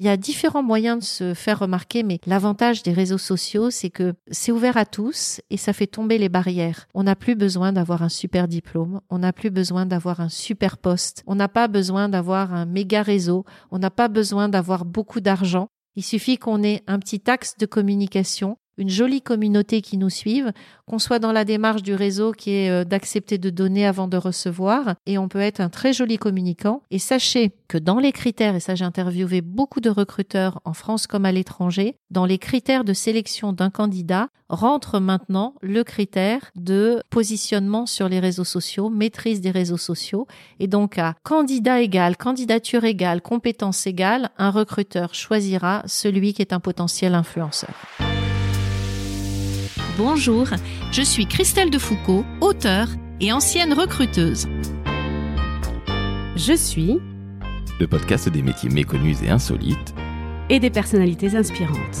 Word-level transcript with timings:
Il 0.00 0.06
y 0.06 0.08
a 0.08 0.16
différents 0.16 0.62
moyens 0.62 0.98
de 0.98 1.04
se 1.04 1.34
faire 1.34 1.60
remarquer, 1.60 2.02
mais 2.02 2.18
l'avantage 2.26 2.82
des 2.82 2.92
réseaux 2.92 3.18
sociaux, 3.18 3.70
c'est 3.70 3.90
que 3.90 4.14
c'est 4.28 4.50
ouvert 4.50 4.76
à 4.76 4.86
tous 4.86 5.40
et 5.50 5.56
ça 5.56 5.72
fait 5.72 5.86
tomber 5.86 6.18
les 6.18 6.28
barrières. 6.28 6.88
On 6.94 7.04
n'a 7.04 7.14
plus 7.14 7.36
besoin 7.36 7.72
d'avoir 7.72 8.02
un 8.02 8.08
super 8.08 8.48
diplôme, 8.48 9.00
on 9.08 9.18
n'a 9.18 9.32
plus 9.32 9.50
besoin 9.50 9.86
d'avoir 9.86 10.20
un 10.20 10.28
super 10.28 10.78
poste, 10.78 11.22
on 11.28 11.36
n'a 11.36 11.48
pas 11.48 11.68
besoin 11.68 12.08
d'avoir 12.08 12.52
un 12.52 12.66
méga 12.66 13.02
réseau, 13.02 13.44
on 13.70 13.78
n'a 13.78 13.90
pas 13.90 14.08
besoin 14.08 14.48
d'avoir 14.48 14.84
beaucoup 14.84 15.20
d'argent. 15.20 15.68
Il 15.94 16.02
suffit 16.02 16.38
qu'on 16.38 16.64
ait 16.64 16.82
un 16.88 16.98
petit 16.98 17.22
axe 17.30 17.56
de 17.56 17.66
communication 17.66 18.58
une 18.78 18.90
jolie 18.90 19.22
communauté 19.22 19.80
qui 19.80 19.96
nous 19.96 20.10
suive, 20.10 20.52
qu'on 20.86 20.98
soit 20.98 21.18
dans 21.18 21.32
la 21.32 21.44
démarche 21.44 21.82
du 21.82 21.94
réseau 21.94 22.32
qui 22.32 22.50
est 22.50 22.70
euh, 22.70 22.84
d'accepter 22.84 23.38
de 23.38 23.50
donner 23.50 23.86
avant 23.86 24.08
de 24.08 24.16
recevoir, 24.16 24.94
et 25.06 25.18
on 25.18 25.28
peut 25.28 25.40
être 25.40 25.60
un 25.60 25.68
très 25.68 25.92
joli 25.92 26.18
communicant. 26.18 26.82
Et 26.90 26.98
sachez 26.98 27.52
que 27.68 27.78
dans 27.78 27.98
les 27.98 28.12
critères, 28.12 28.54
et 28.54 28.60
ça 28.60 28.74
j'ai 28.74 28.84
interviewé 28.84 29.40
beaucoup 29.40 29.80
de 29.80 29.90
recruteurs 29.90 30.60
en 30.64 30.74
France 30.74 31.06
comme 31.06 31.24
à 31.24 31.32
l'étranger, 31.32 31.96
dans 32.10 32.26
les 32.26 32.38
critères 32.38 32.84
de 32.84 32.92
sélection 32.92 33.52
d'un 33.52 33.70
candidat 33.70 34.28
rentre 34.48 35.00
maintenant 35.00 35.54
le 35.62 35.84
critère 35.84 36.50
de 36.54 37.02
positionnement 37.10 37.86
sur 37.86 38.08
les 38.08 38.20
réseaux 38.20 38.44
sociaux, 38.44 38.90
maîtrise 38.90 39.40
des 39.40 39.50
réseaux 39.50 39.76
sociaux, 39.76 40.26
et 40.60 40.66
donc 40.66 40.98
à 40.98 41.14
candidat 41.22 41.80
égal, 41.80 42.16
candidature 42.16 42.84
égale, 42.84 43.22
compétence 43.22 43.86
égale, 43.86 44.30
un 44.38 44.50
recruteur 44.50 45.14
choisira 45.14 45.82
celui 45.86 46.34
qui 46.34 46.42
est 46.42 46.52
un 46.52 46.60
potentiel 46.60 47.14
influenceur. 47.14 47.74
Bonjour, 49.96 50.48
je 50.90 51.02
suis 51.02 51.26
Christelle 51.26 51.70
Defoucault, 51.70 52.24
auteure 52.40 52.88
et 53.20 53.32
ancienne 53.32 53.72
recruteuse. 53.72 54.48
Je 56.34 56.52
suis 56.56 56.98
le 57.78 57.86
podcast 57.86 58.28
des 58.28 58.42
métiers 58.42 58.70
méconnus 58.70 59.22
et 59.22 59.30
insolites 59.30 59.94
et 60.50 60.58
des 60.58 60.70
personnalités 60.70 61.36
inspirantes. 61.36 62.00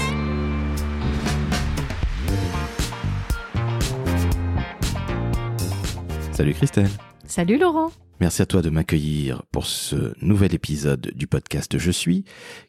Salut 6.32 6.54
Christelle. 6.54 6.90
Salut 7.26 7.58
Laurent. 7.58 7.92
Merci 8.18 8.42
à 8.42 8.46
toi 8.46 8.60
de 8.60 8.70
m'accueillir 8.70 9.44
pour 9.52 9.66
ce 9.66 10.14
nouvel 10.20 10.52
épisode 10.52 11.12
du 11.14 11.28
podcast 11.28 11.78
Je 11.78 11.92
suis 11.92 12.24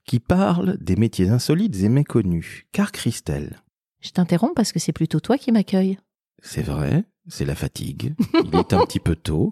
qui 0.06 0.20
parle 0.20 0.78
des 0.80 0.96
métiers 0.96 1.30
insolites 1.30 1.81
et 1.81 1.90
méconnus. 1.90 2.66
Car 2.72 2.92
Christelle, 2.92 3.62
je 4.06 4.11
t'interromps 4.11 4.53
parce 4.56 4.72
que 4.72 4.80
c'est 4.80 4.94
plutôt 4.94 5.20
toi 5.20 5.38
qui 5.38 5.52
m'accueille. 5.52 5.98
C'est 6.44 6.61
vrai, 6.61 7.06
c'est 7.28 7.45
la 7.45 7.56
fatigue. 7.56 8.14
Il 8.45 8.56
est 8.56 8.73
un 8.73 8.86
petit 8.86 9.00
peu 9.00 9.16
tôt. 9.16 9.52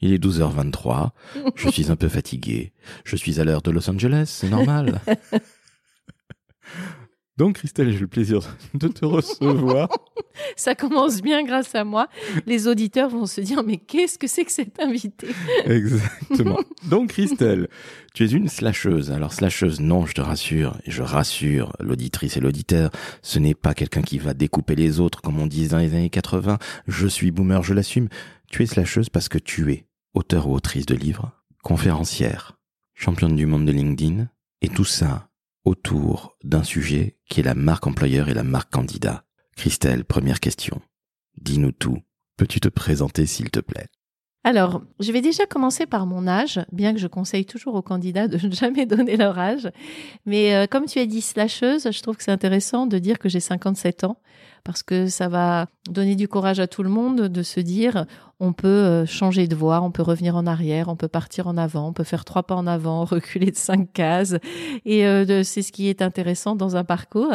Il 0.00 0.12
est 0.12 0.22
12h23. 0.22 1.10
Je 1.56 1.68
suis 1.70 1.90
un 1.90 1.96
peu 1.96 2.08
fatigué. 2.08 2.72
Je 3.04 3.16
suis 3.16 3.40
à 3.40 3.44
l'heure 3.44 3.62
de 3.62 3.70
Los 3.72 3.90
Angeles, 3.90 4.26
c'est 4.26 4.48
normal. 4.48 5.00
Donc 7.36 7.56
Christelle, 7.56 7.90
j'ai 7.92 7.98
le 7.98 8.06
plaisir 8.06 8.40
de 8.74 8.88
te 8.88 9.04
recevoir. 9.04 9.88
Ça 10.56 10.74
commence 10.74 11.20
bien 11.20 11.44
grâce 11.44 11.74
à 11.74 11.84
moi. 11.84 12.08
Les 12.46 12.66
auditeurs 12.66 13.10
vont 13.10 13.26
se 13.26 13.40
dire 13.40 13.62
mais 13.62 13.76
qu'est-ce 13.76 14.18
que 14.18 14.26
c'est 14.26 14.44
que 14.44 14.52
cet 14.52 14.80
invité 14.80 15.28
Exactement. 15.66 16.58
Donc 16.84 17.10
Christelle, 17.10 17.68
tu 18.14 18.24
es 18.24 18.28
une 18.28 18.48
slasheuse. 18.48 19.10
Alors 19.10 19.32
slasheuse, 19.32 19.80
non, 19.80 20.06
je 20.06 20.14
te 20.14 20.20
rassure 20.22 20.78
et 20.84 20.90
je 20.90 21.02
rassure 21.02 21.72
l'auditrice 21.80 22.36
et 22.36 22.40
l'auditeur, 22.40 22.90
ce 23.22 23.38
n'est 23.38 23.54
pas 23.54 23.74
quelqu'un 23.74 24.02
qui 24.02 24.18
va 24.18 24.32
découper 24.32 24.74
les 24.74 25.00
autres 25.00 25.20
comme 25.20 25.38
on 25.38 25.46
disait 25.46 25.70
dans 25.70 25.78
les 25.78 25.94
années 25.94 26.10
80. 26.10 26.58
Je 26.86 27.06
suis 27.06 27.30
boomer, 27.30 27.62
je 27.62 27.74
l'assume. 27.74 28.08
Tu 28.50 28.62
es 28.62 28.66
slasheuse 28.66 29.10
parce 29.10 29.28
que 29.28 29.38
tu 29.38 29.72
es 29.72 29.86
auteur 30.14 30.48
ou 30.48 30.54
autrice 30.54 30.86
de 30.86 30.94
livres, 30.94 31.32
conférencière, 31.62 32.56
championne 32.94 33.36
du 33.36 33.44
monde 33.44 33.66
de 33.66 33.72
LinkedIn 33.72 34.28
et 34.62 34.68
tout 34.68 34.84
ça 34.84 35.25
autour 35.66 36.38
d'un 36.44 36.62
sujet 36.62 37.18
qui 37.28 37.40
est 37.40 37.42
la 37.42 37.54
marque 37.54 37.86
employeur 37.86 38.28
et 38.28 38.34
la 38.34 38.44
marque 38.44 38.72
candidat. 38.72 39.24
Christelle, 39.56 40.04
première 40.04 40.40
question. 40.40 40.80
Dis-nous 41.36 41.72
tout. 41.72 41.98
Peux-tu 42.36 42.60
te 42.60 42.68
présenter 42.68 43.26
s'il 43.26 43.50
te 43.50 43.60
plaît? 43.60 43.88
Alors, 44.46 44.82
je 45.00 45.10
vais 45.10 45.22
déjà 45.22 45.44
commencer 45.44 45.86
par 45.86 46.06
mon 46.06 46.28
âge, 46.28 46.60
bien 46.70 46.92
que 46.92 47.00
je 47.00 47.08
conseille 47.08 47.44
toujours 47.44 47.74
aux 47.74 47.82
candidats 47.82 48.28
de 48.28 48.38
ne 48.46 48.52
jamais 48.52 48.86
donner 48.86 49.16
leur 49.16 49.36
âge. 49.40 49.68
Mais 50.24 50.54
euh, 50.54 50.66
comme 50.70 50.84
tu 50.84 51.00
as 51.00 51.06
dit 51.06 51.20
slasheuse, 51.20 51.90
je 51.90 52.00
trouve 52.00 52.16
que 52.16 52.22
c'est 52.22 52.30
intéressant 52.30 52.86
de 52.86 52.96
dire 52.98 53.18
que 53.18 53.28
j'ai 53.28 53.40
57 53.40 54.04
ans, 54.04 54.18
parce 54.62 54.84
que 54.84 55.08
ça 55.08 55.26
va 55.26 55.66
donner 55.90 56.14
du 56.14 56.28
courage 56.28 56.60
à 56.60 56.68
tout 56.68 56.84
le 56.84 56.88
monde 56.88 57.22
de 57.22 57.42
se 57.42 57.58
dire 57.58 58.06
on 58.38 58.52
peut 58.52 58.68
euh, 58.68 59.04
changer 59.04 59.48
de 59.48 59.56
voie, 59.56 59.80
on 59.80 59.90
peut 59.90 60.02
revenir 60.02 60.36
en 60.36 60.46
arrière, 60.46 60.86
on 60.86 60.96
peut 60.96 61.08
partir 61.08 61.48
en 61.48 61.56
avant, 61.56 61.88
on 61.88 61.92
peut 61.92 62.04
faire 62.04 62.24
trois 62.24 62.44
pas 62.44 62.54
en 62.54 62.68
avant, 62.68 63.04
reculer 63.04 63.50
de 63.50 63.56
cinq 63.56 63.92
cases. 63.92 64.36
Et 64.84 65.08
euh, 65.08 65.42
c'est 65.42 65.62
ce 65.62 65.72
qui 65.72 65.88
est 65.88 66.02
intéressant 66.02 66.54
dans 66.54 66.76
un 66.76 66.84
parcours. 66.84 67.32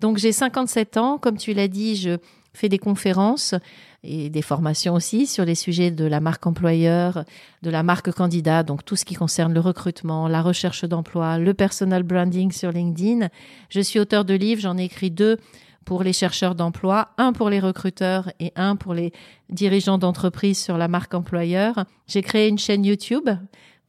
Donc 0.00 0.18
j'ai 0.18 0.32
57 0.32 0.98
ans, 0.98 1.16
comme 1.16 1.38
tu 1.38 1.54
l'as 1.54 1.68
dit, 1.68 1.96
je 1.96 2.18
fais 2.52 2.68
des 2.68 2.78
conférences 2.78 3.54
et 4.02 4.30
des 4.30 4.42
formations 4.42 4.94
aussi 4.94 5.26
sur 5.26 5.44
les 5.44 5.54
sujets 5.54 5.90
de 5.90 6.04
la 6.04 6.20
marque 6.20 6.46
employeur, 6.46 7.24
de 7.62 7.70
la 7.70 7.82
marque 7.82 8.10
candidat, 8.12 8.62
donc 8.62 8.84
tout 8.84 8.96
ce 8.96 9.04
qui 9.04 9.14
concerne 9.14 9.52
le 9.52 9.60
recrutement, 9.60 10.28
la 10.28 10.42
recherche 10.42 10.84
d'emploi, 10.84 11.38
le 11.38 11.54
personal 11.54 12.02
branding 12.02 12.50
sur 12.50 12.72
LinkedIn. 12.72 13.28
Je 13.68 13.80
suis 13.80 13.98
auteur 13.98 14.24
de 14.24 14.34
livres, 14.34 14.62
j'en 14.62 14.78
ai 14.78 14.84
écrit 14.84 15.10
deux 15.10 15.38
pour 15.84 16.02
les 16.02 16.12
chercheurs 16.12 16.54
d'emploi, 16.54 17.08
un 17.18 17.32
pour 17.32 17.50
les 17.50 17.60
recruteurs 17.60 18.30
et 18.38 18.52
un 18.56 18.76
pour 18.76 18.94
les 18.94 19.12
dirigeants 19.48 19.98
d'entreprise 19.98 20.58
sur 20.58 20.78
la 20.78 20.88
marque 20.88 21.14
employeur. 21.14 21.84
J'ai 22.06 22.22
créé 22.22 22.48
une 22.48 22.58
chaîne 22.58 22.84
YouTube 22.84 23.28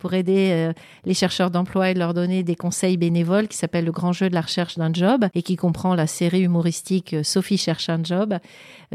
pour 0.01 0.15
aider 0.15 0.49
euh, 0.51 0.73
les 1.05 1.13
chercheurs 1.13 1.51
d'emploi 1.51 1.91
et 1.91 1.93
leur 1.93 2.15
donner 2.15 2.41
des 2.41 2.55
conseils 2.55 2.97
bénévoles 2.97 3.47
qui 3.47 3.55
s'appelle 3.55 3.85
Le 3.85 3.91
Grand 3.91 4.13
Jeu 4.13 4.29
de 4.29 4.33
la 4.33 4.41
recherche 4.41 4.77
d'un 4.77 4.91
job 4.91 5.25
et 5.35 5.43
qui 5.43 5.55
comprend 5.55 5.93
la 5.93 6.07
série 6.07 6.41
humoristique 6.41 7.13
euh, 7.13 7.23
Sophie 7.23 7.57
cherche 7.57 7.87
un 7.87 8.03
job. 8.03 8.33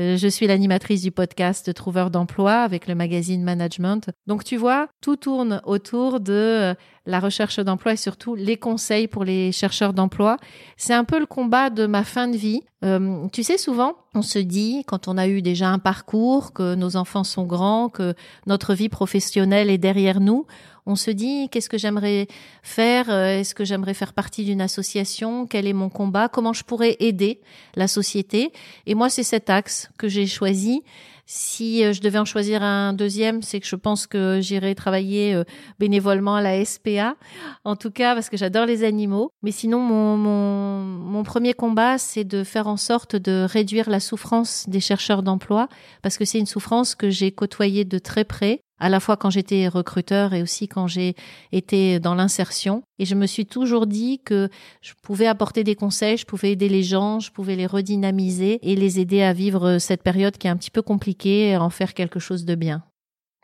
Euh, 0.00 0.16
je 0.16 0.26
suis 0.26 0.48
l'animatrice 0.48 1.02
du 1.02 1.12
podcast 1.12 1.72
Trouveur 1.72 2.10
d'emploi 2.10 2.54
avec 2.54 2.88
le 2.88 2.96
magazine 2.96 3.44
Management. 3.44 4.10
Donc 4.26 4.42
tu 4.42 4.56
vois, 4.56 4.88
tout 5.00 5.14
tourne 5.14 5.62
autour 5.64 6.18
de 6.18 6.74
la 7.06 7.20
recherche 7.20 7.60
d'emploi 7.60 7.92
et 7.92 7.96
surtout 7.96 8.34
les 8.34 8.56
conseils 8.56 9.06
pour 9.06 9.22
les 9.22 9.52
chercheurs 9.52 9.92
d'emploi. 9.92 10.38
C'est 10.76 10.92
un 10.92 11.04
peu 11.04 11.20
le 11.20 11.26
combat 11.26 11.70
de 11.70 11.86
ma 11.86 12.02
fin 12.02 12.26
de 12.26 12.36
vie. 12.36 12.62
tu 13.32 13.44
sais, 13.44 13.58
souvent, 13.58 13.94
on 14.14 14.22
se 14.22 14.40
dit, 14.40 14.82
quand 14.86 15.06
on 15.06 15.16
a 15.16 15.28
eu 15.28 15.40
déjà 15.40 15.68
un 15.68 15.78
parcours, 15.78 16.52
que 16.52 16.74
nos 16.74 16.96
enfants 16.96 17.22
sont 17.22 17.44
grands, 17.44 17.88
que 17.88 18.14
notre 18.46 18.74
vie 18.74 18.88
professionnelle 18.88 19.70
est 19.70 19.78
derrière 19.78 20.20
nous, 20.20 20.46
on 20.86 20.94
se 20.94 21.10
dit 21.10 21.48
qu'est-ce 21.50 21.68
que 21.68 21.78
j'aimerais 21.78 22.28
faire 22.62 23.10
euh, 23.10 23.40
Est-ce 23.40 23.54
que 23.54 23.64
j'aimerais 23.64 23.94
faire 23.94 24.12
partie 24.12 24.44
d'une 24.44 24.60
association 24.60 25.46
Quel 25.46 25.66
est 25.66 25.72
mon 25.72 25.88
combat 25.88 26.28
Comment 26.28 26.52
je 26.52 26.62
pourrais 26.62 26.96
aider 27.00 27.40
la 27.74 27.88
société 27.88 28.52
Et 28.86 28.94
moi, 28.94 29.10
c'est 29.10 29.24
cet 29.24 29.50
axe 29.50 29.90
que 29.98 30.08
j'ai 30.08 30.26
choisi. 30.26 30.82
Si 31.28 31.84
euh, 31.84 31.92
je 31.92 32.00
devais 32.00 32.20
en 32.20 32.24
choisir 32.24 32.62
un 32.62 32.92
deuxième, 32.92 33.42
c'est 33.42 33.58
que 33.58 33.66
je 33.66 33.74
pense 33.74 34.06
que 34.06 34.38
j'irai 34.40 34.76
travailler 34.76 35.34
euh, 35.34 35.42
bénévolement 35.80 36.36
à 36.36 36.40
la 36.40 36.64
SPA, 36.64 37.16
en 37.64 37.74
tout 37.74 37.90
cas 37.90 38.14
parce 38.14 38.30
que 38.30 38.36
j'adore 38.36 38.64
les 38.64 38.84
animaux. 38.84 39.32
Mais 39.42 39.50
sinon, 39.50 39.80
mon, 39.80 40.16
mon, 40.16 40.82
mon 40.82 41.24
premier 41.24 41.52
combat, 41.52 41.98
c'est 41.98 42.22
de 42.22 42.44
faire 42.44 42.68
en 42.68 42.76
sorte 42.76 43.16
de 43.16 43.44
réduire 43.48 43.90
la 43.90 43.98
souffrance 43.98 44.68
des 44.68 44.78
chercheurs 44.78 45.24
d'emploi, 45.24 45.68
parce 46.00 46.16
que 46.16 46.24
c'est 46.24 46.38
une 46.38 46.46
souffrance 46.46 46.94
que 46.94 47.10
j'ai 47.10 47.32
côtoyée 47.32 47.84
de 47.84 47.98
très 47.98 48.24
près 48.24 48.62
à 48.78 48.88
la 48.88 49.00
fois 49.00 49.16
quand 49.16 49.30
j'étais 49.30 49.68
recruteur 49.68 50.34
et 50.34 50.42
aussi 50.42 50.68
quand 50.68 50.86
j'ai 50.86 51.14
été 51.52 52.00
dans 52.00 52.14
l'insertion. 52.14 52.82
Et 52.98 53.04
je 53.04 53.14
me 53.14 53.26
suis 53.26 53.46
toujours 53.46 53.86
dit 53.86 54.20
que 54.24 54.48
je 54.82 54.92
pouvais 55.02 55.26
apporter 55.26 55.64
des 55.64 55.74
conseils, 55.74 56.16
je 56.16 56.26
pouvais 56.26 56.52
aider 56.52 56.68
les 56.68 56.82
gens, 56.82 57.20
je 57.20 57.30
pouvais 57.30 57.56
les 57.56 57.66
redynamiser 57.66 58.58
et 58.62 58.76
les 58.76 59.00
aider 59.00 59.22
à 59.22 59.32
vivre 59.32 59.78
cette 59.78 60.02
période 60.02 60.36
qui 60.36 60.46
est 60.46 60.50
un 60.50 60.56
petit 60.56 60.70
peu 60.70 60.82
compliquée 60.82 61.50
et 61.50 61.56
en 61.56 61.70
faire 61.70 61.94
quelque 61.94 62.20
chose 62.20 62.44
de 62.44 62.54
bien. 62.54 62.82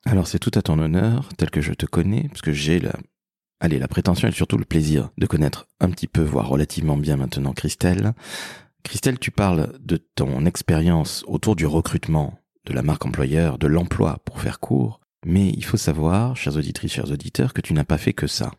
Alors 0.04 0.26
c'est 0.26 0.38
tout 0.38 0.50
à 0.54 0.62
ton 0.62 0.78
honneur, 0.78 1.28
tel 1.37 1.50
que 1.50 1.60
je 1.60 1.72
te 1.72 1.87
connais, 1.87 2.28
parce 2.28 2.42
que 2.42 2.53
j'ai 2.53 2.81
la, 2.81 2.92
allez, 3.60 3.78
la 3.78 3.88
prétention 3.88 4.28
et 4.28 4.32
surtout 4.32 4.59
le 4.59 4.65
plaisir 4.65 5.10
de 5.16 5.26
connaître 5.26 5.69
un 5.81 5.91
petit 5.91 6.09
peu, 6.09 6.22
voire 6.22 6.48
relativement 6.48 6.97
bien 6.97 7.16
maintenant 7.16 7.53
Christelle. 7.53 8.12
Christelle, 8.83 9.21
tu 9.21 9.30
parles 9.30 9.72
de 9.80 9.97
ton 9.97 10.45
expérience 10.45 11.24
autour 11.28 11.54
du 11.54 11.66
recrutement, 11.66 12.39
de 12.66 12.72
la 12.72 12.83
marque 12.83 13.07
employeur, 13.07 13.59
de 13.59 13.68
l'emploi 13.68 14.18
pour 14.24 14.41
faire 14.41 14.59
court. 14.59 15.02
Mais 15.24 15.51
il 15.51 15.65
faut 15.65 15.77
savoir, 15.77 16.36
chers 16.36 16.57
auditrices, 16.57 16.92
chers 16.92 17.10
auditeurs, 17.10 17.54
que 17.54 17.60
tu 17.60 17.74
n'as 17.74 17.84
pas 17.84 17.98
fait 17.98 18.13
que 18.13 18.27
ça. 18.27 18.51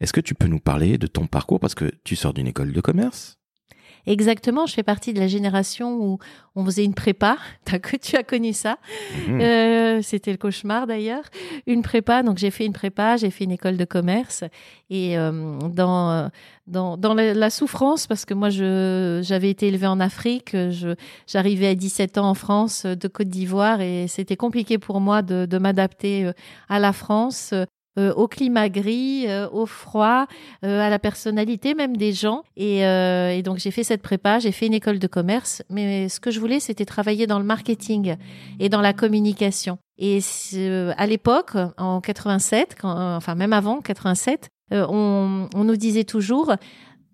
Est-ce 0.00 0.12
que 0.12 0.20
tu 0.20 0.34
peux 0.34 0.48
nous 0.48 0.60
parler 0.60 0.98
de 0.98 1.06
ton 1.06 1.26
parcours? 1.26 1.60
Parce 1.60 1.74
que 1.74 1.90
tu 2.04 2.14
sors 2.16 2.34
d'une 2.34 2.46
école 2.46 2.72
de 2.72 2.80
commerce 2.80 3.39
Exactement, 4.06 4.66
je 4.66 4.74
fais 4.74 4.82
partie 4.82 5.12
de 5.12 5.20
la 5.20 5.28
génération 5.28 5.96
où 5.98 6.18
on 6.56 6.64
faisait 6.64 6.84
une 6.84 6.94
prépa. 6.94 7.36
que 7.82 7.96
tu 7.96 8.16
as 8.16 8.22
connu 8.22 8.52
ça. 8.52 8.78
Mhm. 9.28 9.40
Euh, 9.40 10.02
C'était 10.02 10.32
le 10.32 10.36
cauchemar 10.36 10.86
d'ailleurs. 10.86 11.24
Une 11.66 11.82
prépa, 11.82 12.22
donc 12.22 12.38
j'ai 12.38 12.50
fait 12.50 12.66
une 12.66 12.72
prépa, 12.72 13.16
j'ai 13.16 13.30
fait 13.30 13.44
une 13.44 13.52
école 13.52 13.76
de 13.76 13.84
commerce 13.84 14.44
et 14.88 15.16
euh, 15.16 15.58
dans 15.68 16.10
euh, 16.10 16.28
dans, 16.66 16.96
dans 16.96 17.14
la, 17.14 17.50
souffrance 17.50 18.06
parce 18.06 18.24
que 18.24 18.34
moi 18.34 18.48
je 18.48 19.20
j'avais 19.22 19.50
été 19.50 19.68
élevée 19.68 19.88
en 19.88 20.00
Afrique, 20.00 20.52
je 20.52 20.94
j'arrivais 21.26 21.68
à 21.68 21.74
17 21.74 22.18
ans 22.18 22.28
en 22.28 22.34
France 22.34 22.86
de 22.86 23.08
Côte 23.08 23.28
d'Ivoire 23.28 23.80
et 23.80 24.06
c'était 24.08 24.36
compliqué 24.36 24.78
pour 24.78 25.00
moi 25.00 25.22
de, 25.22 25.46
de 25.46 25.58
m'adapter 25.58 26.26
euh, 26.26 26.32
à 26.68 26.78
la 26.78 26.92
France 26.92 27.54
euh, 27.98 28.12
au 28.14 28.28
climat 28.28 28.68
gris, 28.68 29.26
euh, 29.28 29.48
au 29.50 29.66
froid, 29.66 30.26
euh, 30.64 30.80
à 30.80 30.90
la 30.90 30.98
personnalité 30.98 31.74
même 31.74 31.96
des 31.96 32.12
gens. 32.12 32.44
Et, 32.56 32.86
euh, 32.86 33.30
et 33.30 33.42
donc 33.42 33.58
j'ai 33.58 33.70
fait 33.70 33.82
cette 33.82 34.02
prépa, 34.02 34.38
j'ai 34.38 34.52
fait 34.52 34.66
une 34.66 34.74
école 34.74 34.98
de 34.98 35.06
commerce, 35.06 35.62
mais 35.70 36.08
ce 36.08 36.20
que 36.20 36.30
je 36.30 36.40
voulais, 36.40 36.60
c'était 36.60 36.84
travailler 36.84 37.26
dans 37.26 37.38
le 37.38 37.44
marketing 37.44 38.16
et 38.58 38.68
dans 38.68 38.80
la 38.80 38.92
communication. 38.92 39.78
Et 39.98 40.20
à 40.96 41.06
l'époque, 41.06 41.52
en 41.76 42.00
87, 42.00 42.76
quand, 42.80 43.16
enfin 43.16 43.34
même 43.34 43.52
avant 43.52 43.80
87, 43.80 44.48
euh, 44.72 44.86
on, 44.88 45.48
on 45.54 45.64
nous 45.64 45.76
disait 45.76 46.04
toujours, 46.04 46.54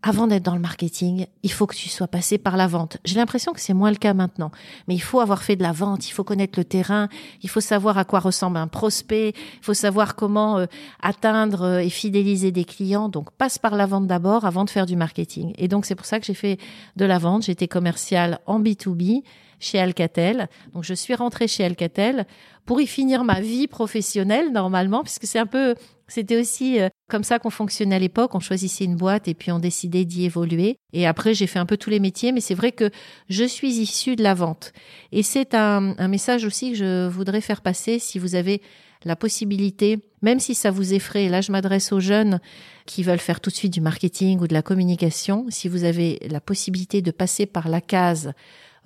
avant 0.06 0.28
d'être 0.28 0.44
dans 0.44 0.54
le 0.54 0.60
marketing, 0.60 1.26
il 1.42 1.50
faut 1.50 1.66
que 1.66 1.74
tu 1.74 1.88
sois 1.88 2.06
passé 2.06 2.38
par 2.38 2.56
la 2.56 2.68
vente. 2.68 2.98
J'ai 3.04 3.16
l'impression 3.16 3.52
que 3.52 3.60
c'est 3.60 3.74
moins 3.74 3.90
le 3.90 3.96
cas 3.96 4.14
maintenant. 4.14 4.52
Mais 4.86 4.94
il 4.94 5.00
faut 5.00 5.18
avoir 5.18 5.42
fait 5.42 5.56
de 5.56 5.64
la 5.64 5.72
vente, 5.72 6.08
il 6.08 6.12
faut 6.12 6.22
connaître 6.22 6.56
le 6.60 6.64
terrain, 6.64 7.08
il 7.42 7.50
faut 7.50 7.60
savoir 7.60 7.98
à 7.98 8.04
quoi 8.04 8.20
ressemble 8.20 8.56
un 8.56 8.68
prospect, 8.68 9.30
il 9.30 9.64
faut 9.64 9.74
savoir 9.74 10.14
comment 10.14 10.58
euh, 10.58 10.66
atteindre 11.02 11.62
euh, 11.62 11.78
et 11.78 11.90
fidéliser 11.90 12.52
des 12.52 12.64
clients. 12.64 13.08
Donc 13.08 13.32
passe 13.32 13.58
par 13.58 13.74
la 13.74 13.86
vente 13.86 14.06
d'abord 14.06 14.44
avant 14.44 14.64
de 14.64 14.70
faire 14.70 14.86
du 14.86 14.94
marketing. 14.94 15.52
Et 15.58 15.66
donc 15.66 15.86
c'est 15.86 15.96
pour 15.96 16.06
ça 16.06 16.20
que 16.20 16.26
j'ai 16.26 16.34
fait 16.34 16.58
de 16.94 17.04
la 17.04 17.18
vente. 17.18 17.42
J'étais 17.42 17.66
commerciale 17.66 18.38
en 18.46 18.60
B2B 18.60 19.24
chez 19.58 19.78
Alcatel. 19.78 20.48
Donc 20.74 20.84
je 20.84 20.94
suis 20.94 21.14
rentrée 21.14 21.48
chez 21.48 21.64
Alcatel 21.64 22.26
pour 22.64 22.80
y 22.80 22.86
finir 22.86 23.24
ma 23.24 23.40
vie 23.40 23.68
professionnelle 23.68 24.52
normalement, 24.52 25.02
puisque 25.02 25.26
c'est 25.26 25.38
un 25.38 25.46
peu, 25.46 25.74
c'était 26.08 26.38
aussi 26.38 26.80
euh, 26.80 26.88
comme 27.08 27.22
ça 27.24 27.38
qu'on 27.38 27.50
fonctionnait 27.50 27.96
à 27.96 27.98
l'époque. 27.98 28.34
On 28.34 28.40
choisissait 28.40 28.84
une 28.84 28.96
boîte 28.96 29.28
et 29.28 29.34
puis 29.34 29.52
on 29.52 29.58
décidait 29.58 30.04
d'y 30.04 30.24
évoluer. 30.24 30.78
Et 30.92 31.06
après 31.06 31.34
j'ai 31.34 31.46
fait 31.46 31.58
un 31.58 31.66
peu 31.66 31.76
tous 31.76 31.90
les 31.90 32.00
métiers, 32.00 32.32
mais 32.32 32.40
c'est 32.40 32.54
vrai 32.54 32.72
que 32.72 32.90
je 33.28 33.44
suis 33.44 33.78
issue 33.78 34.16
de 34.16 34.22
la 34.22 34.34
vente. 34.34 34.72
Et 35.12 35.22
c'est 35.22 35.54
un, 35.54 35.94
un 35.98 36.08
message 36.08 36.44
aussi 36.44 36.72
que 36.72 36.76
je 36.76 37.08
voudrais 37.08 37.40
faire 37.40 37.62
passer 37.62 37.98
si 37.98 38.18
vous 38.18 38.34
avez 38.34 38.60
la 39.04 39.16
possibilité, 39.16 40.00
même 40.22 40.40
si 40.40 40.54
ça 40.54 40.70
vous 40.70 40.92
effraie, 40.92 41.28
là 41.28 41.40
je 41.40 41.52
m'adresse 41.52 41.92
aux 41.92 42.00
jeunes 42.00 42.40
qui 42.86 43.02
veulent 43.02 43.20
faire 43.20 43.40
tout 43.40 43.50
de 43.50 43.54
suite 43.54 43.72
du 43.72 43.80
marketing 43.80 44.40
ou 44.40 44.48
de 44.48 44.54
la 44.54 44.62
communication, 44.62 45.46
si 45.48 45.68
vous 45.68 45.84
avez 45.84 46.18
la 46.28 46.40
possibilité 46.40 47.02
de 47.02 47.10
passer 47.12 47.46
par 47.46 47.68
la 47.68 47.80
case 47.80 48.32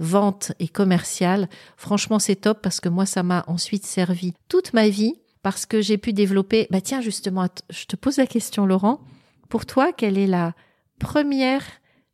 vente 0.01 0.53
et 0.59 0.67
commerciale, 0.67 1.49
franchement 1.77 2.19
c'est 2.19 2.37
top 2.37 2.61
parce 2.63 2.81
que 2.81 2.89
moi 2.89 3.07
ça 3.07 3.23
m'a 3.23 3.45
ensuite 3.47 3.87
servi 3.87 4.35
toute 4.49 4.73
ma 4.73 4.89
vie 4.89 5.15
parce 5.43 5.67
que 5.67 5.81
j'ai 5.81 5.99
pu 5.99 6.13
développer, 6.13 6.67
bah 6.71 6.81
tiens 6.81 7.01
justement, 7.01 7.47
je 7.71 7.85
te 7.85 7.97
pose 7.97 8.17
la 8.17 8.27
question 8.27 8.67
Laurent, 8.67 9.01
pour 9.49 9.67
toi 9.67 9.93
quelle 9.93 10.19
est 10.19 10.27
la 10.27 10.55
première 10.99 11.63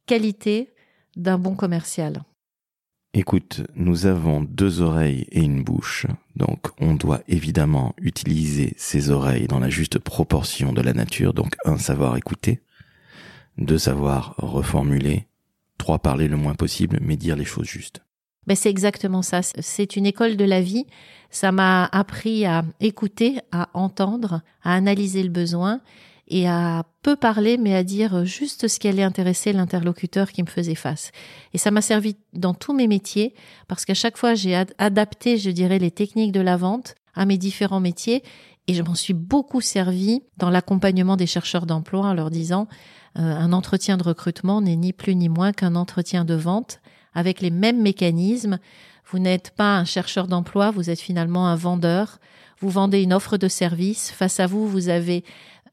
qualité 0.05 0.75
d'un 1.17 1.39
bon 1.39 1.55
commercial? 1.55 2.23
Écoute, 3.19 3.63
nous 3.75 4.05
avons 4.05 4.43
deux 4.43 4.83
oreilles 4.83 5.27
et 5.31 5.41
une 5.41 5.65
bouche, 5.65 6.07
donc 6.35 6.67
on 6.79 6.95
doit 6.95 7.23
évidemment 7.29 7.95
utiliser 7.99 8.75
ces 8.77 9.09
oreilles 9.09 9.47
dans 9.47 9.59
la 9.59 9.71
juste 9.71 9.99
proportion 9.99 10.75
de 10.75 10.83
la 10.83 10.93
nature, 10.93 11.33
donc 11.33 11.57
un, 11.65 11.79
savoir 11.79 12.19
écouter, 12.19 12.61
deux, 13.57 13.79
savoir 13.79 14.35
reformuler, 14.37 15.29
trois, 15.79 15.99
parler 15.99 16.29
le 16.29 16.37
moins 16.37 16.55
possible, 16.55 16.99
mais 17.01 17.17
dire 17.17 17.37
les 17.37 17.45
choses 17.45 17.67
justes. 17.67 18.01
Ben, 18.47 18.55
c'est 18.55 18.71
exactement 18.71 19.23
ça. 19.23 19.41
C'est 19.43 19.97
une 19.97 20.07
école 20.07 20.37
de 20.37 20.45
la 20.45 20.61
vie. 20.61 20.87
Ça 21.31 21.51
m'a 21.51 21.87
appris 21.87 22.47
à 22.47 22.65
écouter, 22.81 23.41
à 23.51 23.69
entendre, 23.75 24.43
à 24.63 24.75
analyser 24.75 25.23
le 25.23 25.31
besoin 25.31 25.81
et 26.29 26.49
à 26.49 26.85
peu 27.03 27.17
parler, 27.17 27.57
mais 27.57 27.75
à 27.75 27.83
dire 27.83 28.25
juste 28.25 28.69
ce 28.69 28.79
qui 28.79 28.89
allait 28.89 29.03
intéresser 29.03 29.53
l'interlocuteur 29.53 30.31
qui 30.31 30.43
me 30.43 30.49
faisait 30.49 30.75
face. 30.77 31.11
Et 31.55 31.59
ça 31.59 31.71
m'a 31.71 31.81
servi 31.81 32.17
dans 32.33 32.55
tous 32.55 32.73
mes 32.73 32.87
métiers 32.87 33.35
parce 33.69 33.85
qu'à 33.85 33.95
chaque 33.95 34.17
fois, 34.17 34.35
j'ai 34.35 34.55
ad- 34.55 34.75
adapté, 34.79 35.39
je 35.39 35.51
dirais, 35.51 35.79
les 35.79 35.91
techniques 35.91 36.33
de 36.33 36.41
la 36.41 36.57
vente 36.57 36.95
à 37.15 37.27
mes 37.27 37.39
différents 37.39 37.81
métiers 37.81 38.23
et 38.69 38.75
je 38.75 38.83
m'en 38.83 38.95
suis 38.95 39.15
beaucoup 39.15 39.61
servi 39.61 40.23
dans 40.39 40.51
l'accompagnement 40.51 41.17
des 41.17 41.27
chercheurs 41.27 41.67
d'emploi 41.67 42.07
en 42.07 42.15
leur 42.15 42.31
disant 42.31 42.67
un 43.19 43.53
entretien 43.53 43.97
de 43.97 44.03
recrutement 44.03 44.61
n'est 44.61 44.77
ni 44.77 44.93
plus 44.93 45.15
ni 45.15 45.29
moins 45.29 45.53
qu'un 45.53 45.75
entretien 45.75 46.25
de 46.25 46.35
vente 46.35 46.81
avec 47.15 47.41
les 47.41 47.51
mêmes 47.51 47.83
mécanismes. 47.83 48.59
Vous 49.11 49.19
n'êtes 49.19 49.51
pas 49.51 49.77
un 49.79 49.85
chercheur 49.85 50.27
d'emploi, 50.29 50.71
vous 50.71 50.91
êtes 50.91 51.01
finalement 51.01 51.49
un 51.49 51.57
vendeur. 51.57 52.19
Vous 52.61 52.71
vendez 52.71 53.03
une 53.03 53.13
offre 53.13 53.37
de 53.37 53.49
service. 53.49 54.11
Face 54.11 54.41
à 54.41 54.47
vous, 54.47 54.69
vous 54.69 54.89
avez 54.89 55.25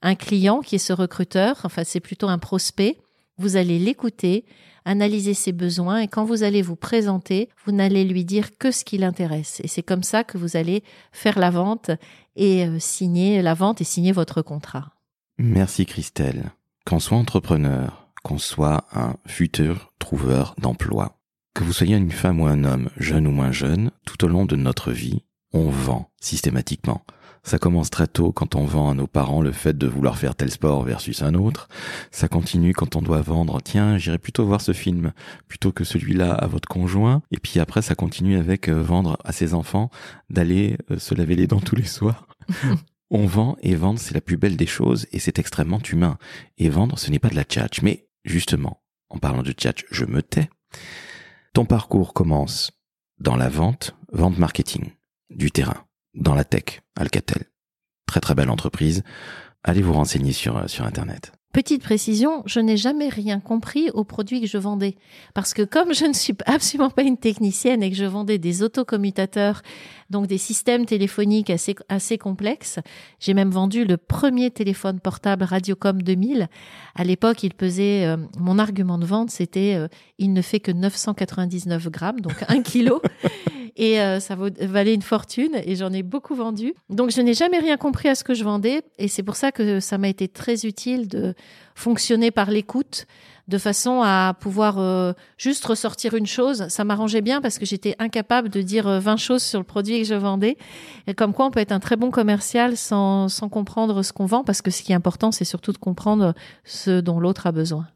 un 0.01 0.15
client 0.15 0.61
qui 0.61 0.75
est 0.75 0.79
ce 0.79 0.93
recruteur. 0.93 1.61
Enfin, 1.63 1.83
c'est 1.85 1.99
plutôt 1.99 2.27
un 2.27 2.37
prospect. 2.37 2.97
Vous 3.37 3.55
allez 3.55 3.79
l'écouter, 3.79 4.45
analyser 4.85 5.33
ses 5.33 5.51
besoins 5.51 5.99
et 5.99 6.07
quand 6.07 6.23
vous 6.23 6.43
allez 6.43 6.61
vous 6.61 6.75
présenter, 6.75 7.49
vous 7.65 7.71
n'allez 7.71 8.03
lui 8.03 8.25
dire 8.25 8.57
que 8.57 8.71
ce 8.71 8.83
qui 8.83 8.97
l'intéresse. 8.97 9.59
Et 9.63 9.67
c'est 9.67 9.83
comme 9.83 10.03
ça 10.03 10.23
que 10.23 10.37
vous 10.37 10.55
allez 10.55 10.83
faire 11.11 11.39
la 11.39 11.49
vente 11.49 11.91
et 12.35 12.65
euh, 12.65 12.79
signer 12.79 13.41
la 13.41 13.53
vente 13.53 13.81
et 13.81 13.85
signer 13.85 14.11
votre 14.11 14.41
contrat. 14.41 14.91
Merci 15.37 15.85
Christelle. 15.85 16.51
Qu'on 16.85 16.99
soit 16.99 17.17
entrepreneur, 17.17 18.09
qu'on 18.23 18.37
soit 18.37 18.85
un 18.93 19.15
futur 19.25 19.93
trouveur 19.99 20.53
d'emploi, 20.57 21.17
que 21.53 21.63
vous 21.63 21.71
soyez 21.71 21.95
une 21.95 22.11
femme 22.11 22.41
ou 22.41 22.45
un 22.45 22.65
homme, 22.65 22.89
jeune 22.97 23.25
ou 23.25 23.31
moins 23.31 23.51
jeune, 23.53 23.91
tout 24.05 24.25
au 24.25 24.27
long 24.27 24.45
de 24.45 24.57
notre 24.57 24.91
vie, 24.91 25.23
on 25.53 25.69
vend 25.69 26.11
systématiquement. 26.19 27.05
Ça 27.45 27.57
commence 27.57 27.89
très 27.89 28.07
tôt 28.07 28.31
quand 28.31 28.55
on 28.55 28.65
vend 28.65 28.89
à 28.89 28.93
nos 28.93 29.07
parents 29.07 29.41
le 29.41 29.51
fait 29.51 29.77
de 29.77 29.87
vouloir 29.87 30.17
faire 30.17 30.35
tel 30.35 30.51
sport 30.51 30.83
versus 30.83 31.21
un 31.21 31.33
autre. 31.35 31.69
Ça 32.11 32.27
continue 32.27 32.73
quand 32.73 32.95
on 32.95 33.01
doit 33.01 33.21
vendre, 33.21 33.61
tiens, 33.61 33.97
j'irai 33.97 34.17
plutôt 34.17 34.45
voir 34.45 34.61
ce 34.61 34.73
film 34.73 35.13
plutôt 35.47 35.71
que 35.71 35.83
celui-là 35.83 36.33
à 36.33 36.47
votre 36.47 36.67
conjoint. 36.67 37.21
Et 37.31 37.37
puis 37.37 37.59
après, 37.59 37.81
ça 37.81 37.95
continue 37.95 38.37
avec 38.37 38.69
euh, 38.69 38.81
vendre 38.81 39.17
à 39.23 39.31
ses 39.31 39.53
enfants 39.53 39.89
d'aller 40.29 40.77
euh, 40.91 40.99
se 40.99 41.15
laver 41.15 41.35
les 41.35 41.47
dents 41.47 41.59
tous 41.59 41.75
les 41.75 41.85
soirs. 41.85 42.27
on 43.13 43.27
vend 43.27 43.55
et 43.61 43.75
vendre, 43.75 43.99
c'est 43.99 44.15
la 44.15 44.21
plus 44.21 44.37
belle 44.37 44.57
des 44.57 44.65
choses 44.65 45.05
et 45.11 45.19
c'est 45.19 45.37
extrêmement 45.37 45.79
humain. 45.79 46.17
Et 46.57 46.67
vendre, 46.67 46.97
ce 46.97 47.11
n'est 47.11 47.19
pas 47.19 47.29
de 47.29 47.35
la 47.35 47.43
tchatch. 47.43 47.83
Mais 47.83 48.09
justement, 48.25 48.83
en 49.09 49.19
parlant 49.19 49.43
de 49.43 49.51
tchatch, 49.51 49.85
je 49.91 50.03
me 50.05 50.23
tais. 50.23 50.49
Ton 51.53 51.65
parcours 51.65 52.13
commence 52.13 52.71
dans 53.19 53.35
la 53.35 53.49
vente, 53.49 53.95
vente 54.11 54.39
marketing, 54.39 54.89
du 55.29 55.51
terrain, 55.51 55.85
dans 56.15 56.33
la 56.33 56.43
tech, 56.43 56.81
Alcatel. 56.95 57.45
Très 58.07 58.19
très 58.19 58.33
belle 58.33 58.49
entreprise. 58.49 59.03
Allez 59.63 59.83
vous 59.83 59.93
renseigner 59.93 60.33
sur, 60.33 60.57
euh, 60.57 60.67
sur 60.67 60.83
Internet. 60.83 61.31
Petite 61.53 61.83
précision, 61.83 62.41
je 62.47 62.59
n'ai 62.59 62.77
jamais 62.77 63.09
rien 63.09 63.39
compris 63.39 63.91
aux 63.91 64.03
produits 64.03 64.41
que 64.41 64.47
je 64.47 64.57
vendais. 64.57 64.95
Parce 65.35 65.53
que 65.53 65.61
comme 65.61 65.93
je 65.93 66.05
ne 66.05 66.13
suis 66.13 66.33
absolument 66.47 66.89
pas 66.89 67.03
une 67.03 67.17
technicienne 67.17 67.83
et 67.83 67.91
que 67.91 67.95
je 67.95 68.05
vendais 68.05 68.39
des 68.39 68.63
autocommutateurs, 68.63 69.61
donc 70.09 70.27
des 70.27 70.37
systèmes 70.37 70.85
téléphoniques 70.85 71.49
assez, 71.49 71.75
assez 71.89 72.17
complexes, 72.17 72.79
j'ai 73.19 73.33
même 73.33 73.49
vendu 73.51 73.85
le 73.85 73.97
premier 73.97 74.51
téléphone 74.51 74.99
portable 74.99 75.43
Radiocom 75.43 76.01
2000. 76.01 76.47
À 76.95 77.03
l'époque, 77.03 77.43
il 77.43 77.53
pesait, 77.53 78.05
euh, 78.05 78.17
mon 78.39 78.59
argument 78.59 78.97
de 78.97 79.05
vente, 79.05 79.31
c'était, 79.31 79.75
euh, 79.75 79.87
il 80.19 80.33
ne 80.33 80.41
fait 80.41 80.59
que 80.59 80.71
999 80.71 81.89
grammes, 81.89 82.19
donc 82.21 82.35
un 82.47 82.61
kilo. 82.63 83.01
et 83.75 83.99
euh, 83.99 84.19
ça 84.19 84.35
vaut- 84.35 84.49
valait 84.61 84.93
une 84.93 85.01
fortune 85.01 85.51
et 85.65 85.75
j'en 85.75 85.91
ai 85.91 86.03
beaucoup 86.03 86.35
vendu. 86.35 86.73
Donc 86.89 87.09
je 87.11 87.21
n'ai 87.21 87.33
jamais 87.33 87.59
rien 87.59 87.77
compris 87.77 88.07
à 88.09 88.15
ce 88.15 88.23
que 88.23 88.33
je 88.35 88.43
vendais 88.43 88.83
et 88.99 89.07
c'est 89.07 89.23
pour 89.23 89.35
ça 89.35 89.51
que 89.51 89.79
ça 89.79 89.97
m'a 89.97 90.09
été 90.09 90.27
très 90.27 90.65
utile 90.65 91.07
de 91.07 91.33
fonctionner 91.75 92.29
par 92.29 92.51
l'écoute 92.51 93.07
de 93.47 93.57
façon 93.57 94.01
à 94.03 94.33
pouvoir 94.39 94.79
euh, 94.79 95.13
juste 95.37 95.65
ressortir 95.65 96.13
une 96.13 96.25
chose. 96.25 96.67
Ça 96.69 96.83
m'arrangeait 96.83 97.21
bien 97.21 97.41
parce 97.41 97.59
que 97.59 97.65
j'étais 97.65 97.95
incapable 97.99 98.49
de 98.49 98.61
dire 98.61 98.87
euh, 98.87 98.99
20 98.99 99.17
choses 99.17 99.43
sur 99.43 99.59
le 99.59 99.65
produit 99.65 99.99
que 99.99 100.07
je 100.07 100.15
vendais. 100.15 100.57
Et 101.07 101.13
comme 101.13 101.33
quoi 101.33 101.45
on 101.45 101.51
peut 101.51 101.59
être 101.59 101.71
un 101.71 101.79
très 101.79 101.95
bon 101.95 102.11
commercial 102.11 102.77
sans, 102.77 103.29
sans 103.29 103.49
comprendre 103.49 104.01
ce 104.03 104.13
qu'on 104.13 104.25
vend 104.25 104.43
parce 104.43 104.61
que 104.61 104.71
ce 104.71 104.81
qui 104.81 104.91
est 104.91 104.95
important 104.95 105.31
c'est 105.31 105.45
surtout 105.45 105.73
de 105.73 105.77
comprendre 105.77 106.33
ce 106.63 107.01
dont 107.01 107.19
l'autre 107.19 107.47
a 107.47 107.51
besoin. 107.51 107.87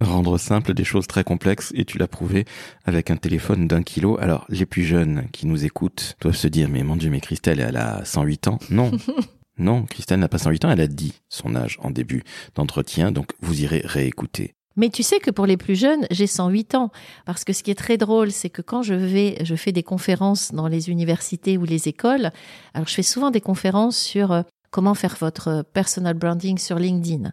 Rendre 0.00 0.36
simple 0.36 0.74
des 0.74 0.84
choses 0.84 1.06
très 1.06 1.24
complexes 1.24 1.72
et 1.74 1.86
tu 1.86 1.96
l'as 1.96 2.06
prouvé 2.06 2.44
avec 2.84 3.10
un 3.10 3.16
téléphone 3.16 3.66
d'un 3.66 3.82
kilo. 3.82 4.18
Alors, 4.20 4.44
les 4.50 4.66
plus 4.66 4.84
jeunes 4.84 5.26
qui 5.32 5.46
nous 5.46 5.64
écoutent 5.64 6.16
doivent 6.20 6.36
se 6.36 6.48
dire, 6.48 6.68
mais 6.68 6.82
mon 6.82 6.96
dieu, 6.96 7.08
mais 7.08 7.20
Christelle, 7.20 7.60
elle 7.60 7.78
a 7.78 8.04
108 8.04 8.48
ans. 8.48 8.58
Non. 8.68 8.90
non, 9.58 9.84
Christelle 9.84 10.20
n'a 10.20 10.28
pas 10.28 10.36
108 10.36 10.66
ans, 10.66 10.70
elle 10.70 10.82
a 10.82 10.86
dit 10.86 11.14
son 11.30 11.56
âge 11.56 11.78
en 11.80 11.90
début 11.90 12.24
d'entretien, 12.54 13.10
donc 13.10 13.32
vous 13.40 13.62
irez 13.62 13.80
réécouter. 13.86 14.54
Mais 14.76 14.90
tu 14.90 15.02
sais 15.02 15.18
que 15.18 15.30
pour 15.30 15.46
les 15.46 15.56
plus 15.56 15.74
jeunes, 15.74 16.06
j'ai 16.10 16.26
108 16.26 16.74
ans. 16.74 16.90
Parce 17.24 17.44
que 17.44 17.52
ce 17.52 17.62
qui 17.62 17.70
est 17.70 17.76
très 17.76 17.96
drôle, 17.96 18.30
c'est 18.30 18.50
que 18.50 18.62
quand 18.62 18.82
je 18.82 18.94
vais, 18.94 19.38
je 19.42 19.54
fais 19.54 19.72
des 19.72 19.82
conférences 19.82 20.52
dans 20.52 20.68
les 20.68 20.90
universités 20.90 21.56
ou 21.58 21.64
les 21.64 21.88
écoles. 21.88 22.30
Alors, 22.74 22.86
je 22.86 22.94
fais 22.94 23.02
souvent 23.02 23.30
des 23.30 23.40
conférences 23.40 23.98
sur 23.98 24.32
euh, 24.32 24.42
comment 24.70 24.94
faire 24.94 25.16
votre 25.18 25.64
personal 25.72 26.14
branding 26.14 26.58
sur 26.58 26.78
LinkedIn. 26.78 27.32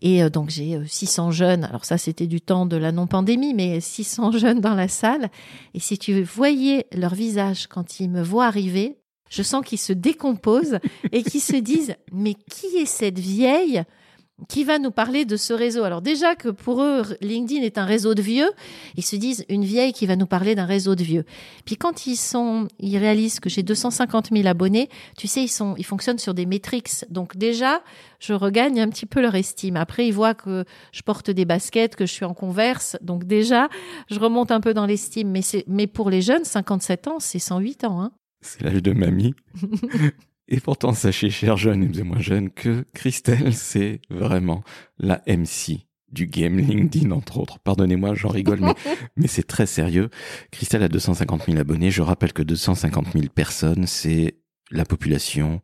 Et 0.00 0.22
euh, 0.22 0.30
donc, 0.30 0.48
j'ai 0.48 0.76
euh, 0.76 0.84
600 0.86 1.30
jeunes. 1.32 1.64
Alors, 1.64 1.84
ça, 1.84 1.98
c'était 1.98 2.26
du 2.26 2.40
temps 2.40 2.64
de 2.64 2.76
la 2.76 2.92
non-pandémie, 2.92 3.52
mais 3.52 3.80
600 3.82 4.32
jeunes 4.32 4.60
dans 4.60 4.74
la 4.74 4.88
salle. 4.88 5.30
Et 5.74 5.80
si 5.80 5.98
tu 5.98 6.22
voyais 6.22 6.86
leur 6.92 7.14
visage 7.14 7.66
quand 7.66 8.00
ils 8.00 8.08
me 8.08 8.22
voient 8.22 8.46
arriver, 8.46 8.98
je 9.28 9.42
sens 9.42 9.64
qu'ils 9.64 9.78
se 9.78 9.92
décomposent 9.92 10.78
et 11.12 11.22
qu'ils 11.22 11.42
se 11.42 11.56
disent, 11.56 11.96
mais 12.12 12.34
qui 12.34 12.78
est 12.78 12.86
cette 12.86 13.18
vieille 13.18 13.84
qui 14.46 14.62
va 14.62 14.78
nous 14.78 14.92
parler 14.92 15.24
de 15.24 15.36
ce 15.36 15.52
réseau. 15.52 15.82
Alors 15.82 16.00
déjà 16.00 16.36
que 16.36 16.48
pour 16.48 16.82
eux, 16.82 17.02
LinkedIn 17.20 17.62
est 17.62 17.78
un 17.78 17.84
réseau 17.84 18.14
de 18.14 18.22
vieux, 18.22 18.48
ils 18.96 19.04
se 19.04 19.16
disent 19.16 19.44
une 19.48 19.64
vieille 19.64 19.92
qui 19.92 20.06
va 20.06 20.14
nous 20.14 20.26
parler 20.26 20.54
d'un 20.54 20.64
réseau 20.64 20.94
de 20.94 21.02
vieux. 21.02 21.24
Puis 21.64 21.76
quand 21.76 22.06
ils 22.06 22.16
sont, 22.16 22.68
ils 22.78 22.98
réalisent 22.98 23.40
que 23.40 23.50
j'ai 23.50 23.62
250 23.64 24.28
000 24.32 24.46
abonnés, 24.46 24.88
tu 25.16 25.26
sais, 25.26 25.42
ils 25.42 25.48
sont, 25.48 25.74
ils 25.76 25.84
fonctionnent 25.84 26.18
sur 26.18 26.34
des 26.34 26.46
métriques. 26.46 26.90
Donc 27.10 27.36
déjà, 27.36 27.82
je 28.20 28.32
regagne 28.32 28.80
un 28.80 28.88
petit 28.88 29.06
peu 29.06 29.20
leur 29.20 29.34
estime. 29.34 29.76
Après, 29.76 30.06
ils 30.06 30.12
voient 30.12 30.34
que 30.34 30.64
je 30.92 31.02
porte 31.02 31.30
des 31.30 31.44
baskets, 31.44 31.96
que 31.96 32.06
je 32.06 32.12
suis 32.12 32.24
en 32.24 32.34
converse. 32.34 32.96
Donc 33.00 33.24
déjà, 33.24 33.68
je 34.10 34.20
remonte 34.20 34.52
un 34.52 34.60
peu 34.60 34.72
dans 34.72 34.86
l'estime. 34.86 35.30
Mais 35.30 35.42
c'est, 35.42 35.64
mais 35.66 35.86
pour 35.86 36.10
les 36.10 36.22
jeunes, 36.22 36.44
57 36.44 37.08
ans, 37.08 37.18
c'est 37.18 37.38
108 37.38 37.84
ans, 37.84 38.02
hein. 38.02 38.12
C'est 38.40 38.62
l'âge 38.62 38.82
de 38.82 38.92
mamie. 38.92 39.34
Et 40.48 40.60
pourtant, 40.60 40.92
sachez, 40.92 41.30
chers 41.30 41.58
jeunes 41.58 41.94
et 41.94 42.02
moins 42.02 42.20
jeunes, 42.20 42.50
que 42.50 42.84
Christelle, 42.94 43.54
c'est 43.54 44.00
vraiment 44.08 44.64
la 44.98 45.22
MC 45.26 45.86
du 46.10 46.26
game 46.26 46.58
LinkedIn, 46.58 47.10
entre 47.10 47.38
autres. 47.38 47.58
Pardonnez-moi, 47.58 48.14
j'en 48.14 48.30
rigole, 48.30 48.60
mais, 48.60 48.74
mais 49.16 49.26
c'est 49.26 49.46
très 49.46 49.66
sérieux. 49.66 50.08
Christelle 50.50 50.82
a 50.82 50.88
250 50.88 51.44
000 51.46 51.58
abonnés. 51.58 51.90
Je 51.90 52.00
rappelle 52.00 52.32
que 52.32 52.42
250 52.42 53.12
000 53.12 53.26
personnes, 53.34 53.86
c'est 53.86 54.36
la 54.70 54.86
population 54.86 55.60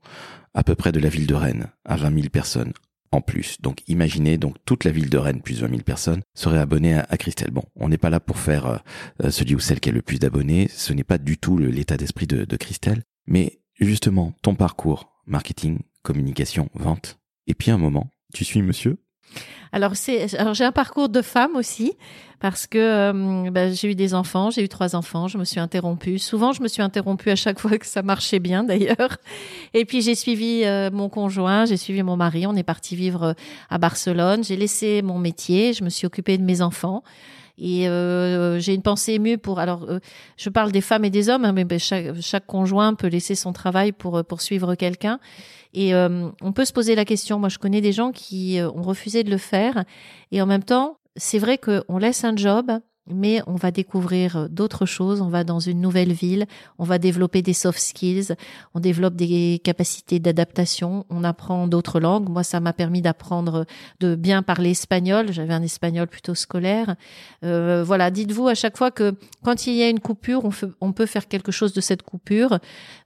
à 0.53 0.63
peu 0.63 0.75
près 0.75 0.93
de 0.93 1.01
la 1.01 1.09
ville 1.09 1.27
de 1.27 1.35
Rennes, 1.35 1.69
à 1.85 1.97
20 1.97 2.15
000 2.15 2.29
personnes 2.29 2.73
en 3.11 3.21
plus. 3.21 3.61
Donc 3.61 3.79
imaginez, 3.89 4.39
donc 4.39 4.57
toute 4.67 4.85
la 4.85 4.91
ville 4.91 5.09
de 5.09 5.19
Rennes, 5.19 5.41
plus 5.41 5.63
20 5.63 5.69
000 5.69 5.83
personnes, 5.83 6.21
seraient 6.35 6.59
abonnées 6.59 6.95
à, 6.95 7.17
Christelle. 7.17 7.51
Bon, 7.51 7.65
on 7.77 7.89
n'est 7.89 7.99
pas 7.99 8.11
là 8.11 8.21
pour 8.21 8.39
faire 8.39 8.83
euh, 9.23 9.31
celui 9.31 9.55
ou 9.55 9.61
celle 9.61 9.81
qui 9.81 9.89
a 9.89 9.93
le 9.93 10.03
plus 10.03 10.19
d'abonnés. 10.19 10.69
Ce 10.69 10.93
n'est 10.93 11.05
pas 11.05 11.19
du 11.19 11.39
tout 11.39 11.57
l'état 11.57 11.97
d'esprit 11.97 12.27
de, 12.27 12.45
de 12.45 12.57
Christelle. 12.57 13.03
Mais 13.27 13.61
justement, 13.79 14.33
ton 14.43 14.55
parcours, 14.55 15.13
marketing, 15.27 15.81
communication, 16.03 16.69
vente. 16.75 17.19
Et 17.47 17.55
puis 17.55 17.71
un 17.71 17.79
moment, 17.79 18.09
tu 18.33 18.45
suis 18.45 18.63
monsieur? 18.63 18.99
Alors 19.73 19.97
c'est 19.97 20.37
alors 20.37 20.55
j'ai 20.55 20.65
un 20.65 20.71
parcours 20.71 21.09
de 21.09 21.21
femme 21.21 21.57
aussi 21.57 21.95
parce 22.39 22.69
que 22.69 22.79
euh, 22.79 23.51
bah, 23.51 23.73
j'ai 23.73 23.91
eu 23.91 23.95
des 23.97 24.15
enfants, 24.15 24.51
j'ai 24.51 24.63
eu 24.63 24.69
trois 24.69 24.95
enfants, 24.95 25.27
je 25.27 25.37
me 25.37 25.45
suis 25.45 25.59
interrompue. 25.59 26.19
Souvent 26.19 26.53
je 26.53 26.63
me 26.63 26.69
suis 26.69 26.83
interrompue 26.83 27.31
à 27.31 27.37
chaque 27.37 27.59
fois 27.61 27.77
que 27.79 27.87
ça 27.87 28.03
marchait 28.03 28.39
bien 28.39 28.63
d'ailleurs. 28.63 29.17
Et 29.73 29.85
puis 29.85 30.01
j'ai 30.03 30.15
suivi 30.15 30.63
euh, 30.65 30.91
mon 30.93 31.09
conjoint, 31.09 31.65
j'ai 31.65 31.77
suivi 31.77 32.03
mon 32.03 32.17
mari, 32.17 32.47
on 32.47 32.55
est 32.55 32.63
parti 32.63 32.95
vivre 32.95 33.23
euh, 33.25 33.33
à 33.71 33.79
Barcelone. 33.79 34.45
J'ai 34.45 34.57
laissé 34.57 35.03
mon 35.03 35.19
métier, 35.19 35.73
je 35.73 35.83
me 35.83 35.89
suis 35.89 36.07
occupée 36.07 36.39
de 36.39 36.45
mes 36.45 36.63
enfants. 36.63 37.03
Et 37.57 37.89
euh, 37.89 38.59
j'ai 38.59 38.75
une 38.75 38.83
pensée 38.83 39.13
émue 39.13 39.39
pour. 39.39 39.59
Alors, 39.59 39.85
euh, 39.85 40.01
je 40.37 40.49
parle 40.49 40.73
des 40.73 40.81
femmes 40.81 41.05
et 41.05 41.11
des 41.11 41.29
hommes, 41.29 41.45
hein, 41.45 41.53
mais 41.53 41.65
ben, 41.65 41.79
chaque, 41.79 42.21
chaque, 42.21 42.47
conjoint 42.47 42.95
peut 42.95 43.07
laisser 43.07 43.35
son 43.35 43.53
travail 43.53 43.93
pour 43.93 44.19
euh, 44.19 44.23
poursuivre 44.23 44.75
quelqu'un. 44.75 45.21
Et 45.77 45.93
on 45.93 46.53
peut 46.55 46.65
se 46.65 46.73
poser 46.73 46.95
la 46.95 47.05
question. 47.05 47.41
Moi, 47.41 47.49
je 47.49 47.59
connais 47.59 47.81
des 47.81 47.91
gens 47.91 48.13
qui 48.13 48.61
ont 48.61 48.83
refusé 48.83 49.25
de 49.25 49.31
le 49.31 49.39
faire, 49.39 49.83
et 50.31 50.41
en 50.41 50.47
même 50.47 50.63
temps, 50.63 50.99
c'est 51.17 51.41
vrai 51.41 51.59
qu'on 51.59 51.99
laisse 51.99 52.23
un 52.23 52.37
job 52.37 52.71
mais 53.07 53.43
on 53.47 53.57
va 53.57 53.71
découvrir 53.71 54.37
euh, 54.37 54.49
d'autres 54.49 54.87
choses, 54.87 55.21
on 55.21 55.29
va 55.29 55.45
dans 55.45 55.61
une 55.61 55.81
nouvelle 55.81 56.13
ville, 56.13 56.47
on 56.79 56.85
va 56.85 56.99
développer 56.99 57.43
des 57.43 57.53
soft 57.53 57.79
skills, 57.79 58.35
on 58.75 58.81
développe 58.81 59.15
des 59.15 59.61
capacités 59.63 60.19
d'adaptation, 60.19 61.05
on 61.11 61.23
apprend 61.23 61.69
d'autres 61.69 62.01
langues. 62.01 62.29
Moi, 62.29 62.43
ça 62.43 62.61
m'a 62.61 62.73
permis 62.73 63.03
d'apprendre 63.03 63.67
de 64.01 64.15
bien 64.15 64.43
parler 64.43 64.71
espagnol, 64.71 65.33
j'avais 65.33 65.53
un 65.53 65.63
espagnol 65.63 66.07
plutôt 66.07 66.35
scolaire. 66.35 66.97
Euh, 67.45 67.85
voilà, 67.87 68.11
dites-vous 68.11 68.49
à 68.49 68.55
chaque 68.55 68.79
fois 68.79 68.91
que 68.91 69.15
quand 69.43 69.67
il 69.67 69.75
y 69.75 69.83
a 69.83 69.89
une 69.89 70.01
coupure, 70.01 70.43
on, 70.81 70.93
peut 70.93 71.07
faire 71.07 71.29
quelque 71.29 71.53
chose 71.53 71.73
de 71.73 71.81
cette 71.81 72.03
coupure. 72.03 72.59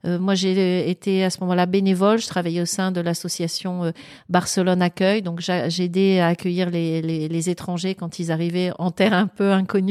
Euh, 0.05 0.19
moi, 0.19 0.35
j'ai 0.35 0.89
été 0.89 1.23
à 1.23 1.29
ce 1.29 1.39
moment-là 1.41 1.65
bénévole, 1.65 2.19
je 2.19 2.27
travaillais 2.27 2.61
au 2.61 2.65
sein 2.65 2.91
de 2.91 3.01
l'association 3.01 3.91
Barcelone 4.29 4.81
Accueil, 4.81 5.21
donc 5.21 5.41
j'ai 5.41 5.83
aidé 5.83 6.19
à 6.19 6.27
accueillir 6.27 6.69
les, 6.69 7.01
les 7.01 7.49
étrangers 7.49 7.95
quand 7.95 8.19
ils 8.19 8.31
arrivaient 8.31 8.71
en 8.77 8.91
terre 8.91 9.13
un 9.13 9.27
peu 9.27 9.51
inconnue 9.51 9.88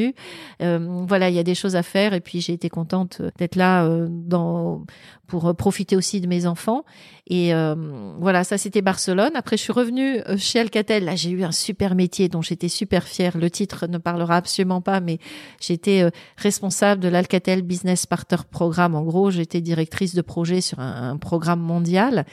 euh, 0.63 1.05
voilà, 1.07 1.29
il 1.29 1.35
y 1.35 1.39
a 1.39 1.43
des 1.43 1.55
choses 1.55 1.77
à 1.77 1.83
faire 1.83 2.15
et 2.15 2.21
puis 2.21 2.41
j'ai 2.41 2.53
été 2.53 2.69
contente 2.69 3.23
d'être 3.39 3.57
là 3.57 3.85
euh, 3.85 4.07
dans 4.09 4.85
pour 5.27 5.55
profiter 5.55 5.95
aussi 5.95 6.23
de 6.23 6.27
mes 6.27 6.47
enfants. 6.47 6.85
Et 7.27 7.53
euh, 7.53 7.75
voilà, 8.19 8.45
ça 8.45 8.57
c'était 8.57 8.81
Barcelone. 8.81 9.33
Après, 9.35 9.59
je 9.59 9.63
suis 9.63 9.75
revenue 9.75 10.23
chez 10.39 10.59
Alcatel. 10.59 11.05
Là, 11.05 11.17
j'ai 11.17 11.29
eu 11.29 11.45
un 11.45 11.53
super 11.53 11.95
métier 11.95 12.31
dont 12.31 12.41
j'étais 12.41 12.69
super 12.69 13.05
fière. 13.05 13.37
Le 13.37 13.51
titre 13.51 13.87
ne 13.89 13.99
parlera 13.99 14.37
absolument 14.37 14.81
pas, 14.81 15.01
mais 15.01 15.19
j'étais 15.61 16.11
responsable 16.39 17.03
de 17.03 17.09
l'Alcatel 17.09 17.61
Business 17.61 18.07
Partner 18.07 18.39
Programme. 18.51 18.95
En 18.95 19.03
gros, 19.03 19.31
j'étais 19.31 19.61
directrice 19.61 20.15
de 20.15 20.23
projet 20.23 20.63
sur 20.63 20.81
un, 20.81 21.19
programme 21.19 21.61
mondial. 21.61 22.25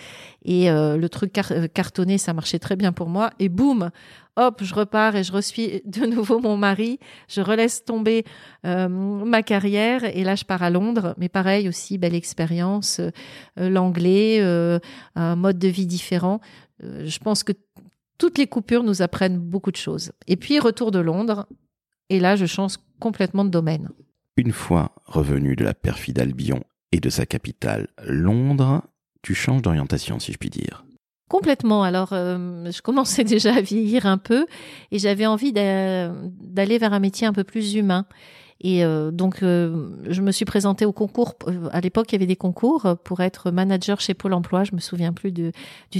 Et 0.45 0.69
le 0.69 1.07
truc 1.07 1.33
cartonné, 1.73 2.17
ça 2.17 2.31
marchait 2.31 2.59
très 2.59 2.77
bien 2.77 2.93
pour 2.93 3.09
moi. 3.09 3.31
Et 3.39 3.49
boum, 3.49 3.91
hop, 4.35 4.63
je 4.63 4.73
repars 4.73 5.15
et 5.15 5.23
je 5.23 5.31
reçois 5.31 5.81
de 5.85 6.05
nouveau 6.05 6.39
mon 6.39 6.57
mari. 6.57 6.99
Je 7.27 7.41
relaisse 7.41 7.85
tomber 7.85 8.25
euh, 8.65 8.87
ma 8.87 9.43
carrière 9.43 10.03
et 10.03 10.23
là, 10.23 10.35
je 10.35 10.43
pars 10.43 10.63
à 10.63 10.69
Londres. 10.69 11.15
Mais 11.17 11.29
pareil 11.29 11.67
aussi, 11.67 11.97
belle 11.97 12.15
expérience, 12.15 12.99
euh, 12.99 13.69
l'anglais, 13.69 14.39
euh, 14.41 14.79
un 15.15 15.35
mode 15.35 15.59
de 15.59 15.67
vie 15.67 15.85
différent. 15.85 16.39
je 16.81 17.17
pense 17.19 17.43
que 17.43 17.53
toutes 18.17 18.37
les 18.37 18.47
coupures 18.47 18.83
nous 18.83 19.01
apprennent 19.01 19.37
beaucoup 19.37 19.71
de 19.71 19.77
choses. 19.77 20.11
Et 20.27 20.35
puis, 20.35 20.59
retour 20.59 20.91
de 20.91 20.99
Londres. 20.99 21.47
Et 22.09 22.19
là, 22.19 22.35
je 22.35 22.45
change 22.45 22.75
complètement 22.99 23.43
de 23.43 23.49
domaine. 23.49 23.89
Une 24.37 24.51
fois 24.51 24.91
revenu 25.05 25.55
de 25.55 25.63
la 25.63 25.73
perfide 25.73 26.19
Albion 26.19 26.63
et 26.91 26.99
de 26.99 27.09
sa 27.09 27.25
capitale, 27.25 27.87
Londres, 28.05 28.83
tu 29.21 29.33
changes 29.33 29.61
d'orientation, 29.61 30.19
si 30.19 30.31
je 30.31 30.37
puis 30.37 30.49
dire. 30.49 30.85
Complètement. 31.27 31.83
Alors, 31.83 32.09
euh, 32.11 32.71
je 32.71 32.81
commençais 32.81 33.23
déjà 33.35 33.55
à 33.55 33.61
vieillir 33.61 34.05
un 34.05 34.17
peu 34.17 34.45
et 34.91 34.99
j'avais 34.99 35.25
envie 35.25 35.53
d'aller 35.53 36.77
vers 36.77 36.93
un 36.93 36.99
métier 36.99 37.25
un 37.25 37.33
peu 37.33 37.43
plus 37.43 37.75
humain. 37.75 38.05
Et 38.61 38.85
euh, 38.85 39.11
donc, 39.11 39.43
euh, 39.43 39.89
je 40.07 40.21
me 40.21 40.31
suis 40.31 40.45
présentée 40.45 40.85
au 40.85 40.93
concours. 40.93 41.35
À 41.71 41.81
l'époque, 41.81 42.07
il 42.11 42.13
y 42.13 42.15
avait 42.15 42.25
des 42.25 42.37
concours 42.37 42.95
pour 43.03 43.19
être 43.19 43.51
manager 43.51 43.99
chez 43.99 44.13
Pôle 44.13 44.33
Emploi. 44.33 44.63
Je 44.63 44.73
me 44.73 44.79
souviens 44.79 45.11
plus 45.11 45.31
du 45.31 45.51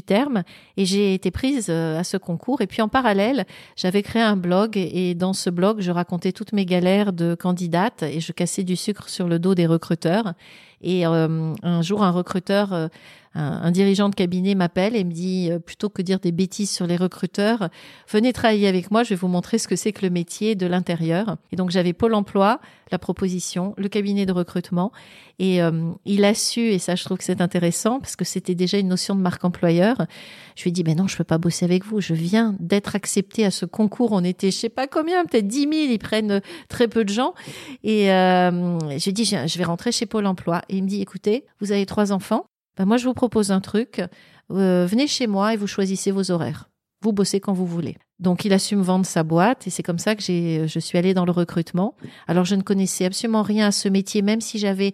terme. 0.02 0.44
Et 0.78 0.86
j'ai 0.86 1.14
été 1.14 1.32
prise 1.32 1.70
à 1.70 2.04
ce 2.04 2.18
concours. 2.18 2.62
Et 2.62 2.68
puis, 2.68 2.82
en 2.82 2.88
parallèle, 2.88 3.46
j'avais 3.76 4.04
créé 4.04 4.22
un 4.22 4.38
blog. 4.38 4.78
Et 4.78 5.16
dans 5.16 5.34
ce 5.34 5.50
blog, 5.50 5.82
je 5.82 5.92
racontais 5.92 6.32
toutes 6.32 6.54
mes 6.54 6.66
galères 6.66 7.12
de 7.12 7.36
candidate 7.36 8.04
et 8.04 8.22
je 8.22 8.32
cassais 8.32 8.64
du 8.64 8.78
sucre 8.78 9.10
sur 9.10 9.28
le 9.28 9.38
dos 9.38 9.54
des 9.54 9.68
recruteurs. 9.68 10.34
Et 10.82 11.06
un 11.06 11.82
jour, 11.82 12.04
un 12.04 12.12
recruteur 12.12 12.90
un, 13.36 13.72
dirigeant 13.72 14.10
de 14.10 14.16
cabinet 14.16 14.56
m'appelle 14.56 14.96
et 14.96 15.04
me 15.04 15.12
dit 15.12 15.50
euh, 15.52 15.60
plutôt 15.60 15.90
que 15.90 16.02
dire 16.02 16.20
des 16.20 16.32
bêtises 16.32 16.72
sur 16.72 16.88
les 16.88 16.96
recruteurs, 16.96 17.70
venez 18.10 18.32
travailler 18.32 18.68
avec 18.68 18.92
moi, 18.92 19.04
je 19.04 19.10
vais 19.10 19.16
vous 19.16 19.28
montrer 19.28 19.58
ce 19.58 19.68
que 19.68 19.76
c'est 19.76 19.92
que 19.92 20.06
le 20.06 20.10
métier 20.10 20.56
de 20.56 20.66
l'intérieur. 20.66 21.36
Et 21.52 21.58
donc 21.58 21.70
j'avais 21.70 21.92
Pôle 21.92 22.14
Emploi, 22.14 22.62
la 22.92 22.98
proposition, 22.98 23.74
le 23.78 23.90
cabinet 23.90 24.26
de 24.26 24.32
recrutement, 24.32 24.92
et 25.38 25.62
euh, 25.62 25.92
il 26.06 26.24
a 26.24 26.34
su, 26.34 26.62
et 26.62 26.80
ça 26.80 26.96
je 26.96 27.04
trouve 27.04 27.18
que 27.18 27.26
c'est 27.26 27.42
intéressant 27.42 28.00
parce 28.00 28.16
que 28.16 28.24
c'était 28.24 28.56
déjà 28.56 28.78
une 28.78 28.88
notion 28.88 29.16
de 29.16 29.22
marque 29.22 29.44
employeur. 29.44 30.06
Je 30.56 30.64
lui 30.64 30.70
ai 30.70 30.72
dit, 30.72 30.84
mais 30.86 30.96
non, 30.96 31.08
je 31.08 31.18
peux 31.18 31.26
pas 31.26 31.38
bosser 31.38 31.66
avec 31.66 31.86
vous. 31.86 32.00
Je 32.00 32.14
viens 32.14 32.56
d'être 32.62 32.96
accepté 32.96 33.46
à 33.46 33.52
ce 33.52 33.66
concours. 33.66 34.14
On 34.14 34.24
était, 34.24 34.52
je 34.52 34.58
sais 34.58 34.70
pas 34.70 34.88
combien, 34.88 35.26
peut-être 35.26 35.48
10 35.48 35.60
000. 35.60 35.72
Ils 35.74 36.00
prennent 36.00 36.42
très 36.70 36.88
peu 36.88 37.04
de 37.04 37.10
gens. 37.10 37.34
Et 37.84 38.10
euh, 38.10 38.80
j'ai 38.98 39.12
dit, 39.12 39.26
je 39.26 39.58
vais 39.58 39.64
rentrer 39.66 39.92
chez 39.92 40.06
Pôle 40.06 40.26
Emploi. 40.26 40.62
Et 40.70 40.78
il 40.78 40.84
me 40.84 40.88
dit, 40.88 41.02
écoutez, 41.02 41.46
vous 41.60 41.72
avez 41.72 41.86
trois 41.86 42.12
enfants. 42.12 42.46
Ben 42.78 42.86
moi, 42.86 42.98
je 42.98 43.06
vous 43.06 43.14
propose 43.14 43.52
un 43.52 43.62
truc. 43.62 44.02
Euh, 44.52 44.86
venez 44.86 45.08
chez 45.08 45.28
moi 45.28 45.54
et 45.54 45.58
vous 45.58 45.68
choisissez 45.68 46.12
vos 46.12 46.32
horaires. 46.32 46.70
Vous 47.02 47.14
bossez 47.14 47.40
quand 47.40 47.54
vous 47.54 47.66
voulez. 47.66 47.98
Donc, 48.20 48.46
il 48.46 48.54
a 48.54 48.60
su 48.60 48.76
me 48.76 48.82
vendre 48.82 49.06
sa 49.06 49.24
boîte 49.24 49.68
et 49.68 49.70
c'est 49.70 49.84
comme 49.84 50.00
ça 50.00 50.16
que 50.16 50.22
j'ai, 50.22 50.68
je 50.68 50.80
suis 50.80 50.98
allée 50.98 51.14
dans 51.14 51.26
le 51.26 51.32
recrutement. 51.32 51.96
Alors, 52.28 52.46
je 52.46 52.56
ne 52.56 52.62
connaissais 52.62 53.06
absolument 53.06 53.44
rien 53.44 53.68
à 53.68 53.72
ce 53.72 53.90
métier, 53.90 54.22
même 54.22 54.42
si 54.42 54.58
j'avais 54.58 54.94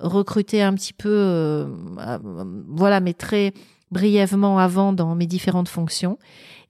recruté 0.00 0.62
un 0.62 0.74
petit 0.74 0.92
peu, 0.92 1.08
euh, 1.08 1.66
euh, 1.98 2.18
voilà, 2.68 3.00
mais 3.00 3.14
très 3.14 3.52
brièvement 3.90 4.58
avant 4.58 4.92
dans 4.92 5.14
mes 5.14 5.26
différentes 5.26 5.68
fonctions. 5.68 6.18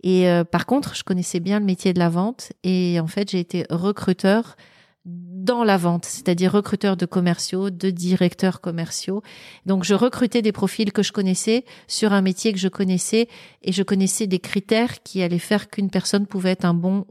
Et 0.02 0.26
par 0.50 0.66
contre, 0.66 0.96
je 0.96 1.04
connaissais 1.04 1.38
bien 1.38 1.60
le 1.60 1.64
métier 1.64 1.92
de 1.92 2.00
la 2.00 2.08
vente 2.08 2.52
et 2.64 2.98
en 2.98 3.06
fait, 3.06 3.30
j'ai 3.30 3.38
été 3.38 3.64
recruteur 3.70 4.56
dans 5.04 5.64
la 5.64 5.76
vente, 5.76 6.04
c'est-à-dire 6.04 6.52
recruteur 6.52 6.96
de 6.96 7.06
commerciaux, 7.06 7.70
de 7.70 7.90
directeurs 7.90 8.60
commerciaux. 8.60 9.22
Donc 9.66 9.84
je 9.84 9.94
recrutais 9.94 10.42
des 10.42 10.52
profils 10.52 10.92
que 10.92 11.02
je 11.02 11.12
connaissais 11.12 11.64
sur 11.88 12.12
un 12.12 12.22
métier 12.22 12.52
que 12.52 12.58
je 12.58 12.68
connaissais 12.68 13.28
et 13.62 13.72
je 13.72 13.82
connaissais 13.82 14.26
des 14.26 14.38
critères 14.38 15.02
qui 15.02 15.22
allaient 15.22 15.38
faire 15.38 15.68
qu'une 15.68 15.90
personne 15.90 16.26
pouvait 16.26 16.52
être 16.52 16.64
un 16.64 16.74
bon 16.74 17.06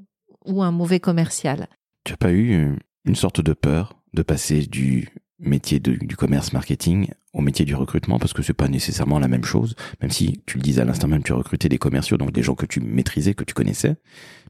ou 0.45 0.63
un 0.63 0.71
mauvais 0.71 1.00
commercial. 1.00 1.67
Tu 2.05 2.13
n'as 2.13 2.17
pas 2.17 2.31
eu 2.31 2.77
une 3.05 3.15
sorte 3.15 3.41
de 3.41 3.53
peur 3.53 4.01
de 4.13 4.21
passer 4.21 4.62
du 4.65 5.10
métier 5.39 5.79
du 5.79 6.15
commerce 6.15 6.53
marketing 6.53 7.10
au 7.33 7.41
métier 7.41 7.65
du 7.65 7.75
recrutement? 7.75 8.19
Parce 8.19 8.33
que 8.33 8.43
c'est 8.43 8.53
pas 8.53 8.67
nécessairement 8.67 9.19
la 9.19 9.27
même 9.27 9.43
chose, 9.43 9.75
même 10.01 10.12
si 10.12 10.41
tu 10.45 10.57
le 10.57 10.63
disais 10.63 10.81
à 10.81 10.86
l'instant 10.86 11.07
même, 11.07 11.24
tu 11.24 11.33
recrutais 11.33 11.69
des 11.69 11.77
commerciaux, 11.77 12.17
donc 12.17 12.31
des 12.31 12.43
gens 12.43 12.55
que 12.55 12.65
tu 12.65 12.79
maîtrisais, 12.79 13.33
que 13.33 13.43
tu 13.43 13.53
connaissais, 13.53 13.95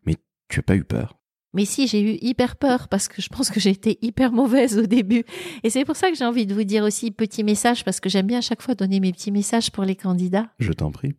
mais 0.06 0.16
tu 0.50 0.60
n'as 0.60 0.64
pas 0.64 0.76
eu 0.76 0.84
peur? 0.84 1.21
Mais 1.54 1.66
si, 1.66 1.88
j'ai 1.88 2.02
eu 2.02 2.18
hyper 2.22 2.56
peur 2.56 2.88
parce 2.88 3.08
que 3.08 3.22
je 3.22 3.28
pense 3.28 3.50
que 3.50 3.60
j'ai 3.60 3.72
été 3.72 4.00
hyper 4.02 4.32
mauvaise 4.32 4.78
au 4.78 4.86
début. 4.86 5.24
Et 5.64 5.70
c'est 5.70 5.84
pour 5.84 5.96
ça 5.96 6.10
que 6.10 6.16
j'ai 6.16 6.26
envie 6.26 6.46
de 6.46 6.54
vous 6.54 6.64
dire 6.64 6.84
aussi 6.84 7.12
petit 7.12 7.44
message 7.44 7.84
parce 7.84 8.00
que 8.00 8.10
j'aime 8.10 8.28
bien 8.28 8.38
à 8.38 8.42
chaque 8.42 8.62
fois 8.62 8.76
donner 8.76 9.00
mes 9.00 9.12
petits 9.12 9.32
messages 9.32 9.72
pour 9.72 9.84
les 9.84 9.96
candidats. 9.96 10.48
Je 10.60 10.72
t'en 10.72 10.92
prie. 10.92 11.14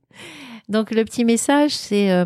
Donc 0.69 0.91
le 0.91 1.05
petit 1.05 1.25
message, 1.25 1.73
c'est 1.73 2.11
euh, 2.11 2.25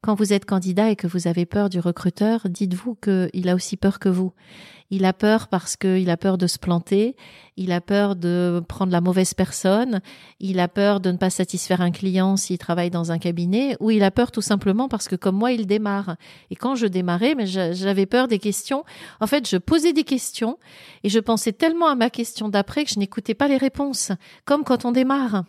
quand 0.00 0.14
vous 0.14 0.32
êtes 0.32 0.46
candidat 0.46 0.90
et 0.90 0.96
que 0.96 1.06
vous 1.06 1.28
avez 1.28 1.44
peur 1.44 1.68
du 1.68 1.78
recruteur, 1.78 2.48
dites-vous 2.48 2.96
qu'il 2.96 3.48
a 3.48 3.54
aussi 3.54 3.76
peur 3.76 3.98
que 3.98 4.08
vous. 4.08 4.32
Il 4.94 5.06
a 5.06 5.14
peur 5.14 5.48
parce 5.48 5.76
qu'il 5.76 6.10
a 6.10 6.18
peur 6.18 6.36
de 6.36 6.46
se 6.46 6.58
planter, 6.58 7.16
il 7.56 7.72
a 7.72 7.80
peur 7.80 8.14
de 8.14 8.62
prendre 8.68 8.92
la 8.92 9.00
mauvaise 9.00 9.32
personne, 9.32 10.02
il 10.38 10.60
a 10.60 10.68
peur 10.68 11.00
de 11.00 11.10
ne 11.10 11.16
pas 11.16 11.30
satisfaire 11.30 11.80
un 11.80 11.90
client 11.90 12.36
s'il 12.36 12.58
travaille 12.58 12.90
dans 12.90 13.10
un 13.10 13.16
cabinet, 13.16 13.74
ou 13.80 13.90
il 13.90 14.02
a 14.02 14.10
peur 14.10 14.30
tout 14.30 14.42
simplement 14.42 14.88
parce 14.88 15.08
que 15.08 15.16
comme 15.16 15.36
moi, 15.36 15.50
il 15.50 15.66
démarre. 15.66 16.16
Et 16.50 16.56
quand 16.56 16.74
je 16.74 16.86
démarrais, 16.86 17.34
mais 17.34 17.46
j'avais 17.46 18.04
peur 18.04 18.28
des 18.28 18.38
questions. 18.38 18.84
En 19.20 19.26
fait, 19.26 19.48
je 19.48 19.56
posais 19.56 19.94
des 19.94 20.04
questions 20.04 20.58
et 21.04 21.08
je 21.08 21.20
pensais 21.20 21.52
tellement 21.52 21.88
à 21.88 21.94
ma 21.94 22.10
question 22.10 22.50
d'après 22.50 22.84
que 22.84 22.90
je 22.90 22.98
n'écoutais 22.98 23.34
pas 23.34 23.48
les 23.48 23.56
réponses. 23.56 24.12
Comme 24.44 24.62
quand 24.62 24.84
on 24.84 24.92
démarre. 24.92 25.44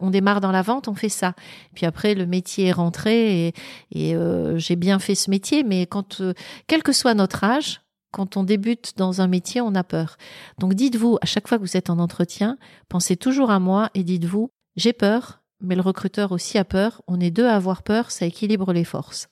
On, 0.00 0.10
démarre 0.10 0.40
dans 0.40 0.50
la 0.50 0.62
vente, 0.62 0.88
on 0.88 0.96
fait 0.96 1.08
ça. 1.08 1.34
Puis 1.74 1.86
après, 1.86 2.16
le 2.16 2.26
métier 2.26 2.66
est 2.66 2.72
rentré 2.72 3.54
et, 3.92 4.16
euh, 4.16 4.58
j'ai 4.58 4.74
bien 4.74 4.98
fait 4.98 5.14
ce 5.14 5.30
métier, 5.30 5.62
mais 5.62 5.86
quand, 5.86 6.20
euh, 6.20 6.32
quel 6.66 6.82
que 6.82 6.92
soit 6.92 7.14
notre 7.14 7.44
âge, 7.44 7.80
quand 8.10 8.36
on 8.36 8.44
débute 8.44 8.94
dans 8.96 9.20
un 9.20 9.26
métier, 9.26 9.60
on 9.60 9.74
a 9.74 9.84
peur. 9.84 10.16
Donc 10.58 10.74
dites-vous, 10.74 11.18
à 11.20 11.26
chaque 11.26 11.48
fois 11.48 11.58
que 11.58 11.62
vous 11.62 11.76
êtes 11.76 11.90
en 11.90 11.98
entretien, 11.98 12.58
pensez 12.88 13.16
toujours 13.16 13.50
à 13.50 13.60
moi 13.60 13.90
et 13.94 14.04
dites-vous, 14.04 14.50
j'ai 14.76 14.92
peur, 14.92 15.42
mais 15.60 15.74
le 15.74 15.82
recruteur 15.82 16.32
aussi 16.32 16.58
a 16.58 16.64
peur. 16.64 17.02
On 17.06 17.20
est 17.20 17.30
deux 17.30 17.46
à 17.46 17.56
avoir 17.56 17.82
peur, 17.82 18.10
ça 18.10 18.26
équilibre 18.26 18.72
les 18.72 18.84
forces. 18.84 19.28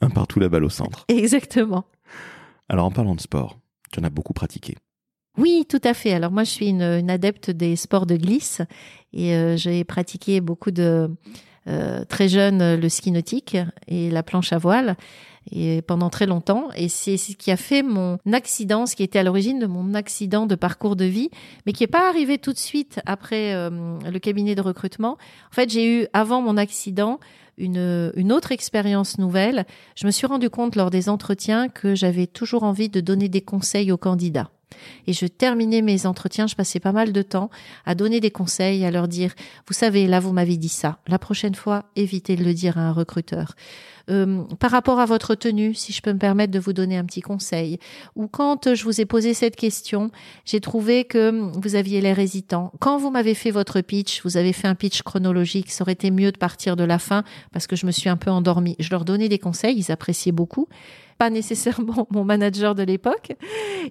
Un 0.00 0.10
partout 0.10 0.40
la 0.40 0.48
balle 0.48 0.64
au 0.64 0.70
centre. 0.70 1.04
Exactement. 1.08 1.84
Alors 2.68 2.86
en 2.86 2.90
parlant 2.90 3.14
de 3.14 3.20
sport, 3.20 3.58
tu 3.92 4.00
en 4.00 4.04
as 4.04 4.10
beaucoup 4.10 4.32
pratiqué. 4.32 4.76
Oui, 5.36 5.66
tout 5.68 5.80
à 5.84 5.94
fait. 5.94 6.12
Alors 6.12 6.32
moi, 6.32 6.42
je 6.42 6.50
suis 6.50 6.68
une, 6.68 6.82
adepte 6.82 7.50
des 7.50 7.76
sports 7.76 8.06
de 8.06 8.16
glisse 8.16 8.60
et 9.12 9.34
euh, 9.34 9.56
j'ai 9.56 9.84
pratiqué 9.84 10.40
beaucoup 10.40 10.72
de 10.72 11.08
euh, 11.68 12.04
très 12.04 12.28
jeune 12.28 12.76
le 12.76 12.88
ski 12.88 13.10
nautique 13.10 13.56
et 13.86 14.10
la 14.10 14.22
planche 14.22 14.52
à 14.52 14.58
voile 14.58 14.96
et 15.52 15.82
pendant 15.82 16.10
très 16.10 16.26
longtemps. 16.26 16.68
Et 16.76 16.88
c'est 16.88 17.16
ce 17.16 17.34
qui 17.36 17.50
a 17.50 17.56
fait 17.56 17.82
mon 17.82 18.18
accident, 18.32 18.86
ce 18.86 18.96
qui 18.96 19.02
était 19.02 19.18
à 19.18 19.22
l'origine 19.22 19.58
de 19.58 19.66
mon 19.66 19.94
accident 19.94 20.46
de 20.46 20.54
parcours 20.54 20.96
de 20.96 21.04
vie, 21.04 21.30
mais 21.66 21.72
qui 21.72 21.82
n'est 21.82 21.88
pas 21.88 22.08
arrivé 22.08 22.38
tout 22.38 22.52
de 22.52 22.58
suite 22.58 23.00
après 23.06 23.54
euh, 23.54 23.98
le 24.00 24.18
cabinet 24.18 24.54
de 24.54 24.60
recrutement. 24.60 25.18
En 25.50 25.54
fait, 25.54 25.70
j'ai 25.70 26.02
eu, 26.02 26.06
avant 26.12 26.42
mon 26.42 26.56
accident, 26.56 27.20
une, 27.56 28.12
une 28.14 28.32
autre 28.32 28.52
expérience 28.52 29.18
nouvelle. 29.18 29.66
Je 29.96 30.06
me 30.06 30.10
suis 30.10 30.26
rendu 30.26 30.50
compte 30.50 30.76
lors 30.76 30.90
des 30.90 31.08
entretiens 31.08 31.68
que 31.68 31.94
j'avais 31.94 32.26
toujours 32.26 32.62
envie 32.62 32.88
de 32.88 33.00
donner 33.00 33.28
des 33.28 33.40
conseils 33.40 33.90
aux 33.90 33.96
candidats. 33.96 34.50
Et 35.06 35.12
je 35.12 35.26
terminais 35.26 35.82
mes 35.82 36.06
entretiens, 36.06 36.46
je 36.46 36.54
passais 36.54 36.80
pas 36.80 36.92
mal 36.92 37.12
de 37.12 37.22
temps 37.22 37.50
à 37.86 37.94
donner 37.94 38.20
des 38.20 38.30
conseils, 38.30 38.84
à 38.84 38.90
leur 38.90 39.08
dire, 39.08 39.34
vous 39.66 39.74
savez, 39.74 40.06
là, 40.06 40.20
vous 40.20 40.32
m'avez 40.32 40.56
dit 40.56 40.68
ça. 40.68 40.98
La 41.06 41.18
prochaine 41.18 41.54
fois, 41.54 41.84
évitez 41.96 42.36
de 42.36 42.44
le 42.44 42.54
dire 42.54 42.78
à 42.78 42.82
un 42.82 42.92
recruteur. 42.92 43.54
Euh, 44.10 44.44
par 44.58 44.70
rapport 44.70 45.00
à 45.00 45.06
votre 45.06 45.34
tenue, 45.34 45.74
si 45.74 45.92
je 45.92 46.00
peux 46.00 46.12
me 46.12 46.18
permettre 46.18 46.50
de 46.50 46.58
vous 46.58 46.72
donner 46.72 46.96
un 46.96 47.04
petit 47.04 47.20
conseil, 47.20 47.78
ou 48.16 48.26
quand 48.26 48.74
je 48.74 48.84
vous 48.84 49.00
ai 49.00 49.04
posé 49.04 49.34
cette 49.34 49.56
question, 49.56 50.10
j'ai 50.44 50.60
trouvé 50.60 51.04
que 51.04 51.30
vous 51.58 51.74
aviez 51.74 52.00
l'air 52.00 52.18
hésitant. 52.18 52.72
Quand 52.80 52.98
vous 52.98 53.10
m'avez 53.10 53.34
fait 53.34 53.50
votre 53.50 53.80
pitch, 53.80 54.22
vous 54.24 54.36
avez 54.36 54.52
fait 54.52 54.68
un 54.68 54.74
pitch 54.74 55.02
chronologique, 55.02 55.70
ça 55.70 55.82
aurait 55.82 55.92
été 55.92 56.10
mieux 56.10 56.32
de 56.32 56.38
partir 56.38 56.76
de 56.76 56.84
la 56.84 56.98
fin 56.98 57.22
parce 57.52 57.66
que 57.66 57.76
je 57.76 57.84
me 57.84 57.90
suis 57.90 58.08
un 58.08 58.16
peu 58.16 58.30
endormie. 58.30 58.76
Je 58.78 58.90
leur 58.90 59.04
donnais 59.04 59.28
des 59.28 59.38
conseils, 59.38 59.76
ils 59.76 59.92
appréciaient 59.92 60.32
beaucoup 60.32 60.68
pas 61.18 61.30
nécessairement 61.30 62.06
mon 62.10 62.24
manager 62.24 62.74
de 62.74 62.84
l'époque. 62.84 63.32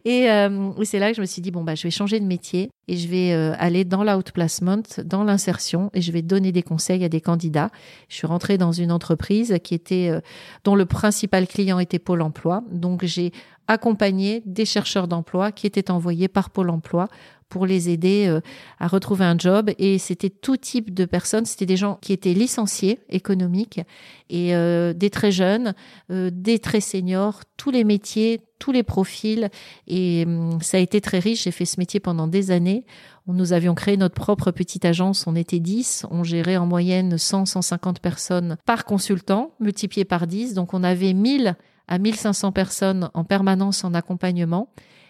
Et 0.05 0.31
euh, 0.31 0.71
c'est 0.83 0.99
là 0.99 1.09
que 1.09 1.15
je 1.15 1.21
me 1.21 1.25
suis 1.25 1.41
dit, 1.41 1.51
bon, 1.51 1.63
bah, 1.63 1.75
je 1.75 1.83
vais 1.83 1.91
changer 1.91 2.19
de 2.19 2.25
métier 2.25 2.71
et 2.87 2.95
je 2.95 3.07
vais 3.07 3.33
euh, 3.33 3.53
aller 3.59 3.83
dans 3.83 4.03
l'outplacement, 4.03 4.81
dans 5.03 5.25
l'insertion, 5.25 5.91
et 5.93 6.01
je 6.01 6.11
vais 6.11 6.21
donner 6.21 6.53
des 6.53 6.63
conseils 6.63 7.03
à 7.03 7.09
des 7.09 7.19
candidats. 7.19 7.69
Je 8.07 8.15
suis 8.15 8.27
rentrée 8.27 8.57
dans 8.57 8.71
une 8.71 8.91
entreprise 8.91 9.57
qui 9.61 9.75
était, 9.75 10.09
euh, 10.09 10.21
dont 10.63 10.75
le 10.75 10.85
principal 10.85 11.47
client 11.47 11.79
était 11.79 11.99
Pôle 11.99 12.21
emploi. 12.21 12.63
Donc, 12.71 13.03
j'ai 13.03 13.31
accompagné 13.67 14.41
des 14.45 14.63
chercheurs 14.63 15.09
d'emploi 15.09 15.51
qui 15.51 15.67
étaient 15.67 15.91
envoyés 15.91 16.29
par 16.29 16.49
Pôle 16.49 16.69
emploi 16.69 17.09
pour 17.49 17.65
les 17.65 17.89
aider 17.89 18.27
euh, 18.27 18.41
à 18.79 18.87
retrouver 18.87 19.25
un 19.25 19.37
job. 19.37 19.71
Et 19.77 19.97
c'était 19.97 20.29
tout 20.29 20.57
type 20.57 20.93
de 20.93 21.05
personnes. 21.05 21.45
C'était 21.45 21.65
des 21.65 21.77
gens 21.77 21.97
qui 22.01 22.13
étaient 22.13 22.33
licenciés 22.33 22.99
économiques 23.09 23.81
et 24.29 24.55
euh, 24.55 24.93
des 24.93 25.09
très 25.09 25.31
jeunes, 25.31 25.73
euh, 26.11 26.29
des 26.31 26.59
très 26.59 26.81
seniors, 26.81 27.41
tous 27.55 27.71
les 27.71 27.83
métiers, 27.83 28.41
tous 28.59 28.71
les 28.71 28.83
profils. 28.83 29.49
Et 29.87 30.23
hum, 30.25 30.59
ça 30.61 30.77
a 30.77 30.79
été 30.79 31.01
très 31.01 31.19
riche. 31.19 31.43
J'ai 31.43 31.51
fait 31.51 31.65
ce 31.65 31.79
métier 31.79 31.99
pendant 31.99 32.27
des 32.27 32.51
années. 32.51 32.85
Nous 33.27 33.51
avions 33.51 33.75
créé 33.75 33.97
notre 33.97 34.15
propre 34.15 34.51
petite 34.51 34.85
agence. 34.85 35.27
On 35.27 35.35
était 35.35 35.59
10. 35.59 36.05
On 36.11 36.23
gérait 36.23 36.57
en 36.57 36.65
moyenne 36.65 37.17
100, 37.17 37.45
150 37.45 37.99
personnes 37.99 38.57
par 38.65 38.85
consultant, 38.85 39.51
multiplié 39.59 40.05
par 40.05 40.27
10. 40.27 40.53
Donc 40.53 40.73
on 40.73 40.83
avait 40.83 41.13
1000 41.13 41.55
à 41.87 41.97
1500 41.97 42.51
personnes 42.51 43.09
en 43.13 43.23
permanence 43.23 43.83
en 43.83 43.93
accompagnement. 43.93 44.69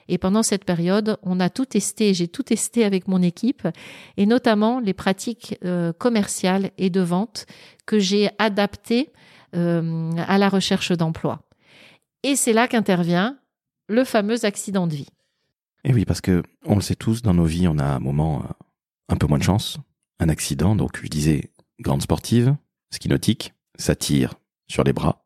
Et 0.10 0.18
pendant 0.18 0.44
cette 0.44 0.66
période, 0.66 1.18
on 1.24 1.40
a 1.40 1.50
tout 1.50 1.66
testé, 1.66 2.14
j'ai 2.14 2.28
tout 2.28 2.44
testé 2.44 2.84
avec 2.84 3.08
mon 3.08 3.22
équipe, 3.22 3.68
et 4.16 4.26
notamment 4.26 4.80
les 4.80 4.94
pratiques 4.94 5.58
euh, 5.64 5.94
commerciales 5.94 6.72
et 6.78 6.90
de 6.90 7.02
vente 7.02 7.46
que 7.86 8.00
j'ai 8.00 8.30
adaptées 8.40 9.12
euh, 9.56 10.12
à 10.18 10.38
la 10.38 10.50
recherche 10.50 10.92
d'emploi. 10.92 11.42
Et 12.24 12.36
c'est 12.36 12.54
là 12.54 12.68
qu'intervient 12.68 13.38
le 13.88 14.04
fameux 14.04 14.46
accident 14.46 14.88
de 14.88 14.96
vie. 14.96 15.10
Et 15.84 15.94
oui, 15.94 16.06
parce 16.06 16.22
que 16.22 16.44
on 16.66 16.76
le 16.76 16.82
sait 16.82 16.96
tous, 16.96 17.22
dans 17.22 17.34
nos 17.34 17.46
vies, 17.46 17.68
on 17.68 17.78
a 17.78 17.86
un 17.86 18.00
moment 18.00 18.42
euh, 18.42 18.54
un 19.10 19.16
peu 19.16 19.28
moins 19.28 19.38
de 19.38 19.44
chance, 19.44 19.78
un 20.20 20.30
accident. 20.30 20.76
Donc, 20.76 21.00
je 21.02 21.08
disais, 21.08 21.52
grande 21.80 22.02
sportive, 22.02 22.56
ski 22.94 23.08
nautique, 23.10 23.54
ça 23.78 23.96
tire 23.96 24.34
sur 24.70 24.84
les 24.84 24.94
bras, 24.94 25.26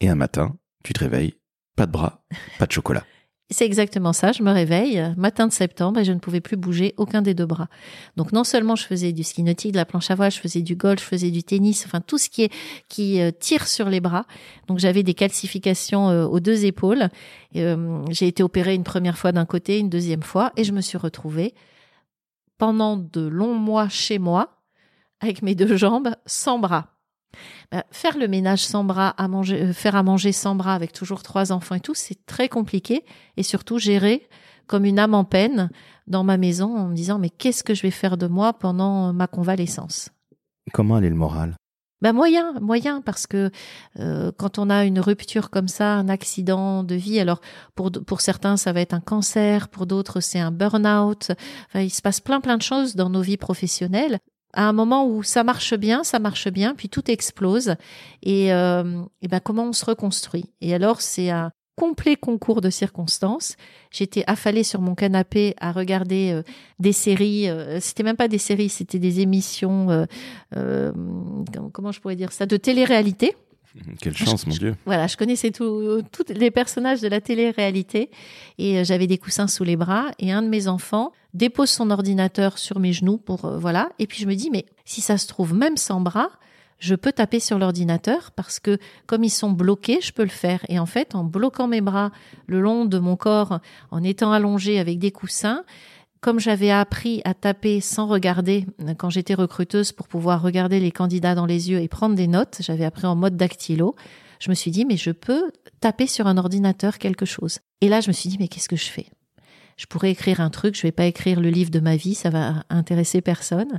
et 0.00 0.08
un 0.08 0.14
matin, 0.14 0.56
tu 0.82 0.92
te 0.92 1.00
réveilles, 1.00 1.34
pas 1.76 1.86
de 1.86 1.92
bras, 1.92 2.24
pas 2.58 2.66
de 2.66 2.72
chocolat. 2.72 3.04
C'est 3.50 3.66
exactement 3.66 4.14
ça. 4.14 4.32
Je 4.32 4.42
me 4.42 4.50
réveille, 4.50 5.12
matin 5.18 5.46
de 5.46 5.52
septembre, 5.52 6.00
et 6.00 6.04
je 6.04 6.12
ne 6.12 6.18
pouvais 6.18 6.40
plus 6.40 6.56
bouger 6.56 6.94
aucun 6.96 7.20
des 7.20 7.34
deux 7.34 7.44
bras. 7.44 7.68
Donc 8.16 8.32
non 8.32 8.42
seulement 8.42 8.74
je 8.74 8.86
faisais 8.86 9.12
du 9.12 9.22
ski 9.22 9.42
nautique, 9.42 9.72
de 9.72 9.76
la 9.76 9.84
planche 9.84 10.10
à 10.10 10.14
voile, 10.14 10.30
je 10.30 10.40
faisais 10.40 10.62
du 10.62 10.76
golf, 10.76 11.00
je 11.02 11.06
faisais 11.06 11.30
du 11.30 11.42
tennis, 11.42 11.84
enfin 11.84 12.00
tout 12.00 12.16
ce 12.16 12.30
qui 12.30 12.44
est 12.44 12.52
qui 12.88 13.20
euh, 13.20 13.30
tire 13.30 13.66
sur 13.66 13.90
les 13.90 14.00
bras. 14.00 14.24
Donc 14.66 14.78
j'avais 14.78 15.02
des 15.02 15.12
calcifications 15.12 16.08
euh, 16.08 16.24
aux 16.24 16.40
deux 16.40 16.64
épaules. 16.64 17.08
Euh, 17.56 18.02
j'ai 18.10 18.28
été 18.28 18.42
opérée 18.42 18.74
une 18.74 18.82
première 18.82 19.18
fois 19.18 19.30
d'un 19.30 19.44
côté, 19.44 19.78
une 19.78 19.90
deuxième 19.90 20.22
fois, 20.22 20.50
et 20.56 20.64
je 20.64 20.72
me 20.72 20.80
suis 20.80 20.96
retrouvée 20.96 21.54
pendant 22.56 22.96
de 22.96 23.26
longs 23.26 23.54
mois 23.54 23.90
chez 23.90 24.18
moi 24.18 24.62
avec 25.20 25.42
mes 25.42 25.54
deux 25.54 25.76
jambes 25.76 26.14
sans 26.24 26.58
bras. 26.58 26.93
Bah, 27.72 27.84
faire 27.90 28.18
le 28.18 28.28
ménage 28.28 28.64
sans 28.64 28.84
bras, 28.84 29.10
à 29.10 29.28
manger, 29.28 29.62
euh, 29.62 29.72
faire 29.72 29.96
à 29.96 30.02
manger 30.02 30.32
sans 30.32 30.54
bras 30.54 30.74
avec 30.74 30.92
toujours 30.92 31.22
trois 31.22 31.52
enfants 31.52 31.74
et 31.74 31.80
tout, 31.80 31.94
c'est 31.94 32.24
très 32.26 32.48
compliqué. 32.48 33.04
Et 33.36 33.42
surtout 33.42 33.78
gérer 33.78 34.28
comme 34.66 34.84
une 34.84 34.98
âme 34.98 35.14
en 35.14 35.24
peine 35.24 35.70
dans 36.06 36.24
ma 36.24 36.36
maison 36.36 36.76
en 36.76 36.88
me 36.88 36.94
disant 36.94 37.18
mais 37.18 37.30
qu'est-ce 37.30 37.64
que 37.64 37.74
je 37.74 37.82
vais 37.82 37.90
faire 37.90 38.16
de 38.16 38.26
moi 38.26 38.52
pendant 38.52 39.12
ma 39.12 39.26
convalescence? 39.26 40.10
Comment 40.72 40.96
aller 40.96 41.10
le 41.10 41.14
moral? 41.14 41.56
Ben 42.04 42.12
moyen, 42.12 42.52
moyen, 42.60 43.00
parce 43.00 43.26
que 43.26 43.50
euh, 43.98 44.30
quand 44.36 44.58
on 44.58 44.68
a 44.68 44.84
une 44.84 45.00
rupture 45.00 45.48
comme 45.48 45.68
ça, 45.68 45.94
un 45.94 46.10
accident 46.10 46.82
de 46.84 46.94
vie, 46.94 47.18
alors 47.18 47.40
pour 47.74 47.90
pour 47.90 48.20
certains 48.20 48.58
ça 48.58 48.72
va 48.74 48.82
être 48.82 48.92
un 48.92 49.00
cancer, 49.00 49.68
pour 49.68 49.86
d'autres 49.86 50.20
c'est 50.20 50.38
un 50.38 50.50
burn-out. 50.50 51.32
Enfin, 51.68 51.80
il 51.80 51.90
se 51.90 52.02
passe 52.02 52.20
plein 52.20 52.42
plein 52.42 52.58
de 52.58 52.62
choses 52.62 52.94
dans 52.94 53.08
nos 53.08 53.22
vies 53.22 53.38
professionnelles 53.38 54.18
à 54.54 54.68
un 54.68 54.72
moment 54.72 55.06
où 55.06 55.22
ça 55.22 55.44
marche 55.44 55.74
bien, 55.74 56.04
ça 56.04 56.18
marche 56.18 56.48
bien, 56.48 56.74
puis 56.74 56.88
tout 56.88 57.10
explose. 57.10 57.76
Et, 58.22 58.52
euh, 58.52 59.02
et 59.22 59.28
ben 59.28 59.40
comment 59.40 59.64
on 59.64 59.72
se 59.72 59.84
reconstruit? 59.84 60.46
Et 60.60 60.74
alors 60.74 61.00
c'est 61.00 61.30
un 61.30 61.50
complet 61.76 62.16
concours 62.16 62.60
de 62.60 62.70
circonstances. 62.70 63.56
J'étais 63.90 64.24
affalée 64.26 64.62
sur 64.62 64.80
mon 64.80 64.94
canapé 64.94 65.54
à 65.60 65.72
regarder 65.72 66.30
euh, 66.32 66.42
des 66.78 66.92
séries. 66.92 67.48
Euh, 67.48 67.80
c'était 67.80 68.02
même 68.02 68.16
pas 68.16 68.28
des 68.28 68.38
séries, 68.38 68.68
c'était 68.68 68.98
des 68.98 69.20
émissions. 69.20 70.06
Euh, 70.56 70.92
comment 71.72 71.92
je 71.92 72.00
pourrais 72.00 72.16
dire 72.16 72.32
ça? 72.32 72.46
De 72.46 72.56
télé-réalité. 72.56 73.36
Quelle 74.00 74.16
chance, 74.16 74.46
mon 74.46 74.54
Dieu. 74.54 74.76
Voilà, 74.86 75.06
je 75.06 75.16
connaissais 75.16 75.50
tous 75.50 76.02
les 76.28 76.50
personnages 76.50 77.00
de 77.00 77.08
la 77.08 77.20
télé-réalité 77.20 78.10
et 78.58 78.78
euh, 78.78 78.84
j'avais 78.84 79.06
des 79.06 79.18
coussins 79.18 79.48
sous 79.48 79.64
les 79.64 79.76
bras 79.76 80.10
et 80.18 80.32
un 80.32 80.42
de 80.42 80.48
mes 80.48 80.68
enfants 80.68 81.12
dépose 81.32 81.70
son 81.70 81.90
ordinateur 81.90 82.58
sur 82.58 82.78
mes 82.78 82.92
genoux 82.92 83.18
pour 83.18 83.44
euh, 83.44 83.58
voilà 83.58 83.90
et 83.98 84.06
puis 84.06 84.18
je 84.20 84.26
me 84.26 84.34
dis 84.34 84.50
mais 84.50 84.66
si 84.84 85.00
ça 85.00 85.18
se 85.18 85.26
trouve 85.26 85.54
même 85.54 85.76
sans 85.76 86.00
bras, 86.00 86.30
je 86.78 86.94
peux 86.94 87.12
taper 87.12 87.40
sur 87.40 87.58
l'ordinateur 87.58 88.30
parce 88.32 88.60
que 88.60 88.78
comme 89.06 89.24
ils 89.24 89.30
sont 89.30 89.50
bloqués, 89.50 90.00
je 90.00 90.12
peux 90.12 90.22
le 90.22 90.28
faire 90.28 90.64
et 90.68 90.78
en 90.78 90.86
fait 90.86 91.14
en 91.14 91.24
bloquant 91.24 91.66
mes 91.66 91.80
bras 91.80 92.10
le 92.46 92.60
long 92.60 92.84
de 92.84 92.98
mon 92.98 93.16
corps 93.16 93.60
en 93.90 94.02
étant 94.02 94.32
allongé 94.32 94.78
avec 94.78 94.98
des 94.98 95.10
coussins, 95.10 95.64
comme 96.24 96.40
j'avais 96.40 96.70
appris 96.70 97.20
à 97.26 97.34
taper 97.34 97.82
sans 97.82 98.06
regarder 98.06 98.64
quand 98.96 99.10
j'étais 99.10 99.34
recruteuse 99.34 99.92
pour 99.92 100.08
pouvoir 100.08 100.40
regarder 100.40 100.80
les 100.80 100.90
candidats 100.90 101.34
dans 101.34 101.44
les 101.44 101.70
yeux 101.70 101.82
et 101.82 101.86
prendre 101.86 102.14
des 102.14 102.28
notes, 102.28 102.60
j'avais 102.60 102.86
appris 102.86 103.04
en 103.06 103.14
mode 103.14 103.36
dactylo, 103.36 103.94
je 104.40 104.48
me 104.48 104.54
suis 104.54 104.70
dit, 104.70 104.86
mais 104.86 104.96
je 104.96 105.10
peux 105.10 105.52
taper 105.80 106.06
sur 106.06 106.26
un 106.26 106.38
ordinateur 106.38 106.96
quelque 106.96 107.26
chose. 107.26 107.58
Et 107.82 107.88
là, 107.90 108.00
je 108.00 108.08
me 108.08 108.14
suis 108.14 108.30
dit, 108.30 108.38
mais 108.40 108.48
qu'est-ce 108.48 108.70
que 108.70 108.76
je 108.76 108.86
fais? 108.86 109.08
Je 109.76 109.84
pourrais 109.84 110.12
écrire 110.12 110.40
un 110.40 110.48
truc, 110.48 110.76
je 110.76 110.80
vais 110.80 110.92
pas 110.92 111.04
écrire 111.04 111.42
le 111.42 111.50
livre 111.50 111.70
de 111.70 111.80
ma 111.80 111.96
vie, 111.96 112.14
ça 112.14 112.30
va 112.30 112.64
intéresser 112.70 113.20
personne. 113.20 113.78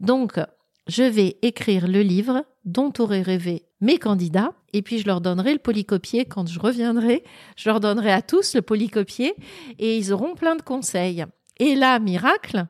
Donc, 0.00 0.40
je 0.86 1.02
vais 1.02 1.36
écrire 1.42 1.86
le 1.86 2.00
livre 2.00 2.46
dont 2.64 2.94
auraient 2.98 3.20
rêvé 3.20 3.66
mes 3.82 3.98
candidats, 3.98 4.54
et 4.72 4.80
puis 4.80 5.00
je 5.00 5.06
leur 5.06 5.20
donnerai 5.20 5.52
le 5.52 5.58
polycopier 5.58 6.24
quand 6.24 6.48
je 6.48 6.58
reviendrai. 6.58 7.24
Je 7.56 7.68
leur 7.68 7.80
donnerai 7.80 8.10
à 8.10 8.22
tous 8.22 8.54
le 8.54 8.62
polycopier, 8.62 9.34
et 9.78 9.98
ils 9.98 10.14
auront 10.14 10.34
plein 10.34 10.56
de 10.56 10.62
conseils. 10.62 11.26
Et 11.58 11.74
là, 11.74 11.98
miracle, 11.98 12.66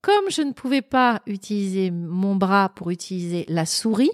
comme 0.00 0.30
je 0.30 0.42
ne 0.42 0.52
pouvais 0.52 0.82
pas 0.82 1.22
utiliser 1.26 1.90
mon 1.90 2.36
bras 2.36 2.70
pour 2.70 2.90
utiliser 2.90 3.44
la 3.48 3.66
souris, 3.66 4.12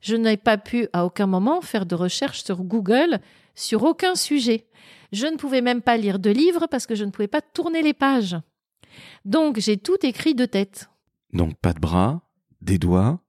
je 0.00 0.16
n'ai 0.16 0.36
pas 0.36 0.58
pu 0.58 0.88
à 0.92 1.04
aucun 1.04 1.26
moment 1.26 1.60
faire 1.60 1.86
de 1.86 1.94
recherche 1.94 2.44
sur 2.44 2.62
Google 2.62 3.20
sur 3.54 3.82
aucun 3.82 4.14
sujet. 4.14 4.66
Je 5.12 5.26
ne 5.26 5.36
pouvais 5.36 5.60
même 5.60 5.82
pas 5.82 5.96
lire 5.96 6.18
de 6.18 6.30
livres 6.30 6.66
parce 6.70 6.86
que 6.86 6.94
je 6.94 7.04
ne 7.04 7.10
pouvais 7.10 7.28
pas 7.28 7.42
tourner 7.42 7.82
les 7.82 7.92
pages. 7.92 8.36
Donc 9.24 9.58
j'ai 9.58 9.76
tout 9.76 9.98
écrit 10.02 10.34
de 10.34 10.46
tête. 10.46 10.90
Donc 11.32 11.56
pas 11.56 11.72
de 11.72 11.80
bras, 11.80 12.22
des 12.60 12.78
doigts, 12.78 13.20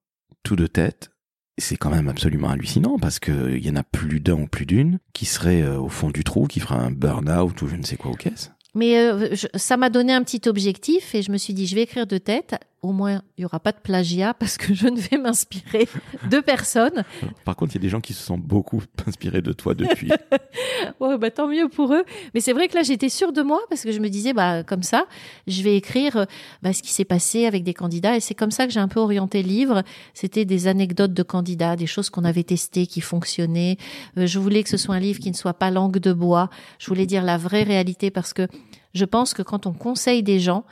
tout 0.44 0.56
de 0.56 0.68
tête. 0.68 1.12
C'est 1.58 1.78
quand 1.78 1.92
même 1.92 2.08
absolument 2.08 2.50
hallucinant 2.50 2.98
parce 2.98 3.20
qu'il 3.20 3.64
y 3.64 3.70
en 3.70 3.76
a 3.76 3.84
plus 3.84 4.20
d'un 4.20 4.42
ou 4.42 4.48
plus 4.48 4.66
d'une 4.66 5.00
qui 5.14 5.26
serait 5.26 5.62
euh, 5.62 5.80
au 5.80 5.90
fond 5.90 6.10
du 6.10 6.24
trou, 6.24 6.48
qui 6.48 6.60
fera 6.60 6.78
un 6.78 6.90
burn-out 6.90 7.62
ou 7.62 7.68
je 7.68 7.76
ne 7.76 7.84
sais 7.84 7.96
quoi 7.96 8.12
aux 8.12 8.16
caisses. 8.16 8.52
Mais 8.76 8.98
euh, 8.98 9.36
ça 9.56 9.78
m'a 9.78 9.90
donné 9.90 10.14
un 10.14 10.24
petit 10.24 10.48
objectif 10.50 11.14
et 11.14 11.22
je 11.22 11.32
me 11.32 11.38
suis 11.38 11.54
dit, 11.54 11.68
je 11.68 11.76
vais 11.76 11.84
écrire 11.84 12.08
de 12.08 12.18
tête. 12.18 12.56
Au 12.84 12.92
moins, 12.92 13.22
il 13.38 13.42
n'y 13.42 13.46
aura 13.46 13.62
pas 13.62 13.72
de 13.72 13.80
plagiat 13.80 14.34
parce 14.40 14.58
que 14.58 14.74
je 14.74 14.88
ne 14.88 15.00
vais 15.00 15.18
m'inspirer 15.18 15.88
de 16.30 16.40
personne. 16.42 17.04
Par 17.46 17.56
contre, 17.56 17.72
il 17.72 17.76
y 17.76 17.78
a 17.80 17.82
des 17.82 17.90
gens 17.90 18.02
qui 18.02 18.14
se 18.14 18.22
sont 18.22 18.38
beaucoup 18.38 18.84
inspirés 19.08 19.42
de 19.42 19.54
toi 19.54 19.74
depuis. 19.74 20.12
ouais, 21.00 21.18
bah, 21.18 21.32
tant 21.32 21.48
mieux 21.48 21.70
pour 21.70 21.94
eux. 21.94 22.04
Mais 22.34 22.42
c'est 22.42 22.52
vrai 22.52 22.68
que 22.68 22.76
là, 22.76 22.84
j'étais 22.84 23.08
sûre 23.08 23.32
de 23.32 23.42
moi 23.42 23.62
parce 23.70 23.84
que 23.84 23.94
je 23.94 24.00
me 24.00 24.10
disais, 24.10 24.34
bah, 24.34 24.64
comme 24.64 24.84
ça, 24.84 25.06
je 25.48 25.64
vais 25.64 25.78
écrire 25.78 26.26
bah, 26.62 26.74
ce 26.74 26.84
qui 26.84 26.92
s'est 26.92 27.06
passé 27.06 27.46
avec 27.46 27.64
des 27.64 27.74
candidats. 27.74 28.18
Et 28.18 28.20
c'est 28.20 28.36
comme 28.36 28.52
ça 28.52 28.68
que 28.68 28.74
j'ai 28.74 28.82
un 28.82 28.90
peu 28.90 29.00
orienté 29.00 29.42
le 29.42 29.48
livre. 29.48 29.84
C'était 30.14 30.44
des 30.44 30.68
anecdotes 30.68 31.14
de 31.14 31.24
candidats, 31.24 31.78
des 31.78 31.88
choses 31.88 32.10
qu'on 32.10 32.26
avait 32.26 32.44
testées, 32.44 32.86
qui 32.86 33.00
fonctionnaient. 33.00 33.78
Euh, 34.18 34.28
je 34.28 34.40
voulais 34.40 34.62
que 34.62 34.70
ce 34.70 34.78
soit 34.78 34.96
un 34.96 35.00
livre 35.00 35.20
qui 35.20 35.32
ne 35.32 35.36
soit 35.36 35.54
pas 35.54 35.72
langue 35.72 36.00
de 36.00 36.12
bois. 36.12 36.50
Je 36.80 36.88
voulais 36.88 37.06
dire 37.06 37.24
la 37.24 37.38
vraie 37.38 37.64
réalité 37.64 38.12
parce 38.12 38.34
que 38.34 38.48
je 38.94 39.06
pense 39.06 39.34
que 39.34 39.42
quand 39.42 39.66
on 39.66 39.74
conseille 39.74 40.22
des 40.22 40.40
gens, 40.40 40.66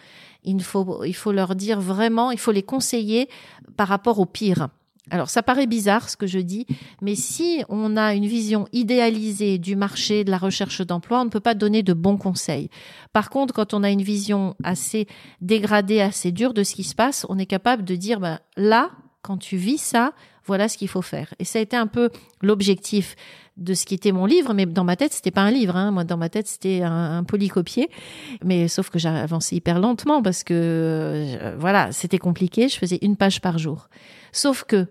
il 0.43 0.61
faut, 0.61 1.03
il 1.03 1.15
faut 1.15 1.31
leur 1.31 1.55
dire 1.55 1.79
vraiment, 1.79 2.31
il 2.31 2.39
faut 2.39 2.51
les 2.51 2.63
conseiller 2.63 3.29
par 3.77 3.87
rapport 3.87 4.19
au 4.19 4.25
pire. 4.25 4.69
Alors 5.09 5.29
ça 5.29 5.41
paraît 5.43 5.67
bizarre 5.67 6.09
ce 6.09 6.15
que 6.15 6.27
je 6.27 6.39
dis, 6.39 6.65
mais 7.01 7.15
si 7.15 7.63
on 7.69 7.97
a 7.97 8.13
une 8.13 8.27
vision 8.27 8.67
idéalisée 8.71 9.57
du 9.57 9.75
marché, 9.75 10.23
de 10.23 10.31
la 10.31 10.37
recherche 10.37 10.81
d'emploi, 10.81 11.21
on 11.21 11.25
ne 11.25 11.29
peut 11.29 11.39
pas 11.39 11.55
donner 11.55 11.81
de 11.83 11.93
bons 11.93 12.17
conseils. 12.17 12.69
Par 13.11 13.29
contre, 13.29 13.53
quand 13.53 13.73
on 13.73 13.83
a 13.83 13.89
une 13.89 14.03
vision 14.03 14.55
assez 14.63 15.07
dégradée, 15.41 16.01
assez 16.01 16.31
dure 16.31 16.53
de 16.53 16.63
ce 16.63 16.75
qui 16.75 16.83
se 16.83 16.95
passe, 16.95 17.25
on 17.29 17.39
est 17.39 17.47
capable 17.47 17.83
de 17.83 17.95
dire, 17.95 18.19
ben, 18.19 18.39
là, 18.55 18.91
quand 19.21 19.37
tu 19.37 19.57
vis 19.57 19.79
ça, 19.79 20.13
voilà 20.45 20.67
ce 20.67 20.77
qu'il 20.77 20.87
faut 20.87 21.01
faire. 21.01 21.33
Et 21.39 21.45
ça 21.45 21.59
a 21.59 21.61
été 21.61 21.75
un 21.75 21.87
peu 21.87 22.09
l'objectif 22.41 23.15
de 23.57 23.73
ce 23.73 23.85
qui 23.85 23.93
était 23.93 24.11
mon 24.11 24.25
livre, 24.25 24.53
mais 24.53 24.65
dans 24.65 24.83
ma 24.83 24.95
tête, 24.95 25.13
c'était 25.13 25.31
pas 25.31 25.41
un 25.41 25.51
livre. 25.51 25.75
Hein. 25.75 25.91
Moi, 25.91 26.03
dans 26.03 26.17
ma 26.17 26.29
tête, 26.29 26.47
c'était 26.47 26.81
un, 26.81 27.17
un, 27.17 27.23
polycopier. 27.23 27.89
Mais 28.43 28.67
sauf 28.67 28.89
que 28.89 29.05
avancé 29.07 29.55
hyper 29.55 29.79
lentement 29.79 30.21
parce 30.21 30.43
que 30.43 30.53
euh, 30.53 31.55
voilà, 31.57 31.91
c'était 31.91 32.17
compliqué. 32.17 32.69
Je 32.69 32.77
faisais 32.77 32.99
une 33.01 33.17
page 33.17 33.41
par 33.41 33.57
jour. 33.57 33.89
Sauf 34.31 34.63
que 34.63 34.87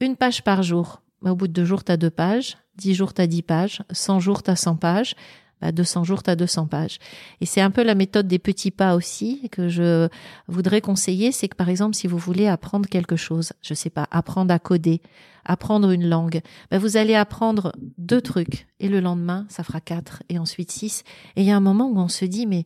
une 0.00 0.16
page 0.16 0.42
par 0.42 0.62
jour, 0.62 1.02
bah, 1.22 1.32
au 1.32 1.36
bout 1.36 1.48
de 1.48 1.52
deux 1.52 1.64
jours, 1.64 1.84
tu 1.84 1.92
as 1.92 1.96
deux 1.96 2.10
pages. 2.10 2.56
Dix 2.76 2.94
jours, 2.94 3.14
tu 3.14 3.22
as 3.22 3.26
dix 3.26 3.42
pages. 3.42 3.82
Cent 3.90 4.20
jours, 4.20 4.42
tu 4.42 4.50
as 4.50 4.56
cent 4.56 4.76
pages. 4.76 5.14
Bah, 5.60 5.72
200 5.72 6.04
jours, 6.04 6.22
tu 6.22 6.30
as 6.30 6.36
200 6.36 6.66
pages. 6.66 6.98
Et 7.40 7.46
c'est 7.46 7.60
un 7.60 7.70
peu 7.70 7.82
la 7.82 7.94
méthode 7.94 8.26
des 8.28 8.38
petits 8.38 8.70
pas 8.70 8.94
aussi 8.96 9.48
que 9.50 9.68
je 9.68 10.08
voudrais 10.48 10.80
conseiller. 10.80 11.32
C'est 11.32 11.48
que 11.48 11.56
par 11.56 11.68
exemple, 11.68 11.94
si 11.94 12.06
vous 12.06 12.18
voulez 12.18 12.46
apprendre 12.46 12.88
quelque 12.88 13.16
chose, 13.16 13.52
je 13.62 13.74
sais 13.74 13.90
pas, 13.90 14.06
apprendre 14.10 14.52
à 14.52 14.58
coder, 14.58 15.00
apprendre 15.44 15.90
une 15.90 16.08
langue, 16.08 16.40
bah, 16.70 16.78
vous 16.78 16.96
allez 16.96 17.14
apprendre 17.14 17.72
deux 17.98 18.20
trucs. 18.20 18.66
Et 18.80 18.88
le 18.88 19.00
lendemain, 19.00 19.46
ça 19.48 19.64
fera 19.64 19.80
quatre 19.80 20.22
et 20.28 20.38
ensuite 20.38 20.70
six. 20.70 21.04
Et 21.36 21.42
il 21.42 21.46
y 21.46 21.50
a 21.50 21.56
un 21.56 21.60
moment 21.60 21.88
où 21.88 21.98
on 21.98 22.08
se 22.08 22.24
dit, 22.24 22.46
mais 22.46 22.64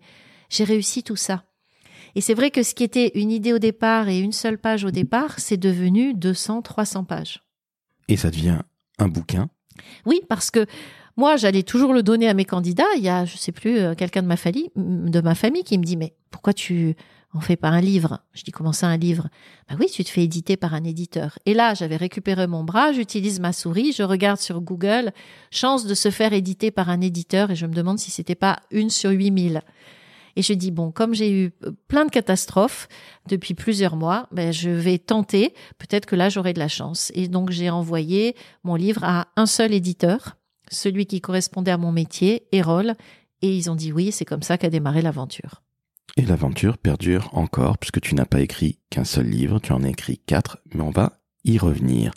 j'ai 0.48 0.64
réussi 0.64 1.02
tout 1.02 1.16
ça. 1.16 1.44
Et 2.14 2.20
c'est 2.20 2.34
vrai 2.34 2.50
que 2.50 2.62
ce 2.62 2.74
qui 2.74 2.84
était 2.84 3.12
une 3.14 3.30
idée 3.30 3.52
au 3.52 3.58
départ 3.58 4.08
et 4.08 4.18
une 4.18 4.32
seule 4.32 4.58
page 4.58 4.84
au 4.84 4.90
départ, 4.90 5.38
c'est 5.38 5.56
devenu 5.56 6.14
200, 6.14 6.62
300 6.62 7.04
pages. 7.04 7.42
Et 8.08 8.16
ça 8.16 8.30
devient 8.30 8.58
un 8.98 9.08
bouquin? 9.08 9.50
Oui, 10.06 10.20
parce 10.28 10.50
que 10.50 10.66
moi, 11.18 11.36
j'allais 11.36 11.64
toujours 11.64 11.92
le 11.92 12.04
donner 12.04 12.28
à 12.28 12.34
mes 12.34 12.44
candidats. 12.44 12.84
Il 12.96 13.02
y 13.02 13.08
a, 13.08 13.24
je 13.24 13.36
sais 13.36 13.50
plus, 13.50 13.78
euh, 13.78 13.94
quelqu'un 13.96 14.22
de 14.22 14.28
ma 14.28 14.36
famille, 14.36 14.70
de 14.76 15.20
ma 15.20 15.34
famille 15.34 15.64
qui 15.64 15.76
me 15.76 15.82
dit, 15.82 15.96
mais 15.96 16.14
pourquoi 16.30 16.52
tu 16.52 16.94
en 17.34 17.40
fais 17.40 17.56
pas 17.56 17.70
un 17.70 17.80
livre? 17.80 18.20
Je 18.34 18.44
dis, 18.44 18.52
comment 18.52 18.72
ça 18.72 18.86
un 18.86 18.96
livre? 18.96 19.26
Bah 19.68 19.74
oui, 19.80 19.88
tu 19.92 20.04
te 20.04 20.10
fais 20.10 20.22
éditer 20.22 20.56
par 20.56 20.74
un 20.74 20.84
éditeur. 20.84 21.36
Et 21.44 21.54
là, 21.54 21.74
j'avais 21.74 21.96
récupéré 21.96 22.46
mon 22.46 22.62
bras, 22.62 22.92
j'utilise 22.92 23.40
ma 23.40 23.52
souris, 23.52 23.92
je 23.92 24.04
regarde 24.04 24.38
sur 24.38 24.60
Google, 24.60 25.10
chance 25.50 25.86
de 25.86 25.94
se 25.94 26.12
faire 26.12 26.32
éditer 26.32 26.70
par 26.70 26.88
un 26.88 27.00
éditeur, 27.00 27.50
et 27.50 27.56
je 27.56 27.66
me 27.66 27.74
demande 27.74 27.98
si 27.98 28.12
c'était 28.12 28.36
pas 28.36 28.60
une 28.70 28.88
sur 28.88 29.10
8000. 29.10 29.62
Et 30.36 30.42
je 30.42 30.52
dis, 30.52 30.70
bon, 30.70 30.92
comme 30.92 31.14
j'ai 31.14 31.32
eu 31.32 31.52
euh, 31.64 31.72
plein 31.88 32.04
de 32.04 32.10
catastrophes 32.10 32.86
depuis 33.28 33.54
plusieurs 33.54 33.96
mois, 33.96 34.28
ben, 34.30 34.52
je 34.52 34.70
vais 34.70 34.98
tenter, 34.98 35.52
peut-être 35.78 36.06
que 36.06 36.14
là, 36.14 36.28
j'aurai 36.28 36.52
de 36.52 36.60
la 36.60 36.68
chance. 36.68 37.10
Et 37.16 37.26
donc, 37.26 37.50
j'ai 37.50 37.70
envoyé 37.70 38.36
mon 38.62 38.76
livre 38.76 39.02
à 39.02 39.26
un 39.34 39.46
seul 39.46 39.74
éditeur 39.74 40.37
celui 40.70 41.06
qui 41.06 41.20
correspondait 41.20 41.70
à 41.70 41.78
mon 41.78 41.92
métier, 41.92 42.46
Erol, 42.52 42.94
et 43.42 43.56
ils 43.56 43.70
ont 43.70 43.74
dit 43.74 43.92
oui, 43.92 44.12
c'est 44.12 44.24
comme 44.24 44.42
ça 44.42 44.58
qu'a 44.58 44.70
démarré 44.70 45.02
l'aventure. 45.02 45.62
Et 46.16 46.22
l'aventure 46.22 46.78
perdure 46.78 47.28
encore, 47.32 47.78
puisque 47.78 48.00
tu 48.00 48.14
n'as 48.14 48.24
pas 48.24 48.40
écrit 48.40 48.78
qu'un 48.90 49.04
seul 49.04 49.26
livre, 49.26 49.60
tu 49.60 49.72
en 49.72 49.84
as 49.84 49.88
écrit 49.88 50.18
quatre, 50.18 50.58
mais 50.74 50.82
on 50.82 50.90
va 50.90 51.12
y 51.44 51.58
revenir. 51.58 52.12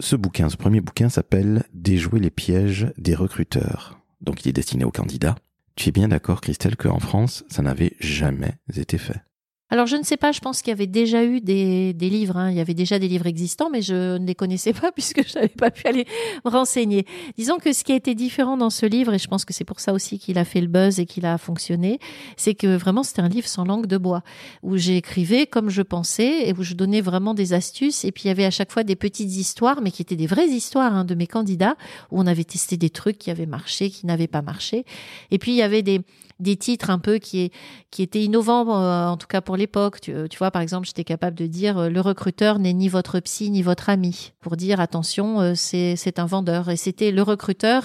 Ce 0.00 0.16
bouquin, 0.16 0.48
ce 0.48 0.56
premier 0.56 0.80
bouquin 0.80 1.08
s'appelle 1.08 1.64
Déjouer 1.74 2.20
les 2.20 2.30
pièges 2.30 2.92
des 2.96 3.14
recruteurs. 3.14 4.00
Donc 4.20 4.44
il 4.44 4.48
est 4.48 4.54
destiné 4.54 4.84
aux 4.84 4.90
candidats. 4.90 5.36
Tu 5.76 5.90
es 5.90 5.92
bien 5.92 6.08
d'accord, 6.08 6.40
Christelle, 6.40 6.76
qu'en 6.76 6.98
France, 6.98 7.44
ça 7.48 7.62
n'avait 7.62 7.96
jamais 8.00 8.54
été 8.74 8.98
fait? 8.98 9.22
Alors 9.70 9.86
je 9.86 9.96
ne 9.96 10.02
sais 10.02 10.16
pas, 10.16 10.32
je 10.32 10.40
pense 10.40 10.62
qu'il 10.62 10.70
y 10.70 10.74
avait 10.74 10.88
déjà 10.88 11.24
eu 11.24 11.40
des, 11.40 11.92
des 11.92 12.10
livres, 12.10 12.36
hein. 12.36 12.50
il 12.50 12.56
y 12.56 12.60
avait 12.60 12.74
déjà 12.74 12.98
des 12.98 13.06
livres 13.06 13.26
existants, 13.26 13.70
mais 13.70 13.82
je 13.82 14.18
ne 14.18 14.26
les 14.26 14.34
connaissais 14.34 14.72
pas 14.72 14.90
puisque 14.94 15.26
je 15.26 15.34
n'avais 15.36 15.48
pas 15.48 15.70
pu 15.70 15.86
aller 15.86 16.06
me 16.44 16.50
renseigner. 16.50 17.06
Disons 17.38 17.58
que 17.58 17.72
ce 17.72 17.84
qui 17.84 17.92
a 17.92 17.94
été 17.94 18.16
différent 18.16 18.56
dans 18.56 18.70
ce 18.70 18.84
livre, 18.84 19.14
et 19.14 19.18
je 19.18 19.28
pense 19.28 19.44
que 19.44 19.52
c'est 19.52 19.64
pour 19.64 19.78
ça 19.78 19.92
aussi 19.92 20.18
qu'il 20.18 20.38
a 20.38 20.44
fait 20.44 20.60
le 20.60 20.66
buzz 20.66 20.98
et 20.98 21.06
qu'il 21.06 21.24
a 21.24 21.38
fonctionné, 21.38 22.00
c'est 22.36 22.54
que 22.54 22.76
vraiment 22.76 23.04
c'était 23.04 23.22
un 23.22 23.28
livre 23.28 23.46
sans 23.46 23.64
langue 23.64 23.86
de 23.86 23.96
bois, 23.96 24.22
où 24.64 24.76
j'écrivais 24.76 25.46
comme 25.46 25.70
je 25.70 25.82
pensais 25.82 26.48
et 26.48 26.52
où 26.52 26.64
je 26.64 26.74
donnais 26.74 27.00
vraiment 27.00 27.32
des 27.32 27.52
astuces, 27.52 28.04
et 28.04 28.10
puis 28.10 28.24
il 28.24 28.28
y 28.28 28.30
avait 28.30 28.46
à 28.46 28.50
chaque 28.50 28.72
fois 28.72 28.82
des 28.82 28.96
petites 28.96 29.36
histoires, 29.36 29.82
mais 29.82 29.92
qui 29.92 30.02
étaient 30.02 30.16
des 30.16 30.26
vraies 30.26 30.48
histoires 30.48 30.94
hein, 30.94 31.04
de 31.04 31.14
mes 31.14 31.28
candidats, 31.28 31.76
où 32.10 32.20
on 32.20 32.26
avait 32.26 32.44
testé 32.44 32.76
des 32.76 32.90
trucs 32.90 33.18
qui 33.18 33.30
avaient 33.30 33.46
marché, 33.46 33.90
qui 33.90 34.06
n'avaient 34.06 34.26
pas 34.26 34.42
marché, 34.42 34.84
et 35.30 35.38
puis 35.38 35.52
il 35.52 35.56
y 35.56 35.62
avait 35.62 35.82
des 35.82 36.00
des 36.40 36.56
titres 36.56 36.90
un 36.90 36.98
peu 36.98 37.18
qui, 37.18 37.52
qui 37.90 38.02
étaient 38.02 38.22
innovants, 38.22 38.82
euh, 38.82 39.06
en 39.06 39.16
tout 39.16 39.26
cas 39.26 39.40
pour 39.40 39.56
l'époque. 39.56 40.00
Tu, 40.00 40.12
vois, 40.38 40.50
par 40.50 40.62
exemple, 40.62 40.86
j'étais 40.86 41.04
capable 41.04 41.36
de 41.36 41.46
dire 41.46 41.78
euh, 41.78 41.88
le 41.88 42.00
recruteur 42.00 42.58
n'est 42.58 42.72
ni 42.72 42.88
votre 42.88 43.20
psy 43.20 43.50
ni 43.50 43.62
votre 43.62 43.88
ami, 43.88 44.32
pour 44.40 44.56
dire 44.56 44.80
attention, 44.80 45.40
euh, 45.40 45.52
c'est, 45.54 45.96
c'est 45.96 46.18
un 46.18 46.26
vendeur. 46.26 46.70
Et 46.70 46.76
c'était 46.76 47.10
le 47.10 47.22
recruteur, 47.22 47.84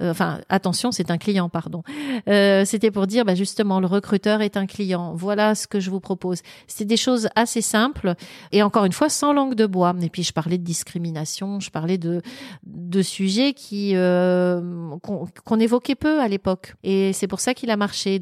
enfin 0.00 0.40
attention, 0.48 0.92
c'est 0.92 1.10
un 1.10 1.18
client, 1.18 1.48
pardon. 1.48 1.82
c'était 2.26 2.90
pour 2.90 3.06
dire 3.06 3.24
bah, 3.24 3.34
justement 3.34 3.80
le 3.80 3.86
recruteur 3.86 4.40
est 4.40 4.56
un 4.56 4.66
client. 4.66 5.12
Voilà 5.14 5.54
ce 5.54 5.66
que 5.66 5.78
je 5.80 5.90
vous 5.90 6.00
propose. 6.00 6.40
C'était 6.66 6.86
des 6.86 6.96
choses 6.96 7.28
assez 7.36 7.60
simples 7.60 8.14
et 8.52 8.62
encore 8.62 8.84
une 8.84 8.92
fois 8.92 9.08
sans 9.08 9.32
langue 9.32 9.54
de 9.54 9.66
bois. 9.66 9.94
Et 10.00 10.08
puis 10.08 10.22
je 10.22 10.32
parlais 10.32 10.58
de 10.58 10.64
discrimination, 10.64 11.60
je 11.60 11.70
parlais 11.70 11.98
de 11.98 12.22
de 12.64 13.02
sujets 13.02 13.52
qui 13.52 13.94
qu'on, 13.94 15.26
qu'on 15.44 15.60
évoquait 15.60 15.94
peu 15.94 16.20
à 16.20 16.28
l'époque. 16.28 16.74
Et 16.82 17.12
c'est 17.12 17.26
pour 17.26 17.40
ça 17.40 17.52
qu'il 17.52 17.70
a 17.70 17.76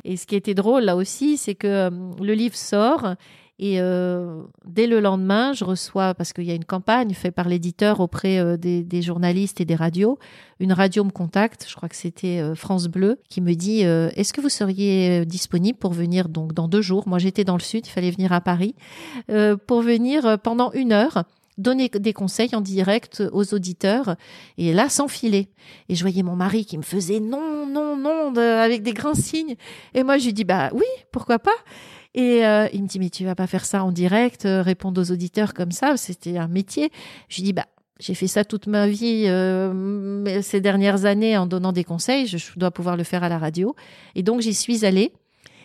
et 0.04 0.16
ce 0.16 0.26
qui 0.26 0.36
était 0.36 0.54
drôle 0.54 0.84
là 0.84 0.96
aussi, 0.96 1.36
c'est 1.36 1.54
que 1.54 1.66
euh, 1.66 1.90
le 2.20 2.34
livre 2.34 2.56
sort 2.56 3.14
et 3.60 3.80
euh, 3.80 4.42
dès 4.64 4.86
le 4.86 5.00
lendemain, 5.00 5.52
je 5.52 5.64
reçois, 5.64 6.14
parce 6.14 6.32
qu'il 6.32 6.44
y 6.44 6.52
a 6.52 6.54
une 6.54 6.64
campagne 6.64 7.12
faite 7.12 7.34
par 7.34 7.48
l'éditeur 7.48 7.98
auprès 7.98 8.38
euh, 8.38 8.56
des, 8.56 9.02
journalistes 9.02 9.60
et 9.60 9.64
des 9.64 9.74
radios, 9.74 10.16
une 10.60 10.72
radio 10.72 11.02
me 11.02 11.10
contacte, 11.10 11.66
je 11.68 11.74
crois 11.74 11.88
que 11.88 11.96
c'était 11.96 12.54
France 12.54 12.86
Bleu, 12.86 13.18
qui 13.28 13.40
me 13.40 13.54
dit 13.54 13.80
Est-ce 13.80 14.32
que 14.32 14.40
vous 14.40 14.48
seriez 14.48 15.26
disponible 15.26 15.78
pour 15.78 15.92
venir 15.92 16.28
donc 16.28 16.52
dans 16.52 16.68
deux 16.68 16.82
jours? 16.82 17.08
Moi 17.08 17.18
j'étais 17.18 17.44
dans 17.44 17.56
le 17.56 17.62
sud, 17.62 17.86
il 17.86 17.90
fallait 17.90 18.12
venir 18.12 18.32
à 18.32 18.40
Paris, 18.40 18.74
pour 19.66 19.82
venir 19.82 20.38
pendant 20.40 20.70
une 20.72 20.92
heure 20.92 21.24
donner 21.58 21.88
des 21.88 22.12
conseils 22.12 22.54
en 22.54 22.60
direct 22.60 23.22
aux 23.32 23.52
auditeurs 23.52 24.16
et 24.56 24.72
là 24.72 24.88
s'enfiler. 24.88 25.48
Et 25.88 25.94
je 25.94 26.02
voyais 26.02 26.22
mon 26.22 26.36
mari 26.36 26.64
qui 26.64 26.78
me 26.78 26.82
faisait 26.82 27.20
non, 27.20 27.66
non, 27.66 27.96
non 27.96 28.34
avec 28.36 28.82
des 28.82 28.94
grands 28.94 29.14
signes. 29.14 29.56
Et 29.94 30.02
moi 30.02 30.18
je 30.18 30.26
lui 30.26 30.32
dis 30.32 30.44
bah 30.44 30.70
oui, 30.72 30.86
pourquoi 31.12 31.38
pas? 31.38 31.50
Et 32.14 32.46
euh, 32.46 32.68
il 32.72 32.82
me 32.82 32.88
dit 32.88 32.98
mais 32.98 33.10
tu 33.10 33.24
vas 33.24 33.34
pas 33.34 33.46
faire 33.46 33.64
ça 33.64 33.84
en 33.84 33.92
direct, 33.92 34.46
euh, 34.46 34.62
répondre 34.62 35.00
aux 35.00 35.12
auditeurs 35.12 35.52
comme 35.52 35.72
ça, 35.72 35.96
c'était 35.96 36.38
un 36.38 36.48
métier. 36.48 36.90
Je 37.28 37.36
lui 37.36 37.42
dis 37.42 37.52
bah 37.52 37.66
j'ai 38.00 38.14
fait 38.14 38.28
ça 38.28 38.44
toute 38.44 38.68
ma 38.68 38.86
vie 38.86 39.24
euh, 39.26 40.40
ces 40.40 40.60
dernières 40.60 41.04
années 41.04 41.36
en 41.36 41.46
donnant 41.46 41.72
des 41.72 41.84
conseils, 41.84 42.26
je 42.26 42.38
dois 42.56 42.70
pouvoir 42.70 42.96
le 42.96 43.02
faire 43.02 43.24
à 43.24 43.28
la 43.28 43.38
radio. 43.38 43.74
Et 44.14 44.22
donc 44.22 44.40
j'y 44.40 44.54
suis 44.54 44.84
allée. 44.84 45.12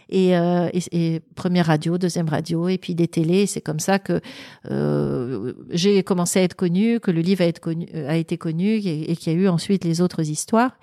Et, 0.09 0.37
euh, 0.37 0.69
et, 0.73 1.21
première 1.35 1.67
radio, 1.67 1.97
deuxième 1.97 2.29
radio, 2.29 2.67
et 2.67 2.77
puis 2.77 2.95
des 2.95 3.07
télés. 3.07 3.45
C'est 3.45 3.61
comme 3.61 3.79
ça 3.79 3.99
que 3.99 4.21
euh, 4.69 5.53
j'ai 5.69 6.03
commencé 6.03 6.39
à 6.39 6.43
être 6.43 6.55
connue, 6.55 6.99
que 6.99 7.11
le 7.11 7.21
livre 7.21 7.43
a, 7.43 7.51
connu, 7.53 7.87
a 7.93 8.15
été 8.17 8.37
connu 8.37 8.67
et, 8.67 9.11
et 9.11 9.15
qu'il 9.15 9.33
y 9.33 9.35
a 9.35 9.39
eu 9.39 9.47
ensuite 9.47 9.85
les 9.85 10.01
autres 10.01 10.29
histoires. 10.29 10.77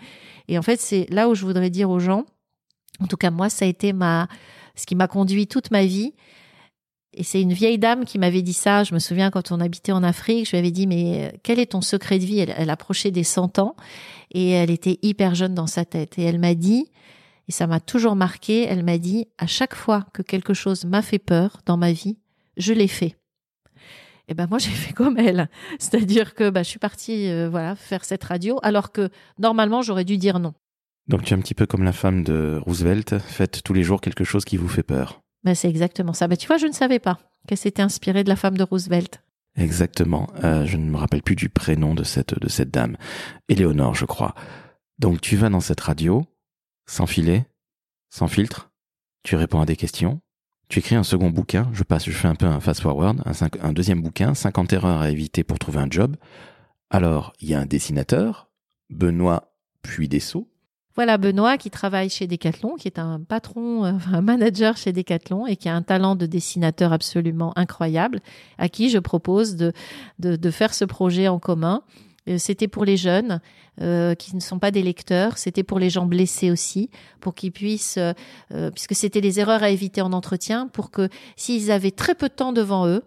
Et 0.48 0.58
en 0.58 0.62
fait, 0.62 0.80
c'est 0.80 1.06
là 1.10 1.28
où 1.28 1.34
je 1.34 1.44
voudrais 1.44 1.70
dire 1.70 1.90
aux 1.90 2.00
gens, 2.00 2.24
en 3.00 3.06
tout 3.06 3.16
cas 3.16 3.30
moi, 3.30 3.48
ça 3.50 3.64
a 3.64 3.68
été 3.68 3.92
ma, 3.92 4.28
ce 4.74 4.86
qui 4.86 4.94
m'a 4.94 5.08
conduit 5.08 5.46
toute 5.46 5.70
ma 5.70 5.84
vie. 5.84 6.14
Et 7.12 7.24
c'est 7.24 7.42
une 7.42 7.52
vieille 7.52 7.78
dame 7.78 8.04
qui 8.04 8.18
m'avait 8.18 8.42
dit 8.42 8.52
ça. 8.52 8.84
Je 8.84 8.94
me 8.94 9.00
souviens 9.00 9.30
quand 9.30 9.50
on 9.50 9.60
habitait 9.60 9.92
en 9.92 10.02
Afrique, 10.02 10.46
je 10.46 10.52
lui 10.52 10.58
avais 10.58 10.70
dit 10.70 10.86
mais 10.86 11.34
quel 11.42 11.58
est 11.58 11.72
ton 11.72 11.80
secret 11.80 12.18
de 12.18 12.24
vie? 12.24 12.38
Elle, 12.38 12.54
elle 12.56 12.70
approchait 12.70 13.10
des 13.10 13.24
100 13.24 13.58
ans 13.58 13.74
et 14.32 14.50
elle 14.50 14.70
était 14.70 14.98
hyper 15.02 15.34
jeune 15.34 15.54
dans 15.54 15.66
sa 15.66 15.84
tête. 15.84 16.18
Et 16.18 16.22
elle 16.22 16.38
m'a 16.38 16.54
dit, 16.54 16.86
et 17.50 17.52
ça 17.52 17.66
m'a 17.66 17.80
toujours 17.80 18.14
marqué, 18.14 18.62
elle 18.62 18.84
m'a 18.84 18.96
dit 18.96 19.26
à 19.36 19.48
chaque 19.48 19.74
fois 19.74 20.06
que 20.12 20.22
quelque 20.22 20.54
chose 20.54 20.84
m'a 20.84 21.02
fait 21.02 21.18
peur 21.18 21.62
dans 21.66 21.76
ma 21.76 21.90
vie, 21.90 22.16
je 22.56 22.72
l'ai 22.72 22.86
fait. 22.86 23.16
Et 24.28 24.34
ben 24.34 24.46
moi 24.48 24.58
j'ai 24.60 24.70
fait 24.70 24.92
comme 24.92 25.18
elle, 25.18 25.50
c'est-à-dire 25.80 26.34
que 26.34 26.48
bah, 26.48 26.62
je 26.62 26.68
suis 26.68 26.78
partie 26.78 27.28
euh, 27.28 27.48
voilà 27.50 27.74
faire 27.74 28.04
cette 28.04 28.22
radio 28.22 28.60
alors 28.62 28.92
que 28.92 29.10
normalement 29.40 29.82
j'aurais 29.82 30.04
dû 30.04 30.16
dire 30.16 30.38
non. 30.38 30.54
Donc 31.08 31.24
tu 31.24 31.34
es 31.34 31.36
un 31.36 31.40
petit 31.40 31.54
peu 31.54 31.66
comme 31.66 31.82
la 31.82 31.92
femme 31.92 32.22
de 32.22 32.60
Roosevelt, 32.64 33.18
faites 33.18 33.64
tous 33.64 33.72
les 33.72 33.82
jours 33.82 34.00
quelque 34.00 34.22
chose 34.22 34.44
qui 34.44 34.56
vous 34.56 34.68
fait 34.68 34.84
peur. 34.84 35.20
Ben, 35.42 35.56
c'est 35.56 35.68
exactement 35.68 36.12
ça. 36.12 36.28
Ben, 36.28 36.36
tu 36.36 36.46
vois, 36.46 36.58
je 36.58 36.68
ne 36.68 36.72
savais 36.72 37.00
pas 37.00 37.18
qu'elle 37.48 37.58
s'était 37.58 37.82
inspirée 37.82 38.22
de 38.22 38.28
la 38.28 38.36
femme 38.36 38.56
de 38.56 38.62
Roosevelt. 38.62 39.24
Exactement. 39.56 40.28
Euh, 40.44 40.66
je 40.66 40.76
ne 40.76 40.88
me 40.88 40.96
rappelle 40.96 41.24
plus 41.24 41.34
du 41.34 41.48
prénom 41.48 41.94
de 41.94 42.04
cette, 42.04 42.38
de 42.38 42.48
cette 42.48 42.70
dame. 42.70 42.96
Éléonore, 43.48 43.96
je 43.96 44.04
crois. 44.04 44.36
Donc 45.00 45.20
tu 45.20 45.34
vas 45.34 45.48
dans 45.48 45.60
cette 45.60 45.80
radio, 45.80 46.24
sans 46.90 47.06
filet, 47.06 47.46
sans 48.10 48.26
filtre, 48.26 48.72
tu 49.22 49.36
réponds 49.36 49.60
à 49.60 49.64
des 49.64 49.76
questions, 49.76 50.20
tu 50.68 50.80
écris 50.80 50.96
un 50.96 51.04
second 51.04 51.30
bouquin, 51.30 51.70
je 51.72 51.84
passe, 51.84 52.06
je 52.06 52.10
fais 52.10 52.26
un 52.26 52.34
peu 52.34 52.46
un 52.46 52.58
fast-forward, 52.58 53.22
un, 53.24 53.68
un, 53.68 53.72
deuxième 53.72 54.02
bouquin, 54.02 54.34
50 54.34 54.72
erreurs 54.72 55.00
à 55.00 55.08
éviter 55.08 55.44
pour 55.44 55.60
trouver 55.60 55.78
un 55.78 55.86
job. 55.88 56.16
Alors, 56.90 57.32
il 57.38 57.48
y 57.48 57.54
a 57.54 57.60
un 57.60 57.66
dessinateur, 57.66 58.50
Benoît 58.90 59.52
Puy-Dessau, 59.82 60.48
voilà 60.96 61.16
Benoît 61.16 61.56
qui 61.56 61.70
travaille 61.70 62.10
chez 62.10 62.26
Decathlon, 62.26 62.74
qui 62.74 62.88
est 62.88 62.98
un 62.98 63.20
patron, 63.20 63.84
euh, 63.84 63.92
un 64.12 64.20
manager 64.20 64.76
chez 64.76 64.92
Decathlon 64.92 65.46
et 65.46 65.54
qui 65.54 65.68
a 65.68 65.76
un 65.76 65.82
talent 65.82 66.16
de 66.16 66.26
dessinateur 66.26 66.92
absolument 66.92 67.56
incroyable, 67.56 68.20
à 68.58 68.68
qui 68.68 68.90
je 68.90 68.98
propose 68.98 69.54
de 69.54 70.50
faire 70.50 70.74
ce 70.74 70.84
projet 70.84 71.28
en 71.28 71.38
commun. 71.38 71.84
Euh, 72.28 72.38
c'était 72.38 72.68
pour 72.68 72.84
les 72.84 72.96
jeunes 72.96 73.40
euh, 73.80 74.14
qui 74.14 74.34
ne 74.34 74.40
sont 74.40 74.58
pas 74.58 74.70
des 74.70 74.82
lecteurs, 74.82 75.38
c'était 75.38 75.62
pour 75.62 75.78
les 75.78 75.90
gens 75.90 76.06
blessés 76.06 76.50
aussi, 76.50 76.90
pour 77.20 77.34
qu'ils 77.34 77.52
puissent, 77.52 77.98
euh, 77.98 78.70
puisque 78.70 78.94
c'était 78.94 79.20
les 79.20 79.40
erreurs 79.40 79.62
à 79.62 79.70
éviter 79.70 80.02
en 80.02 80.12
entretien, 80.12 80.66
pour 80.68 80.90
que 80.90 81.08
s'ils 81.36 81.70
avaient 81.70 81.90
très 81.90 82.14
peu 82.14 82.28
de 82.28 82.34
temps 82.34 82.52
devant 82.52 82.86
eux, 82.86 83.02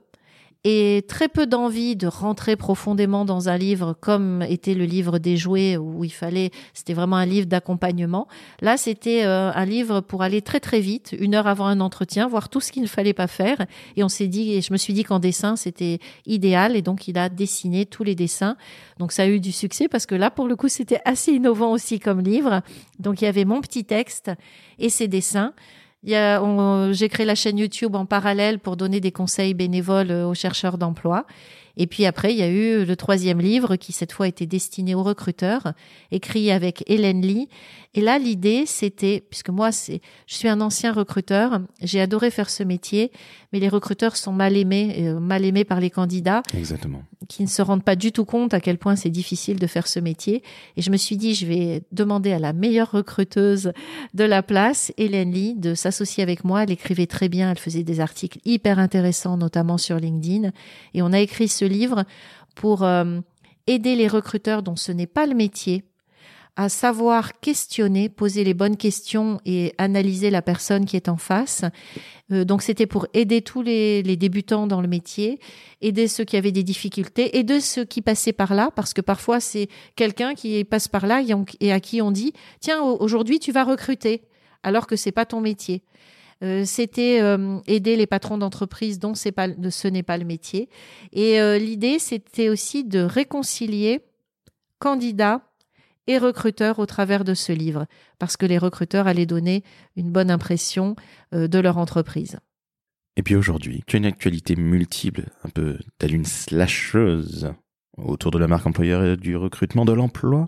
et 0.65 1.03
très 1.09 1.27
peu 1.27 1.45
d'envie 1.45 1.97
de 1.97 2.07
rentrer 2.07 2.55
profondément 2.55 3.25
dans 3.25 3.49
un 3.49 3.57
livre 3.57 3.97
comme 3.99 4.41
était 4.43 4.75
le 4.75 4.85
livre 4.85 5.17
des 5.19 5.35
jouets 5.35 5.75
où 5.75 6.05
il 6.05 6.13
fallait, 6.13 6.51
c'était 6.73 6.93
vraiment 6.93 7.17
un 7.17 7.25
livre 7.25 7.47
d'accompagnement. 7.47 8.29
Là, 8.61 8.77
c'était 8.77 9.25
euh, 9.25 9.51
un 9.53 9.65
livre 9.65 9.99
pour 9.99 10.21
aller 10.21 10.41
très 10.41 10.61
très 10.61 10.79
vite, 10.79 11.15
une 11.19 11.35
heure 11.35 11.47
avant 11.47 11.65
un 11.65 11.81
entretien, 11.81 12.29
voir 12.29 12.47
tout 12.47 12.61
ce 12.61 12.71
qu'il 12.71 12.81
ne 12.81 12.87
fallait 12.87 13.13
pas 13.13 13.27
faire. 13.27 13.65
Et 13.97 14.05
on 14.05 14.09
s'est 14.09 14.27
dit, 14.27 14.53
et 14.53 14.61
je 14.61 14.71
me 14.71 14.77
suis 14.77 14.93
dit 14.93 15.03
qu'en 15.03 15.19
dessin, 15.19 15.57
c'était 15.57 15.99
idéal. 16.25 16.77
Et 16.77 16.81
donc, 16.81 17.09
il 17.09 17.17
a 17.17 17.27
dessiné 17.27 17.85
tous 17.85 18.05
les 18.05 18.15
dessins. 18.15 18.55
Donc, 18.99 19.11
ça 19.11 19.23
a 19.23 19.27
eu 19.27 19.41
du 19.41 19.51
succès 19.51 19.89
parce 19.89 20.05
que 20.05 20.15
là, 20.15 20.31
pour 20.31 20.47
le 20.47 20.55
coup, 20.55 20.69
c'était 20.69 21.01
assez 21.03 21.33
innovant 21.33 21.73
aussi 21.73 21.99
comme 21.99 22.21
livre. 22.21 22.61
Donc, 22.99 23.21
il 23.21 23.25
y 23.25 23.27
avait 23.27 23.45
mon 23.45 23.59
petit 23.59 23.83
texte 23.83 24.31
et 24.79 24.89
ses 24.89 25.09
dessins. 25.09 25.53
J'ai 26.03 27.09
créé 27.09 27.25
la 27.25 27.35
chaîne 27.35 27.57
YouTube 27.57 27.95
en 27.95 28.05
parallèle 28.05 28.59
pour 28.59 28.77
donner 28.77 28.99
des 28.99 29.11
conseils 29.11 29.53
bénévoles 29.53 30.11
euh, 30.11 30.27
aux 30.27 30.33
chercheurs 30.33 30.77
d'emploi. 30.77 31.25
Et 31.75 31.87
puis 31.87 32.05
après, 32.05 32.33
il 32.33 32.39
y 32.39 32.43
a 32.43 32.49
eu 32.49 32.85
le 32.85 32.95
troisième 32.95 33.39
livre 33.39 33.77
qui 33.77 33.93
cette 33.93 34.11
fois 34.11 34.27
était 34.27 34.45
destiné 34.45 34.93
aux 34.93 35.01
recruteurs, 35.01 35.73
écrit 36.11 36.51
avec 36.51 36.83
Hélène 36.87 37.21
Lee. 37.21 37.49
Et 37.95 38.01
là, 38.01 38.19
l'idée, 38.19 38.65
c'était, 38.67 39.23
puisque 39.27 39.49
moi, 39.49 39.71
c'est, 39.71 40.01
je 40.27 40.35
suis 40.35 40.47
un 40.47 40.61
ancien 40.61 40.93
recruteur, 40.93 41.61
j'ai 41.81 41.99
adoré 41.99 42.29
faire 42.29 42.49
ce 42.49 42.63
métier, 42.63 43.11
mais 43.53 43.59
les 43.59 43.69
recruteurs 43.69 44.17
sont 44.17 44.33
mal 44.33 44.57
aimés, 44.57 44.95
euh, 44.97 45.19
mal 45.19 45.45
aimés 45.45 45.63
par 45.63 45.79
les 45.79 45.91
candidats. 45.91 46.41
Exactement. 46.57 47.03
Qui 47.29 47.43
ne 47.43 47.47
se 47.47 47.61
rendent 47.61 47.83
pas 47.83 47.95
du 47.95 48.11
tout 48.11 48.25
compte 48.25 48.53
à 48.55 48.59
quel 48.59 48.79
point 48.79 48.95
c'est 48.95 49.11
difficile 49.11 49.59
de 49.59 49.67
faire 49.67 49.87
ce 49.87 49.99
métier. 49.99 50.41
Et 50.75 50.81
je 50.81 50.89
me 50.89 50.97
suis 50.97 51.15
dit, 51.15 51.35
je 51.35 51.45
vais 51.45 51.83
demander 51.91 52.33
à 52.33 52.39
la 52.39 52.51
meilleure 52.51 52.91
recruteuse 52.91 53.71
de 54.15 54.23
la 54.23 54.41
place, 54.41 54.91
Hélène 54.97 55.31
Lee, 55.31 55.53
de 55.53 55.75
s'associer 55.75 56.23
avec 56.23 56.43
moi. 56.43 56.63
Elle 56.63 56.71
écrivait 56.71 57.05
très 57.05 57.29
bien, 57.29 57.51
elle 57.51 57.59
faisait 57.59 57.83
des 57.83 57.99
articles 57.99 58.39
hyper 58.43 58.79
intéressants, 58.79 59.37
notamment 59.37 59.77
sur 59.77 59.97
LinkedIn. 59.97 60.49
Et 60.95 61.03
on 61.03 61.13
a 61.13 61.19
écrit 61.19 61.47
ce 61.47 61.63
livre 61.63 62.05
pour 62.55 62.83
euh, 62.83 63.19
aider 63.67 63.95
les 63.95 64.07
recruteurs 64.07 64.63
dont 64.63 64.75
ce 64.75 64.91
n'est 64.91 65.07
pas 65.07 65.27
le 65.27 65.35
métier 65.35 65.83
à 66.55 66.69
savoir 66.69 67.39
questionner, 67.39 68.09
poser 68.09 68.43
les 68.43 68.53
bonnes 68.53 68.77
questions 68.77 69.39
et 69.45 69.73
analyser 69.77 70.29
la 70.29 70.41
personne 70.41 70.85
qui 70.85 70.95
est 70.95 71.09
en 71.09 71.17
face. 71.17 71.63
Euh, 72.31 72.45
donc 72.45 72.61
c'était 72.61 72.85
pour 72.85 73.07
aider 73.13 73.41
tous 73.41 73.61
les, 73.61 74.03
les, 74.03 74.17
débutants 74.17 74.67
dans 74.67 74.81
le 74.81 74.87
métier, 74.87 75.39
aider 75.81 76.07
ceux 76.07 76.23
qui 76.23 76.37
avaient 76.37 76.51
des 76.51 76.63
difficultés, 76.63 77.37
aider 77.37 77.59
ceux 77.59 77.85
qui 77.85 78.01
passaient 78.01 78.33
par 78.33 78.53
là, 78.53 78.69
parce 78.75 78.93
que 78.93 79.01
parfois 79.01 79.39
c'est 79.39 79.67
quelqu'un 79.95 80.35
qui 80.35 80.63
passe 80.63 80.87
par 80.87 81.07
là 81.07 81.23
et, 81.59 81.71
à 81.71 81.79
qui 81.79 82.01
on 82.01 82.11
dit 82.11 82.33
tiens 82.59 82.81
aujourd'hui 82.81 83.39
tu 83.39 83.51
vas 83.51 83.63
recruter, 83.63 84.23
alors 84.61 84.85
que 84.85 84.95
c'est 84.95 85.11
pas 85.11 85.25
ton 85.25 85.41
métier. 85.41 85.83
Euh, 86.43 86.63
c'était 86.65 87.19
euh, 87.21 87.59
aider 87.67 87.95
les 87.95 88.07
patrons 88.07 88.37
d'entreprise 88.37 88.99
dont 88.99 89.15
c'est 89.15 89.31
pas, 89.31 89.47
ce 89.69 89.87
n'est 89.87 90.03
pas 90.03 90.17
le 90.17 90.25
métier. 90.25 90.69
Et 91.13 91.39
euh, 91.39 91.57
l'idée, 91.57 91.99
c'était 91.99 92.49
aussi 92.49 92.83
de 92.83 92.99
réconcilier 92.99 94.01
candidats 94.79 95.41
et 96.07 96.17
recruteurs 96.17 96.79
au 96.79 96.85
travers 96.85 97.23
de 97.23 97.33
ce 97.33 97.51
livre, 97.51 97.85
parce 98.19 98.37
que 98.37 98.45
les 98.45 98.57
recruteurs 98.57 99.07
allaient 99.07 99.25
donner 99.25 99.63
une 99.95 100.11
bonne 100.11 100.31
impression 100.31 100.95
de 101.31 101.59
leur 101.59 101.77
entreprise. 101.77 102.39
Et 103.15 103.23
puis 103.23 103.35
aujourd'hui, 103.35 103.83
tu 103.85 103.95
as 103.95 103.99
une 103.99 104.05
actualité 104.05 104.55
multiple, 104.55 105.25
un 105.43 105.49
peu 105.49 105.77
telle 105.99 106.15
une 106.15 106.25
slasheuse 106.25 107.53
autour 107.97 108.31
de 108.31 108.39
la 108.39 108.47
marque 108.47 108.65
employeur 108.65 109.03
et 109.05 109.17
du 109.17 109.37
recrutement 109.37 109.85
de 109.85 109.93
l'emploi. 109.93 110.47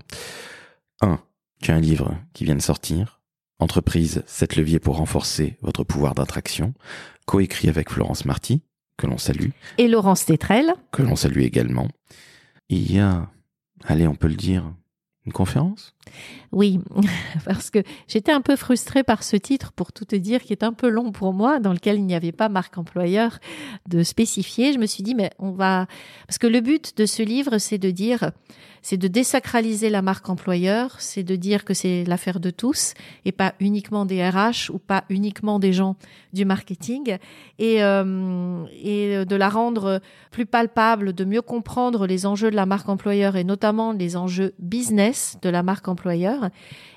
Un, 1.01 1.19
tu 1.61 1.71
as 1.71 1.75
un 1.75 1.79
livre 1.79 2.17
qui 2.33 2.43
vient 2.43 2.55
de 2.55 2.61
sortir, 2.61 3.21
Entreprise, 3.59 4.21
7 4.27 4.57
leviers 4.57 4.79
pour 4.79 4.97
renforcer 4.97 5.57
votre 5.61 5.85
pouvoir 5.85 6.13
d'attraction, 6.13 6.73
coécrit 7.25 7.69
avec 7.69 7.89
Florence 7.89 8.25
Marty, 8.25 8.61
que 8.97 9.07
l'on 9.07 9.17
salue. 9.17 9.51
Et 9.77 9.87
Laurence 9.87 10.25
Tétrel. 10.25 10.73
Que 10.91 11.03
l'on 11.03 11.15
salue 11.15 11.41
également. 11.41 11.87
Il 12.67 12.91
y 12.91 12.99
a, 12.99 13.29
allez, 13.85 14.07
on 14.07 14.15
peut 14.15 14.27
le 14.27 14.35
dire, 14.35 14.73
une 15.25 15.33
conférence? 15.33 15.93
Oui, 16.55 16.79
parce 17.45 17.69
que 17.69 17.79
j'étais 18.07 18.31
un 18.31 18.39
peu 18.39 18.55
frustrée 18.55 19.03
par 19.03 19.23
ce 19.23 19.35
titre, 19.35 19.73
pour 19.73 19.91
tout 19.91 20.05
te 20.05 20.15
dire, 20.15 20.41
qui 20.41 20.53
est 20.53 20.63
un 20.63 20.71
peu 20.71 20.87
long 20.87 21.11
pour 21.11 21.33
moi, 21.33 21.59
dans 21.59 21.73
lequel 21.73 21.97
il 21.97 22.05
n'y 22.05 22.15
avait 22.15 22.31
pas 22.31 22.47
marque 22.47 22.77
employeur 22.77 23.39
de 23.89 24.03
spécifier. 24.03 24.71
Je 24.71 24.79
me 24.79 24.85
suis 24.85 25.03
dit, 25.03 25.15
mais 25.15 25.31
on 25.37 25.51
va... 25.51 25.85
Parce 26.27 26.37
que 26.37 26.47
le 26.47 26.61
but 26.61 26.97
de 26.97 27.05
ce 27.05 27.23
livre, 27.23 27.57
c'est 27.57 27.77
de 27.77 27.91
dire 27.91 28.31
c'est 28.85 28.97
de 28.97 29.07
désacraliser 29.07 29.89
la 29.89 30.03
marque 30.03 30.29
employeur, 30.29 30.97
c'est 30.99 31.23
de 31.23 31.35
dire 31.35 31.65
que 31.65 31.73
c'est 31.73 32.03
l'affaire 32.03 32.39
de 32.39 32.51
tous 32.51 32.93
et 33.25 33.31
pas 33.31 33.55
uniquement 33.59 34.05
des 34.05 34.23
RH 34.23 34.69
ou 34.71 34.77
pas 34.77 35.05
uniquement 35.09 35.57
des 35.57 35.73
gens 35.73 35.95
du 36.33 36.45
marketing 36.45 37.17
et, 37.57 37.83
euh, 37.83 38.63
et 38.83 39.25
de 39.25 39.35
la 39.35 39.49
rendre 39.49 40.01
plus 40.29 40.45
palpable, 40.45 41.13
de 41.13 41.25
mieux 41.25 41.41
comprendre 41.41 42.05
les 42.05 42.27
enjeux 42.27 42.51
de 42.51 42.55
la 42.55 42.67
marque 42.67 42.87
employeur 42.87 43.37
et 43.37 43.43
notamment 43.43 43.91
les 43.91 44.17
enjeux 44.17 44.53
business 44.59 45.39
de 45.41 45.49
la 45.49 45.63
marque 45.63 45.87
employeur. 45.87 46.44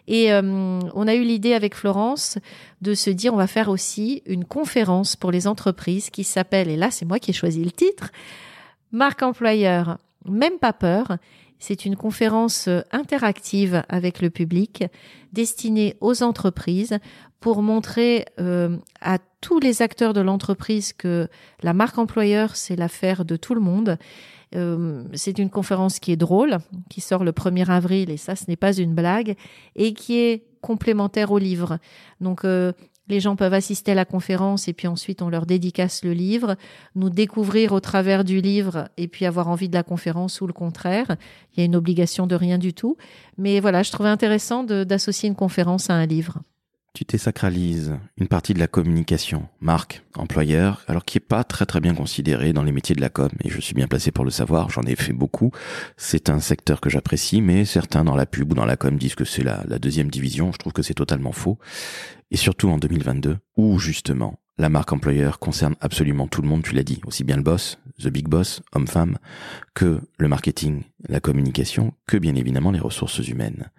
Et 0.06 0.32
euh, 0.32 0.80
on 0.94 1.06
a 1.06 1.14
eu 1.14 1.22
l'idée 1.22 1.52
avec 1.52 1.74
Florence 1.74 2.38
de 2.80 2.94
se 2.94 3.10
dire 3.10 3.34
on 3.34 3.38
va 3.38 3.46
faire 3.46 3.68
aussi 3.68 4.22
une 4.26 4.44
conférence 4.44 5.16
pour 5.16 5.30
les 5.30 5.46
entreprises 5.46 6.10
qui 6.10 6.24
s'appelle, 6.24 6.68
et 6.68 6.76
là 6.76 6.90
c'est 6.90 7.04
moi 7.04 7.18
qui 7.18 7.30
ai 7.30 7.34
choisi 7.34 7.64
le 7.64 7.70
titre, 7.70 8.10
Marque 8.90 9.22
employeur, 9.22 9.98
même 10.24 10.58
pas 10.58 10.72
peur, 10.72 11.18
c'est 11.58 11.84
une 11.84 11.96
conférence 11.96 12.68
euh, 12.68 12.80
interactive 12.90 13.82
avec 13.88 14.22
le 14.22 14.30
public 14.30 14.84
destinée 15.32 15.96
aux 16.00 16.22
entreprises 16.22 16.98
pour 17.40 17.62
montrer 17.62 18.24
euh, 18.40 18.76
à 19.00 19.18
tous 19.40 19.60
les 19.60 19.82
acteurs 19.82 20.14
de 20.14 20.20
l'entreprise 20.20 20.92
que 20.92 21.28
la 21.62 21.74
marque 21.74 21.98
employeur, 21.98 22.56
c'est 22.56 22.76
l'affaire 22.76 23.24
de 23.24 23.36
tout 23.36 23.54
le 23.54 23.60
monde. 23.60 23.98
Euh, 24.54 25.04
c'est 25.14 25.38
une 25.38 25.50
conférence 25.50 25.98
qui 25.98 26.12
est 26.12 26.16
drôle, 26.16 26.58
qui 26.88 27.00
sort 27.00 27.24
le 27.24 27.32
1er 27.32 27.68
avril, 27.68 28.10
et 28.10 28.16
ça, 28.16 28.36
ce 28.36 28.44
n'est 28.48 28.56
pas 28.56 28.76
une 28.76 28.94
blague, 28.94 29.36
et 29.76 29.92
qui 29.92 30.18
est 30.18 30.44
complémentaire 30.60 31.30
au 31.30 31.38
livre. 31.38 31.78
Donc, 32.20 32.44
les 33.08 33.20
gens 33.20 33.36
peuvent 33.36 33.54
assister 33.54 33.92
à 33.92 33.94
la 33.94 34.04
conférence 34.04 34.68
et 34.68 34.72
puis 34.72 34.86
ensuite 34.86 35.22
on 35.22 35.28
leur 35.28 35.46
dédicace 35.46 36.04
le 36.04 36.12
livre, 36.12 36.56
nous 36.94 37.10
découvrir 37.10 37.72
au 37.72 37.80
travers 37.80 38.24
du 38.24 38.40
livre 38.40 38.88
et 38.96 39.08
puis 39.08 39.26
avoir 39.26 39.48
envie 39.48 39.68
de 39.68 39.74
la 39.74 39.82
conférence 39.82 40.40
ou 40.40 40.46
le 40.46 40.52
contraire. 40.52 41.16
Il 41.52 41.60
y 41.60 41.62
a 41.62 41.64
une 41.64 41.76
obligation 41.76 42.26
de 42.26 42.34
rien 42.34 42.58
du 42.58 42.74
tout. 42.74 42.96
Mais 43.38 43.60
voilà, 43.60 43.82
je 43.82 43.90
trouvais 43.92 44.08
intéressant 44.08 44.62
d'associer 44.62 45.28
une 45.28 45.34
conférence 45.34 45.90
à 45.90 45.94
un 45.94 46.06
livre. 46.06 46.40
Tu 46.94 47.04
désacralises 47.04 47.96
une 48.16 48.28
partie 48.28 48.54
de 48.54 48.58
la 48.58 48.66
communication, 48.66 49.48
marque, 49.60 50.02
employeur, 50.16 50.84
alors 50.88 51.04
qui 51.04 51.18
est 51.18 51.20
pas 51.20 51.44
très 51.44 51.66
très 51.66 51.80
bien 51.80 51.94
considéré 51.94 52.52
dans 52.52 52.62
les 52.62 52.72
métiers 52.72 52.94
de 52.94 53.00
la 53.00 53.08
com, 53.08 53.28
et 53.44 53.50
je 53.50 53.60
suis 53.60 53.74
bien 53.74 53.86
placé 53.86 54.10
pour 54.10 54.24
le 54.24 54.30
savoir, 54.30 54.70
j'en 54.70 54.82
ai 54.82 54.96
fait 54.96 55.12
beaucoup. 55.12 55.52
C'est 55.96 56.28
un 56.28 56.40
secteur 56.40 56.80
que 56.80 56.90
j'apprécie, 56.90 57.40
mais 57.40 57.64
certains 57.64 58.04
dans 58.04 58.16
la 58.16 58.26
pub 58.26 58.52
ou 58.52 58.54
dans 58.54 58.64
la 58.64 58.76
com 58.76 58.96
disent 58.96 59.14
que 59.14 59.24
c'est 59.24 59.44
la, 59.44 59.62
la 59.66 59.78
deuxième 59.78 60.10
division, 60.10 60.52
je 60.52 60.58
trouve 60.58 60.72
que 60.72 60.82
c'est 60.82 60.94
totalement 60.94 61.32
faux. 61.32 61.58
Et 62.30 62.36
surtout 62.36 62.68
en 62.68 62.78
2022, 62.78 63.38
où 63.56 63.78
justement, 63.78 64.38
la 64.58 64.68
marque 64.68 64.92
employeur 64.92 65.38
concerne 65.38 65.76
absolument 65.80 66.26
tout 66.26 66.42
le 66.42 66.48
monde, 66.48 66.62
tu 66.62 66.74
l'as 66.74 66.82
dit, 66.82 67.00
aussi 67.06 67.22
bien 67.22 67.36
le 67.36 67.42
boss, 67.42 67.78
the 68.02 68.08
big 68.08 68.28
boss, 68.28 68.60
homme-femme, 68.72 69.18
que 69.74 70.00
le 70.18 70.28
marketing, 70.28 70.82
la 71.08 71.20
communication, 71.20 71.94
que 72.06 72.16
bien 72.16 72.34
évidemment 72.34 72.72
les 72.72 72.80
ressources 72.80 73.26
humaines. 73.28 73.70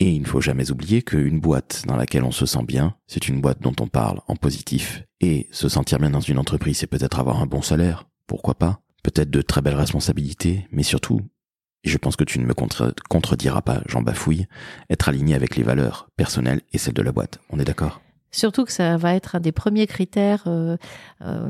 Et 0.00 0.10
il 0.10 0.22
ne 0.22 0.26
faut 0.26 0.40
jamais 0.40 0.70
oublier 0.70 1.02
qu'une 1.02 1.40
boîte 1.40 1.82
dans 1.86 1.96
laquelle 1.96 2.22
on 2.22 2.30
se 2.30 2.46
sent 2.46 2.62
bien, 2.62 2.94
c'est 3.06 3.28
une 3.28 3.40
boîte 3.40 3.60
dont 3.60 3.74
on 3.80 3.88
parle 3.88 4.20
en 4.28 4.36
positif. 4.36 5.02
Et 5.20 5.48
se 5.50 5.68
sentir 5.68 5.98
bien 5.98 6.10
dans 6.10 6.20
une 6.20 6.38
entreprise, 6.38 6.78
c'est 6.78 6.86
peut-être 6.86 7.18
avoir 7.18 7.42
un 7.42 7.46
bon 7.46 7.62
salaire, 7.62 8.06
pourquoi 8.28 8.54
pas, 8.54 8.80
peut-être 9.02 9.30
de 9.30 9.42
très 9.42 9.60
belles 9.60 9.74
responsabilités, 9.74 10.68
mais 10.70 10.84
surtout, 10.84 11.22
et 11.84 11.88
je 11.88 11.98
pense 11.98 12.16
que 12.16 12.24
tu 12.24 12.38
ne 12.38 12.46
me 12.46 12.54
contrediras 12.54 13.62
pas, 13.62 13.82
j'en 13.86 14.02
bafouille, 14.02 14.46
être 14.90 15.08
aligné 15.08 15.34
avec 15.34 15.56
les 15.56 15.62
valeurs 15.62 16.08
personnelles 16.16 16.62
et 16.72 16.78
celles 16.78 16.94
de 16.94 17.02
la 17.02 17.12
boîte. 17.12 17.40
On 17.50 17.58
est 17.58 17.64
d'accord? 17.64 18.00
Surtout 18.30 18.64
que 18.64 18.72
ça 18.72 18.96
va 18.98 19.14
être 19.14 19.36
un 19.36 19.40
des 19.40 19.52
premiers 19.52 19.86
critères 19.86 20.44
euh, 20.46 20.76
euh, 21.22 21.48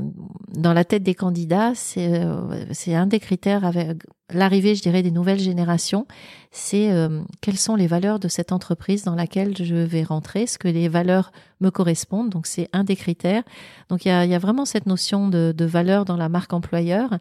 dans 0.55 0.73
la 0.73 0.85
tête 0.85 1.03
des 1.03 1.15
candidats. 1.15 1.73
C'est 1.75 2.23
euh, 2.23 2.65
un 2.89 3.07
des 3.07 3.19
critères 3.19 3.65
avec 3.65 3.99
l'arrivée, 4.33 4.75
je 4.77 4.83
dirais, 4.83 5.03
des 5.03 5.11
nouvelles 5.11 5.41
générations. 5.41 6.07
C'est 6.53 6.93
euh, 6.93 7.21
quelles 7.41 7.59
sont 7.59 7.75
les 7.75 7.89
valeurs 7.89 8.21
de 8.21 8.29
cette 8.29 8.53
entreprise 8.53 9.03
dans 9.03 9.17
laquelle 9.17 9.57
je 9.57 9.75
vais 9.75 10.05
rentrer? 10.05 10.43
Est-ce 10.43 10.59
que 10.59 10.69
les 10.69 10.89
valeurs 10.89 11.33
me 11.61 11.71
correspondent? 11.71 12.31
Donc 12.31 12.47
c'est 12.47 12.69
un 12.73 12.85
des 12.85 12.97
critères. 12.97 13.43
Donc 13.89 14.05
il 14.05 14.09
y 14.09 14.13
a, 14.13 14.25
y 14.25 14.35
a 14.35 14.39
vraiment 14.39 14.65
cette 14.65 14.87
notion 14.87 15.29
de, 15.29 15.53
de 15.57 15.65
valeur 15.65 16.05
dans 16.05 16.17
la 16.17 16.29
marque 16.29 16.53
employeur. 16.53 17.19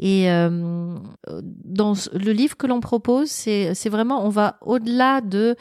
Et 0.00 0.30
euh, 0.30 0.98
dans 1.64 1.94
le 2.12 2.32
livre 2.32 2.56
que 2.56 2.66
l'on 2.66 2.80
propose, 2.80 3.30
c'est 3.30 3.72
c'est 3.74 3.88
vraiment 3.88 4.26
on 4.26 4.30
va 4.30 4.58
au-delà 4.62 5.20
de 5.20 5.56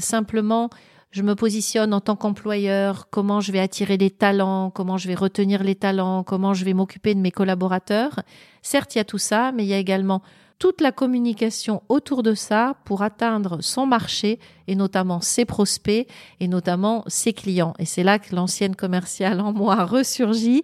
simplement 0.00 0.70
je 1.10 1.22
me 1.22 1.34
positionne 1.34 1.92
en 1.92 2.00
tant 2.00 2.16
qu'employeur, 2.16 3.08
comment 3.10 3.40
je 3.40 3.50
vais 3.50 3.58
attirer 3.58 3.96
les 3.96 4.10
talents, 4.10 4.70
comment 4.70 4.96
je 4.96 5.08
vais 5.08 5.14
retenir 5.14 5.64
les 5.64 5.74
talents, 5.74 6.22
comment 6.22 6.54
je 6.54 6.64
vais 6.64 6.74
m'occuper 6.74 7.14
de 7.14 7.20
mes 7.20 7.32
collaborateurs? 7.32 8.20
Certes, 8.62 8.94
il 8.94 8.98
y 8.98 9.00
a 9.00 9.04
tout 9.04 9.18
ça, 9.18 9.50
mais 9.52 9.64
il 9.64 9.68
y 9.68 9.74
a 9.74 9.78
également 9.78 10.22
toute 10.60 10.82
la 10.82 10.92
communication 10.92 11.82
autour 11.88 12.22
de 12.22 12.34
ça 12.34 12.76
pour 12.84 13.02
atteindre 13.02 13.62
son 13.62 13.86
marché 13.86 14.38
et 14.68 14.76
notamment 14.76 15.20
ses 15.20 15.46
prospects 15.46 16.06
et 16.38 16.48
notamment 16.48 17.02
ses 17.08 17.32
clients. 17.32 17.72
Et 17.78 17.86
c'est 17.86 18.02
là 18.02 18.18
que 18.18 18.36
l'ancienne 18.36 18.76
commerciale 18.76 19.40
en 19.40 19.52
moi 19.52 19.84
ressurgit. 19.84 20.62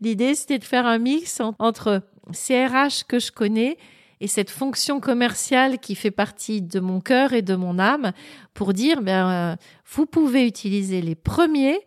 L'idée, 0.00 0.34
c'était 0.34 0.58
de 0.58 0.64
faire 0.64 0.84
un 0.84 0.98
mix 0.98 1.40
entre 1.58 2.02
CRH 2.32 3.04
que 3.06 3.20
je 3.20 3.30
connais 3.30 3.78
et 4.20 4.28
cette 4.28 4.50
fonction 4.50 5.00
commerciale 5.00 5.78
qui 5.78 5.94
fait 5.94 6.10
partie 6.10 6.62
de 6.62 6.80
mon 6.80 7.00
cœur 7.00 7.32
et 7.32 7.42
de 7.42 7.54
mon 7.54 7.78
âme 7.78 8.12
pour 8.54 8.72
dire, 8.72 9.02
ben, 9.02 9.30
euh, 9.30 9.56
vous 9.92 10.06
pouvez 10.06 10.46
utiliser 10.46 11.02
les 11.02 11.14
premiers 11.14 11.80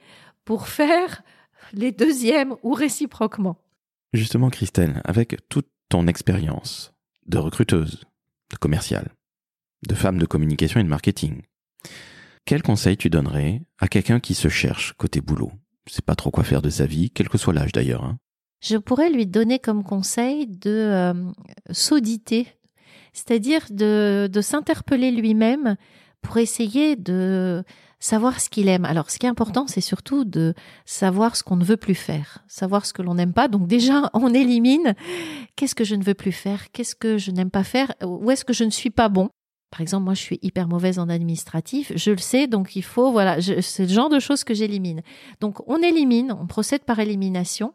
pour 0.46 0.68
faire 0.68 1.24
les 1.74 1.92
deuxièmes 1.92 2.56
ou 2.64 2.74
réciproquement. 2.74 3.58
Justement, 4.14 4.50
Christelle, 4.50 5.02
avec 5.06 5.38
toute 5.50 5.68
ton 5.90 6.08
expérience 6.08 6.94
de 7.28 7.38
recruteuse, 7.38 8.06
de 8.52 8.58
commerciale, 8.58 9.10
de 9.88 9.96
femme 9.96 10.18
de 10.18 10.26
communication 10.26 10.80
et 10.80 10.84
de 10.84 10.90
marketing, 10.90 11.42
quel 12.46 12.64
conseil 12.64 12.98
tu 12.98 13.10
donnerais 13.10 13.62
à 13.78 13.88
quelqu'un 13.88 14.20
qui 14.20 14.34
se 14.34 14.50
cherche 14.50 14.94
côté 14.94 15.22
boulot? 15.22 15.52
Sais 15.88 16.02
pas 16.02 16.16
trop 16.16 16.30
quoi 16.30 16.44
faire 16.44 16.62
de 16.62 16.70
sa 16.70 16.86
vie, 16.86 17.10
quel 17.10 17.30
que 17.30 17.38
soit 17.38 17.54
l'âge 17.54 17.72
d'ailleurs. 17.72 18.04
Hein 18.04 18.20
je 18.62 18.78
pourrais 18.78 19.10
lui 19.10 19.26
donner 19.26 19.60
comme 19.60 19.84
conseil 19.84 20.48
de 20.48 20.70
euh, 20.70 21.14
s'auditer, 21.72 22.48
c'est-à-dire 23.14 23.66
de, 23.70 24.30
de 24.32 24.42
s'interpeller 24.42 25.12
lui-même 25.12 25.76
pour 26.22 26.38
essayer 26.38 26.96
de 26.96 27.64
savoir 28.00 28.40
ce 28.40 28.50
qu'il 28.50 28.70
aime. 28.70 28.86
Alors, 28.86 29.10
ce 29.10 29.20
qui 29.20 29.26
est 29.26 29.30
important, 29.30 29.68
c'est 29.68 29.82
surtout 29.82 30.24
de 30.24 30.54
savoir 30.86 31.36
ce 31.36 31.44
qu'on 31.44 31.58
ne 31.58 31.64
veut 31.64 31.78
plus 31.78 31.96
faire, 31.96 32.44
savoir 32.48 32.86
ce 32.86 32.94
que 32.94 33.02
l'on 33.02 33.16
n'aime 33.16 33.34
pas. 33.34 33.48
Donc 33.48 33.68
déjà, 33.68 34.10
on 34.14 34.34
élimine 34.34 34.96
qu'est-ce 35.56 35.76
que 35.76 35.84
je 35.84 35.96
ne 35.96 36.04
veux 36.04 36.14
plus 36.14 36.32
faire, 36.32 36.72
qu'est-ce 36.72 36.96
que 36.96 37.18
je 37.18 37.32
n'aime 37.32 37.52
pas 37.52 37.64
faire, 37.64 37.94
où 38.04 38.32
est-ce 38.32 38.46
que 38.46 38.54
je 38.54 38.64
ne 38.64 38.70
suis 38.70 38.90
pas 38.90 39.10
bon. 39.10 39.30
Par 39.72 39.82
exemple, 39.82 40.06
moi, 40.06 40.14
je 40.16 40.22
suis 40.22 40.40
hyper 40.42 40.68
mauvaise 40.68 40.98
en 41.00 41.10
administratif. 41.10 41.92
Je 41.96 42.12
le 42.12 42.18
sais, 42.18 42.48
donc 42.48 42.76
il 42.76 42.84
faut, 42.84 43.12
voilà, 43.12 43.40
c'est 43.42 43.84
le 43.84 43.94
genre 43.94 44.10
de 44.10 44.20
choses 44.20 44.44
que 44.44 44.54
j'élimine. 44.54 45.02
Donc, 45.42 45.58
on 45.68 45.78
élimine, 45.78 46.32
on 46.32 46.48
procède 46.48 46.84
par 46.84 47.00
élimination. 47.00 47.74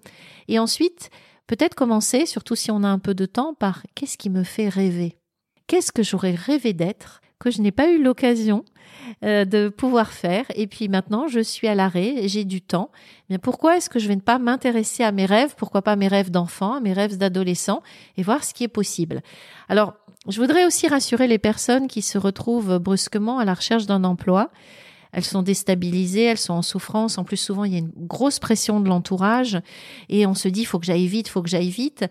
Et 0.49 0.59
ensuite, 0.59 1.11
peut-être 1.47 1.75
commencer, 1.75 2.27
surtout 2.27 2.57
si 2.57 2.71
on 2.71 2.83
a 2.83 2.89
un 2.89 2.99
peu 2.99 3.15
de 3.15 3.27
temps, 3.27 3.55
par 3.55 3.83
qu'est-ce 3.95 4.19
qui 4.19 4.31
me 4.31 4.43
fait 4.43 4.69
rêver? 4.69 5.19
Qu'est-ce 5.67 5.93
que 5.93 6.03
j'aurais 6.03 6.35
rêvé 6.35 6.73
d'être 6.73 7.21
que 7.39 7.51
je 7.51 7.61
n'ai 7.61 7.73
pas 7.73 7.91
eu 7.91 8.03
l'occasion 8.03 8.65
euh, 9.23 9.45
de 9.45 9.69
pouvoir 9.69 10.13
faire? 10.13 10.45
Et 10.55 10.67
puis 10.67 10.89
maintenant 10.89 11.27
je 11.27 11.41
suis 11.41 11.69
à 11.69 11.75
l'arrêt, 11.75 12.29
j'ai 12.29 12.45
du 12.45 12.61
temps. 12.61 12.91
Mais 13.31 13.39
pourquoi 13.39 13.77
est-ce 13.77 13.89
que 13.89 13.99
je 13.99 14.09
vais 14.09 14.17
ne 14.17 14.21
pas 14.21 14.39
m'intéresser 14.39 15.03
à 15.05 15.13
mes 15.13 15.27
rêves? 15.27 15.55
Pourquoi 15.57 15.83
pas 15.83 15.97
mes 15.97 16.09
rêves 16.09 16.31
d'enfant, 16.31 16.81
mes 16.81 16.93
rêves 16.93 17.17
d'adolescent 17.17 17.83
et 18.17 18.23
voir 18.23 18.45
ce 18.45 18.53
qui 18.53 18.65
est 18.65 18.69
possible? 18.69 19.23
Alors 19.69 19.95
je 20.29 20.41
voudrais 20.41 20.65
aussi 20.65 20.89
rassurer 20.89 21.27
les 21.27 21.39
personnes 21.39 21.89
qui 21.89 22.03
se 22.03 22.19
retrouvent 22.19 22.79
brusquement 22.79 23.39
à 23.39 23.45
la 23.45 23.55
recherche 23.55 23.87
d'un 23.87 24.05
emploi. 24.05 24.51
Elles 25.13 25.25
sont 25.25 25.43
déstabilisées, 25.43 26.25
elles 26.25 26.39
sont 26.39 26.55
en 26.55 26.63
souffrance. 26.63 27.19
En 27.19 27.25
plus, 27.25 27.37
souvent, 27.37 27.65
il 27.65 27.73
y 27.73 27.77
a 27.77 27.79
une 27.79 27.93
grosse 27.95 28.39
pression 28.39 28.81
de 28.81 28.89
l'entourage 28.89 29.61
et 30.09 30.27
on 30.27 30.35
se 30.35 30.49
dit, 30.49 30.65
faut 30.65 30.79
que 30.79 30.87
j'aille 30.87 31.07
vite, 31.07 31.29
faut 31.29 31.43
que 31.43 31.49
j'aille 31.49 31.71
vite. 31.71 32.07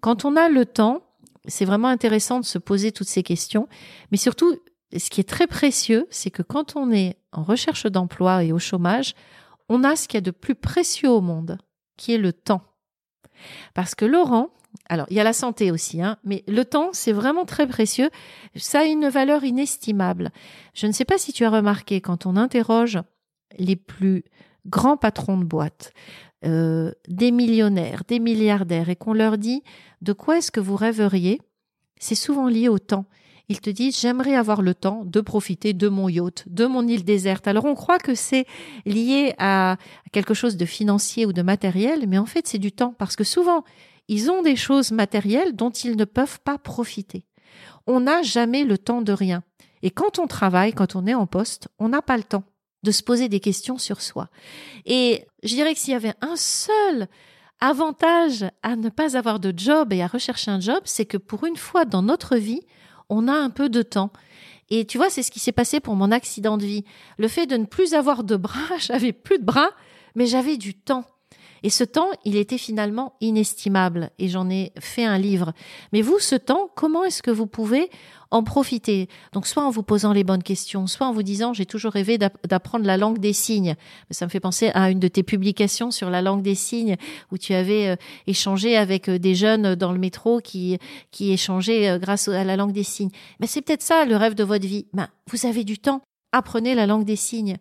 Quand 0.00 0.24
on 0.24 0.36
a 0.36 0.48
le 0.48 0.64
temps, 0.64 1.02
c'est 1.46 1.64
vraiment 1.64 1.88
intéressant 1.88 2.40
de 2.40 2.44
se 2.44 2.58
poser 2.58 2.92
toutes 2.92 3.08
ces 3.08 3.22
questions. 3.22 3.68
Mais 4.10 4.16
surtout, 4.16 4.56
ce 4.96 5.10
qui 5.10 5.20
est 5.20 5.28
très 5.28 5.46
précieux, 5.46 6.06
c'est 6.10 6.30
que 6.30 6.42
quand 6.42 6.76
on 6.76 6.90
est 6.92 7.18
en 7.32 7.42
recherche 7.42 7.86
d'emploi 7.86 8.44
et 8.44 8.52
au 8.52 8.58
chômage, 8.58 9.14
on 9.68 9.84
a 9.84 9.96
ce 9.96 10.08
qu'il 10.08 10.16
y 10.16 10.18
a 10.18 10.22
de 10.22 10.30
plus 10.30 10.54
précieux 10.54 11.10
au 11.10 11.20
monde, 11.20 11.58
qui 11.96 12.12
est 12.14 12.18
le 12.18 12.32
temps. 12.32 12.62
Parce 13.74 13.94
que 13.94 14.04
Laurent, 14.04 14.50
alors, 14.88 15.06
il 15.10 15.16
y 15.16 15.20
a 15.20 15.24
la 15.24 15.32
santé 15.32 15.70
aussi, 15.70 16.02
hein, 16.02 16.16
mais 16.24 16.44
le 16.46 16.64
temps, 16.64 16.90
c'est 16.92 17.12
vraiment 17.12 17.44
très 17.44 17.66
précieux. 17.66 18.10
Ça 18.54 18.80
a 18.80 18.84
une 18.84 19.08
valeur 19.08 19.44
inestimable. 19.44 20.30
Je 20.74 20.86
ne 20.86 20.92
sais 20.92 21.04
pas 21.04 21.18
si 21.18 21.32
tu 21.32 21.44
as 21.44 21.50
remarqué, 21.50 22.00
quand 22.00 22.26
on 22.26 22.36
interroge 22.36 22.98
les 23.58 23.76
plus 23.76 24.24
grands 24.66 24.96
patrons 24.96 25.38
de 25.38 25.44
boîtes, 25.44 25.92
euh, 26.44 26.92
des 27.08 27.30
millionnaires, 27.30 28.02
des 28.06 28.18
milliardaires, 28.18 28.88
et 28.88 28.96
qu'on 28.96 29.12
leur 29.12 29.38
dit 29.38 29.62
de 30.02 30.12
quoi 30.12 30.38
est-ce 30.38 30.50
que 30.50 30.60
vous 30.60 30.76
rêveriez, 30.76 31.40
c'est 31.98 32.14
souvent 32.14 32.48
lié 32.48 32.68
au 32.68 32.78
temps. 32.78 33.06
Ils 33.48 33.60
te 33.60 33.70
disent 33.70 34.00
j'aimerais 34.00 34.34
avoir 34.34 34.60
le 34.60 34.74
temps 34.74 35.04
de 35.04 35.20
profiter 35.20 35.72
de 35.72 35.88
mon 35.88 36.08
yacht, 36.08 36.44
de 36.48 36.66
mon 36.66 36.86
île 36.86 37.04
déserte. 37.04 37.46
Alors 37.46 37.64
on 37.64 37.74
croit 37.74 37.98
que 37.98 38.14
c'est 38.14 38.44
lié 38.84 39.34
à 39.38 39.76
quelque 40.12 40.34
chose 40.34 40.56
de 40.56 40.64
financier 40.64 41.26
ou 41.26 41.32
de 41.32 41.42
matériel, 41.42 42.06
mais 42.08 42.18
en 42.18 42.26
fait 42.26 42.46
c'est 42.46 42.58
du 42.58 42.72
temps 42.72 42.94
parce 42.98 43.14
que 43.14 43.24
souvent 43.24 43.64
ils 44.08 44.30
ont 44.30 44.42
des 44.42 44.56
choses 44.56 44.92
matérielles 44.92 45.54
dont 45.54 45.70
ils 45.70 45.96
ne 45.96 46.04
peuvent 46.04 46.40
pas 46.40 46.58
profiter. 46.58 47.24
On 47.86 48.00
n'a 48.00 48.22
jamais 48.22 48.64
le 48.64 48.78
temps 48.78 49.02
de 49.02 49.12
rien. 49.12 49.42
Et 49.82 49.90
quand 49.90 50.18
on 50.18 50.26
travaille, 50.26 50.72
quand 50.72 50.96
on 50.96 51.06
est 51.06 51.14
en 51.14 51.26
poste, 51.26 51.68
on 51.78 51.88
n'a 51.88 52.02
pas 52.02 52.16
le 52.16 52.24
temps 52.24 52.44
de 52.82 52.90
se 52.90 53.02
poser 53.02 53.28
des 53.28 53.40
questions 53.40 53.78
sur 53.78 54.00
soi. 54.00 54.28
Et 54.84 55.26
je 55.42 55.54
dirais 55.54 55.74
que 55.74 55.80
s'il 55.80 55.92
y 55.92 55.96
avait 55.96 56.14
un 56.20 56.36
seul 56.36 57.08
avantage 57.60 58.44
à 58.62 58.76
ne 58.76 58.88
pas 58.88 59.16
avoir 59.16 59.40
de 59.40 59.52
job 59.56 59.92
et 59.92 60.02
à 60.02 60.06
rechercher 60.06 60.50
un 60.50 60.60
job, 60.60 60.80
c'est 60.84 61.06
que 61.06 61.16
pour 61.16 61.46
une 61.46 61.56
fois 61.56 61.84
dans 61.84 62.02
notre 62.02 62.36
vie, 62.36 62.60
on 63.08 63.28
a 63.28 63.32
un 63.32 63.50
peu 63.50 63.68
de 63.68 63.82
temps. 63.82 64.10
Et 64.68 64.84
tu 64.84 64.98
vois, 64.98 65.10
c'est 65.10 65.22
ce 65.22 65.30
qui 65.30 65.40
s'est 65.40 65.52
passé 65.52 65.80
pour 65.80 65.94
mon 65.94 66.10
accident 66.10 66.58
de 66.58 66.66
vie. 66.66 66.84
Le 67.18 67.28
fait 67.28 67.46
de 67.46 67.56
ne 67.56 67.64
plus 67.64 67.94
avoir 67.94 68.24
de 68.24 68.36
bras, 68.36 68.60
j'avais 68.78 69.12
plus 69.12 69.38
de 69.38 69.44
bras, 69.44 69.70
mais 70.14 70.26
j'avais 70.26 70.56
du 70.56 70.74
temps. 70.74 71.04
Et 71.62 71.70
ce 71.70 71.84
temps, 71.84 72.08
il 72.24 72.36
était 72.36 72.58
finalement 72.58 73.14
inestimable 73.20 74.10
et 74.18 74.28
j'en 74.28 74.48
ai 74.50 74.72
fait 74.78 75.04
un 75.04 75.18
livre. 75.18 75.52
Mais 75.92 76.02
vous, 76.02 76.18
ce 76.18 76.34
temps, 76.34 76.70
comment 76.74 77.04
est-ce 77.04 77.22
que 77.22 77.30
vous 77.30 77.46
pouvez 77.46 77.90
en 78.30 78.42
profiter? 78.42 79.08
Donc 79.32 79.46
soit 79.46 79.64
en 79.64 79.70
vous 79.70 79.82
posant 79.82 80.12
les 80.12 80.24
bonnes 80.24 80.42
questions, 80.42 80.86
soit 80.86 81.06
en 81.06 81.12
vous 81.12 81.22
disant 81.22 81.52
j'ai 81.52 81.66
toujours 81.66 81.92
rêvé 81.92 82.18
d'apprendre 82.18 82.86
la 82.86 82.96
langue 82.96 83.18
des 83.18 83.32
signes. 83.32 83.76
Ça 84.10 84.26
me 84.26 84.30
fait 84.30 84.40
penser 84.40 84.70
à 84.74 84.90
une 84.90 85.00
de 85.00 85.08
tes 85.08 85.22
publications 85.22 85.90
sur 85.90 86.10
la 86.10 86.22
langue 86.22 86.42
des 86.42 86.54
signes 86.54 86.96
où 87.32 87.38
tu 87.38 87.54
avais 87.54 87.88
euh, 87.88 87.96
échangé 88.26 88.76
avec 88.76 89.08
euh, 89.08 89.18
des 89.18 89.34
jeunes 89.34 89.74
dans 89.74 89.92
le 89.92 89.98
métro 89.98 90.40
qui 90.40 90.78
qui 91.10 91.32
échangeaient 91.32 91.90
euh, 91.90 91.98
grâce 91.98 92.28
à 92.28 92.44
la 92.44 92.56
langue 92.56 92.72
des 92.72 92.82
signes. 92.82 93.10
Mais 93.40 93.46
c'est 93.46 93.62
peut-être 93.62 93.82
ça 93.82 94.04
le 94.04 94.16
rêve 94.16 94.34
de 94.34 94.44
votre 94.44 94.66
vie. 94.66 94.86
Ben, 94.92 95.08
vous 95.30 95.46
avez 95.46 95.64
du 95.64 95.78
temps. 95.78 96.02
Apprenez 96.32 96.74
la 96.74 96.86
langue 96.86 97.04
des 97.04 97.16
signes. 97.16 97.56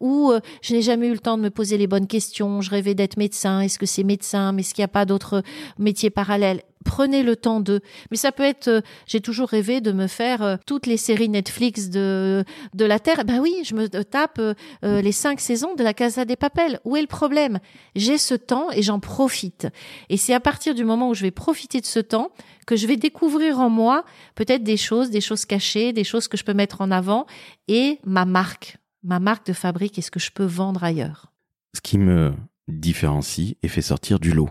Ou 0.00 0.30
euh, 0.30 0.40
je 0.62 0.74
n'ai 0.74 0.82
jamais 0.82 1.08
eu 1.08 1.12
le 1.12 1.18
temps 1.18 1.36
de 1.36 1.42
me 1.42 1.50
poser 1.50 1.78
les 1.78 1.86
bonnes 1.86 2.06
questions, 2.06 2.60
je 2.60 2.70
rêvais 2.70 2.94
d'être 2.94 3.16
médecin, 3.16 3.60
est-ce 3.60 3.78
que 3.78 3.86
c'est 3.86 4.04
médecin, 4.04 4.52
mais 4.52 4.62
est-ce 4.62 4.74
qu'il 4.74 4.82
n'y 4.82 4.86
a 4.86 4.88
pas 4.88 5.04
d'autres 5.04 5.42
métiers 5.78 6.10
parallèles? 6.10 6.62
Prenez 6.82 7.22
le 7.22 7.36
temps 7.36 7.60
de. 7.60 7.82
Mais 8.10 8.16
ça 8.16 8.32
peut 8.32 8.42
être. 8.42 8.68
euh, 8.68 8.80
j'ai 9.06 9.20
toujours 9.20 9.50
rêvé 9.50 9.82
de 9.82 9.92
me 9.92 10.06
faire 10.06 10.40
euh, 10.40 10.56
toutes 10.66 10.86
les 10.86 10.96
séries 10.96 11.28
Netflix 11.28 11.90
de 11.90 12.42
de 12.72 12.84
la 12.86 12.98
Terre. 12.98 13.26
Ben 13.26 13.38
oui, 13.38 13.54
je 13.64 13.74
me 13.74 13.86
tape 13.86 14.38
euh, 14.38 14.54
euh, 14.82 15.02
les 15.02 15.12
cinq 15.12 15.40
saisons 15.40 15.74
de 15.74 15.84
la 15.84 15.92
Casa 15.92 16.24
des 16.24 16.36
Papels. 16.36 16.80
Où 16.86 16.96
est 16.96 17.02
le 17.02 17.06
problème? 17.06 17.58
J'ai 17.96 18.16
ce 18.16 18.34
temps 18.34 18.70
et 18.72 18.80
j'en 18.80 18.98
profite. 18.98 19.68
Et 20.08 20.16
c'est 20.16 20.32
à 20.32 20.40
partir 20.40 20.74
du 20.74 20.84
moment 20.84 21.10
où 21.10 21.14
je 21.14 21.20
vais 21.20 21.30
profiter 21.30 21.82
de 21.82 21.86
ce 21.86 22.00
temps 22.00 22.30
que 22.70 22.76
je 22.76 22.86
vais 22.86 22.96
découvrir 22.96 23.58
en 23.58 23.68
moi 23.68 24.04
peut-être 24.36 24.62
des 24.62 24.76
choses, 24.76 25.10
des 25.10 25.20
choses 25.20 25.44
cachées, 25.44 25.92
des 25.92 26.04
choses 26.04 26.28
que 26.28 26.36
je 26.36 26.44
peux 26.44 26.54
mettre 26.54 26.80
en 26.80 26.92
avant 26.92 27.26
et 27.66 27.98
ma 28.04 28.24
marque, 28.24 28.78
ma 29.02 29.18
marque 29.18 29.44
de 29.46 29.52
fabrique 29.52 29.98
et 29.98 30.02
ce 30.02 30.12
que 30.12 30.20
je 30.20 30.30
peux 30.30 30.44
vendre 30.44 30.84
ailleurs. 30.84 31.32
Ce 31.74 31.80
qui 31.80 31.98
me 31.98 32.32
différencie 32.68 33.56
et 33.64 33.66
fait 33.66 33.82
sortir 33.82 34.20
du 34.20 34.32
lot. 34.32 34.50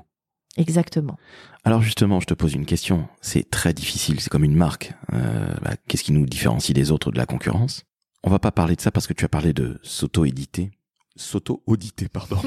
Exactement. 0.57 1.17
Alors 1.63 1.81
justement, 1.81 2.19
je 2.19 2.25
te 2.25 2.33
pose 2.33 2.55
une 2.55 2.65
question. 2.65 3.07
C'est 3.21 3.49
très 3.49 3.73
difficile, 3.73 4.19
c'est 4.19 4.29
comme 4.29 4.43
une 4.43 4.57
marque. 4.57 4.91
Euh, 5.13 5.53
bah, 5.61 5.75
Qu'est-ce 5.87 6.03
qui 6.03 6.11
nous 6.11 6.25
différencie 6.25 6.73
des 6.73 6.91
autres 6.91 7.13
de 7.13 7.17
la 7.17 7.25
concurrence? 7.25 7.85
On 8.25 8.29
va 8.29 8.39
pas 8.39 8.51
parler 8.51 8.75
de 8.75 8.81
ça 8.81 8.91
parce 8.91 9.07
que 9.07 9.13
tu 9.13 9.23
as 9.23 9.29
parlé 9.29 9.53
de 9.53 9.79
s'auto-éditer. 9.81 10.71
S'auto-auditer, 11.15 12.09
pardon. 12.09 12.41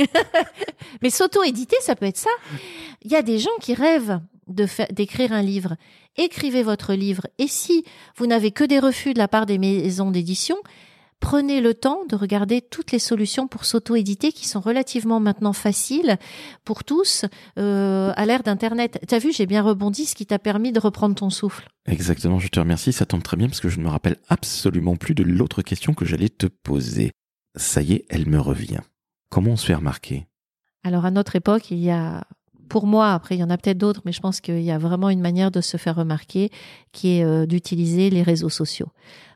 Mais 1.02 1.08
s'auto-éditer, 1.08 1.76
ça 1.80 1.96
peut 1.96 2.04
être 2.04 2.18
ça. 2.18 2.30
Il 3.00 3.10
y 3.10 3.16
a 3.16 3.22
des 3.22 3.38
gens 3.38 3.56
qui 3.62 3.72
rêvent 3.72 4.20
d'écrire 4.52 5.32
un 5.32 5.42
livre. 5.42 5.76
Écrivez 6.16 6.62
votre 6.62 6.94
livre. 6.94 7.26
Et 7.38 7.48
si 7.48 7.84
vous 8.16 8.26
n'avez 8.26 8.52
que 8.52 8.64
des 8.64 8.78
refus 8.78 9.14
de 9.14 9.18
la 9.18 9.28
part 9.28 9.46
des 9.46 9.58
maisons 9.58 10.10
d'édition, 10.10 10.56
prenez 11.22 11.60
le 11.60 11.72
temps 11.72 12.04
de 12.06 12.16
regarder 12.16 12.60
toutes 12.60 12.92
les 12.92 12.98
solutions 12.98 13.46
pour 13.46 13.64
s'auto-éditer 13.64 14.32
qui 14.32 14.46
sont 14.46 14.60
relativement 14.60 15.20
maintenant 15.20 15.52
faciles 15.52 16.18
pour 16.64 16.84
tous 16.84 17.24
euh, 17.58 18.12
à 18.16 18.26
l'ère 18.26 18.42
d'Internet. 18.42 18.98
T'as 19.06 19.18
vu, 19.18 19.32
j'ai 19.32 19.46
bien 19.46 19.62
rebondi, 19.62 20.04
ce 20.04 20.14
qui 20.14 20.26
t'a 20.26 20.38
permis 20.38 20.72
de 20.72 20.80
reprendre 20.80 21.14
ton 21.14 21.30
souffle. 21.30 21.68
Exactement, 21.86 22.38
je 22.38 22.48
te 22.48 22.60
remercie, 22.60 22.92
ça 22.92 23.06
tombe 23.06 23.22
très 23.22 23.36
bien 23.36 23.48
parce 23.48 23.60
que 23.60 23.68
je 23.68 23.78
ne 23.78 23.84
me 23.84 23.88
rappelle 23.88 24.16
absolument 24.28 24.96
plus 24.96 25.14
de 25.14 25.22
l'autre 25.22 25.62
question 25.62 25.94
que 25.94 26.04
j'allais 26.04 26.28
te 26.28 26.46
poser. 26.46 27.12
Ça 27.56 27.82
y 27.82 27.94
est, 27.94 28.04
elle 28.08 28.28
me 28.28 28.40
revient. 28.40 28.80
Comment 29.30 29.52
on 29.52 29.56
se 29.56 29.66
fait 29.66 29.74
remarquer? 29.74 30.26
Alors 30.84 31.04
à 31.04 31.10
notre 31.10 31.36
époque, 31.36 31.70
il 31.70 31.78
y 31.78 31.90
a, 31.90 32.24
pour 32.68 32.86
moi, 32.86 33.12
après 33.12 33.36
il 33.36 33.38
y 33.38 33.44
en 33.44 33.50
a 33.50 33.56
peut-être 33.56 33.78
d'autres, 33.78 34.02
mais 34.04 34.12
je 34.12 34.20
pense 34.20 34.40
qu'il 34.40 34.62
y 34.62 34.70
a 34.70 34.78
vraiment 34.78 35.10
une 35.10 35.20
manière 35.20 35.50
de 35.50 35.60
se 35.60 35.76
faire 35.76 35.96
remarquer 35.96 36.50
qui 36.92 37.18
est 37.18 37.24
euh, 37.24 37.46
d'utiliser 37.46 38.10
les 38.10 38.22
réseaux 38.22 38.48
sociaux. 38.48 38.88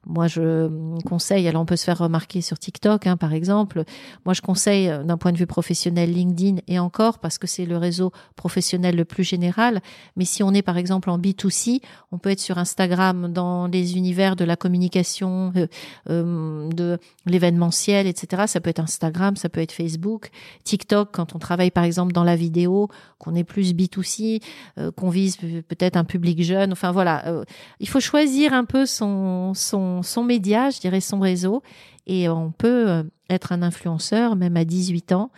Moi, 0.09 0.29
je 0.29 0.69
conseille, 1.03 1.49
alors 1.49 1.63
on 1.63 1.67
peut 1.67 1.75
se 1.77 1.85
faire 1.85 1.99
remarquer 1.99 2.41
sur 2.41 2.59
TikTok, 2.59 3.07
hein, 3.09 3.17
par 3.17 3.33
exemple. 3.33 3.83
Moi, 4.25 4.35
je 4.35 4.41
conseille 4.41 4.89
euh, 4.89 5.03
d'un 5.03 5.17
point 5.17 5.33
de 5.33 5.37
vue 5.37 5.47
professionnel 5.47 6.13
LinkedIn 6.13 6.61
et 6.69 6.79
encore 6.79 7.19
parce 7.19 7.39
que 7.39 7.47
c'est 7.49 7.67
le 7.67 7.77
réseau 7.77 8.13
professionnel 8.37 8.95
le 8.95 9.05
plus 9.05 9.25
général. 9.25 9.81
Mais 10.17 10.25
si 10.25 10.43
on 10.45 10.53
est 10.55 10.63
par 10.63 10.77
exemple 10.79 11.11
en 11.11 11.19
B2C, 11.19 11.81
on 12.13 12.19
peut 12.19 12.31
être 12.31 12.41
sur 12.41 12.57
Instagram 12.59 13.33
dans 13.33 13.67
les 13.67 13.97
univers 13.97 14.37
de 14.37 14.45
la 14.45 14.55
communication, 14.57 15.53
euh, 15.57 15.67
euh, 16.09 16.69
de 16.71 16.99
l'événementiel, 17.27 18.07
etc. 18.07 18.45
Ça 18.47 18.61
peut 18.61 18.71
être 18.71 18.81
Instagram, 18.81 19.37
ça 19.37 19.49
peut 19.49 19.61
être 19.61 19.73
Facebook, 19.73 20.31
TikTok 20.65 21.11
quand 21.13 21.35
on 21.35 21.39
travaille 21.39 21.71
par 21.71 21.85
exemple 21.85 22.13
dans 22.13 22.25
la 22.25 22.37
vidéo, 22.37 22.89
qu'on 23.19 23.35
est 23.35 23.45
plus 23.45 23.75
B2C, 23.75 24.41
euh, 24.79 24.91
qu'on 24.93 25.11
vise 25.11 25.37
pe- 25.37 25.63
peut-être 25.63 25.97
un 25.97 26.05
public 26.05 26.43
jeune. 26.43 26.73
Enfin 26.73 26.93
voilà, 26.93 27.27
euh, 27.27 27.45
il 27.81 27.89
faut 27.89 28.01
choisir 28.01 28.53
un 28.53 28.65
peu 28.65 28.87
son, 28.87 29.53
son, 29.55 29.96
son 30.03 30.25
média, 30.25 30.71
je 30.71 30.81
dirais 30.81 31.01
son 31.01 31.21
réseau. 31.21 31.63
Et 32.07 32.29
on 32.29 32.53
peut 32.53 32.89
euh, 32.89 33.03
être 33.31 33.53
un 33.53 33.63
influenceur 33.63 34.37
même 34.37 34.57
à 34.57 34.65
18 34.65 35.13
ans, 35.13 35.31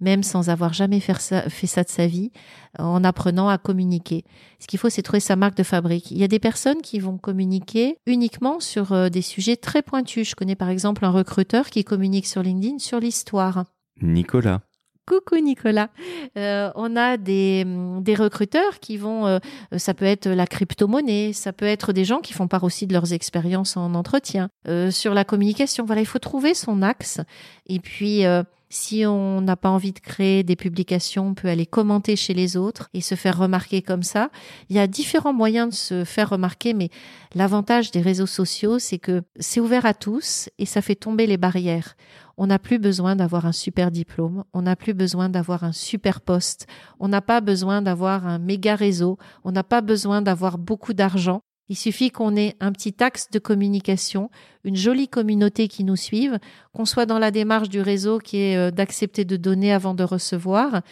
même 0.00 0.22
sans 0.22 0.50
avoir 0.50 0.72
jamais 0.72 0.98
fait 0.98 1.20
ça, 1.20 1.48
fait 1.48 1.68
ça 1.68 1.84
de 1.84 1.88
sa 1.88 2.06
vie, 2.06 2.32
en 2.78 3.04
apprenant 3.04 3.48
à 3.48 3.58
communiquer. 3.58 4.24
Ce 4.58 4.66
qu'il 4.66 4.78
faut, 4.78 4.90
c'est 4.90 5.02
trouver 5.02 5.20
sa 5.20 5.36
marque 5.36 5.56
de 5.56 5.62
fabrique. 5.62 6.10
Il 6.10 6.18
y 6.18 6.24
a 6.24 6.28
des 6.28 6.40
personnes 6.40 6.82
qui 6.82 6.98
vont 6.98 7.16
communiquer 7.16 7.98
uniquement 8.06 8.58
sur 8.58 8.92
euh, 8.92 9.08
des 9.08 9.22
sujets 9.22 9.56
très 9.56 9.82
pointus. 9.82 10.30
Je 10.30 10.34
connais 10.34 10.56
par 10.56 10.68
exemple 10.68 11.04
un 11.04 11.10
recruteur 11.10 11.70
qui 11.70 11.84
communique 11.84 12.26
sur 12.26 12.42
LinkedIn 12.42 12.78
sur 12.78 12.98
l'histoire. 12.98 13.64
Nicolas. 14.02 14.65
Coucou 15.06 15.36
Nicolas. 15.36 15.88
Euh, 16.36 16.70
on 16.74 16.96
a 16.96 17.16
des, 17.16 17.64
des 18.00 18.14
recruteurs 18.16 18.80
qui 18.80 18.96
vont, 18.96 19.26
euh, 19.26 19.38
ça 19.76 19.94
peut 19.94 20.04
être 20.04 20.28
la 20.28 20.46
crypto-monnaie, 20.46 21.32
ça 21.32 21.52
peut 21.52 21.66
être 21.66 21.92
des 21.92 22.04
gens 22.04 22.18
qui 22.18 22.32
font 22.32 22.48
part 22.48 22.64
aussi 22.64 22.88
de 22.88 22.92
leurs 22.92 23.12
expériences 23.12 23.76
en 23.76 23.94
entretien, 23.94 24.48
euh, 24.66 24.90
sur 24.90 25.14
la 25.14 25.24
communication. 25.24 25.84
Voilà, 25.84 26.00
il 26.02 26.06
faut 26.06 26.18
trouver 26.18 26.54
son 26.54 26.82
axe. 26.82 27.20
Et 27.68 27.78
puis, 27.78 28.26
euh, 28.26 28.42
si 28.68 29.06
on 29.06 29.40
n'a 29.40 29.56
pas 29.56 29.70
envie 29.70 29.92
de 29.92 30.00
créer 30.00 30.42
des 30.42 30.56
publications, 30.56 31.28
on 31.28 31.34
peut 31.34 31.48
aller 31.48 31.66
commenter 31.66 32.16
chez 32.16 32.34
les 32.34 32.56
autres 32.56 32.88
et 32.94 33.00
se 33.00 33.14
faire 33.14 33.38
remarquer 33.38 33.82
comme 33.82 34.02
ça. 34.02 34.30
Il 34.70 34.76
y 34.76 34.80
a 34.80 34.88
différents 34.88 35.32
moyens 35.32 35.68
de 35.68 35.74
se 35.74 36.04
faire 36.04 36.30
remarquer, 36.30 36.74
mais 36.74 36.90
l'avantage 37.34 37.92
des 37.92 38.00
réseaux 38.00 38.26
sociaux, 38.26 38.80
c'est 38.80 38.98
que 38.98 39.22
c'est 39.38 39.60
ouvert 39.60 39.86
à 39.86 39.94
tous 39.94 40.50
et 40.58 40.66
ça 40.66 40.82
fait 40.82 40.96
tomber 40.96 41.28
les 41.28 41.36
barrières. 41.36 41.96
On 42.38 42.48
n'a 42.48 42.58
plus 42.58 42.78
besoin 42.78 43.16
d'avoir 43.16 43.46
un 43.46 43.52
super 43.52 43.90
diplôme, 43.90 44.44
on 44.52 44.62
n'a 44.62 44.76
plus 44.76 44.92
besoin 44.92 45.30
d'avoir 45.30 45.64
un 45.64 45.72
super 45.72 46.20
poste, 46.20 46.66
on 47.00 47.08
n'a 47.08 47.22
pas 47.22 47.40
besoin 47.40 47.80
d'avoir 47.80 48.26
un 48.26 48.38
méga 48.38 48.74
réseau, 48.74 49.16
on 49.42 49.52
n'a 49.52 49.64
pas 49.64 49.80
besoin 49.80 50.20
d'avoir 50.20 50.58
beaucoup 50.58 50.92
d'argent. 50.92 51.40
Il 51.68 51.76
suffit 51.76 52.10
qu'on 52.10 52.36
ait 52.36 52.54
un 52.60 52.72
petit 52.72 52.94
axe 53.02 53.30
de 53.30 53.38
communication, 53.38 54.30
une 54.64 54.76
jolie 54.76 55.08
communauté 55.08 55.66
qui 55.66 55.82
nous 55.82 55.96
suive, 55.96 56.38
qu'on 56.72 56.84
soit 56.84 57.06
dans 57.06 57.18
la 57.18 57.30
démarche 57.30 57.68
du 57.68 57.80
réseau 57.80 58.18
qui 58.18 58.38
est 58.38 58.56
euh, 58.56 58.70
d'accepter 58.70 59.24
de 59.24 59.36
donner 59.36 59.72
avant 59.72 59.94
de 59.94 60.04
recevoir. 60.04 60.82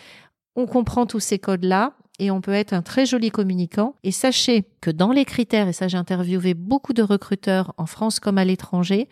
On 0.56 0.66
comprend 0.66 1.06
tous 1.06 1.20
ces 1.20 1.38
codes-là 1.38 1.92
et 2.18 2.30
on 2.30 2.40
peut 2.40 2.52
être 2.52 2.72
un 2.72 2.82
très 2.82 3.06
joli 3.06 3.30
communicant. 3.30 3.94
Et 4.02 4.10
sachez 4.10 4.64
que 4.80 4.90
dans 4.90 5.12
les 5.12 5.24
critères, 5.24 5.68
et 5.68 5.72
ça 5.72 5.88
j'ai 5.88 5.96
interviewé 5.98 6.54
beaucoup 6.54 6.92
de 6.92 7.02
recruteurs 7.02 7.72
en 7.76 7.86
France 7.86 8.18
comme 8.18 8.38
à 8.38 8.44
l'étranger, 8.44 9.08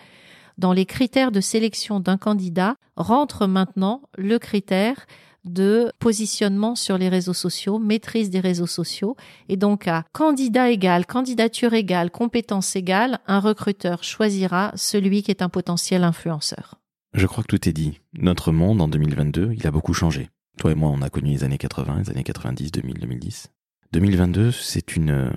dans 0.59 0.73
les 0.73 0.87
critères 0.87 1.33
de 1.33 1.41
sélection 1.41 2.01
d'un 2.01 2.19
candidat 2.19 2.77
rentre 2.97 3.47
maintenant 3.47 4.03
le 4.17 4.39
critère 4.39 5.07
de 5.45 5.93
positionnement 5.99 6.75
sur 6.75 6.99
les 6.99 7.09
réseaux 7.09 7.33
sociaux, 7.33 7.79
maîtrise 7.79 8.31
des 8.31 8.41
réseaux 8.41 8.67
sociaux. 8.67 9.17
Et 9.49 9.57
donc, 9.57 9.89
à 9.89 10.05
candidat 10.13 10.71
égal, 10.71 11.07
candidature 11.07 11.75
égale, 11.75 12.11
compétence 12.11 12.77
égale, 12.77 13.19
un 13.27 13.41
recruteur 13.41 14.05
choisira 14.05 14.73
celui 14.77 15.23
qui 15.23 15.31
est 15.31 15.43
un 15.43 15.49
potentiel 15.49 16.05
influenceur. 16.05 16.77
Je 17.15 17.27
crois 17.27 17.43
que 17.43 17.49
tout 17.49 17.69
est 17.69 17.73
dit. 17.73 18.01
Notre 18.15 18.53
monde 18.53 18.81
en 18.81 18.89
2022, 18.89 19.53
il 19.53 19.67
a 19.67 19.71
beaucoup 19.71 19.95
changé. 19.95 20.31
Toi 20.59 20.73
et 20.73 20.75
moi, 20.75 20.91
on 20.91 21.03
a 21.03 21.11
connu 21.11 21.31
les 21.31 21.45
années 21.45 21.59
80, 21.59 22.03
les 22.05 22.11
années 22.11 22.23
90, 22.23 22.73
2000, 22.73 22.99
2010. 22.99 23.51
2022, 23.93 24.53
c'est 24.53 24.97
une 24.97 25.11
euh, 25.11 25.31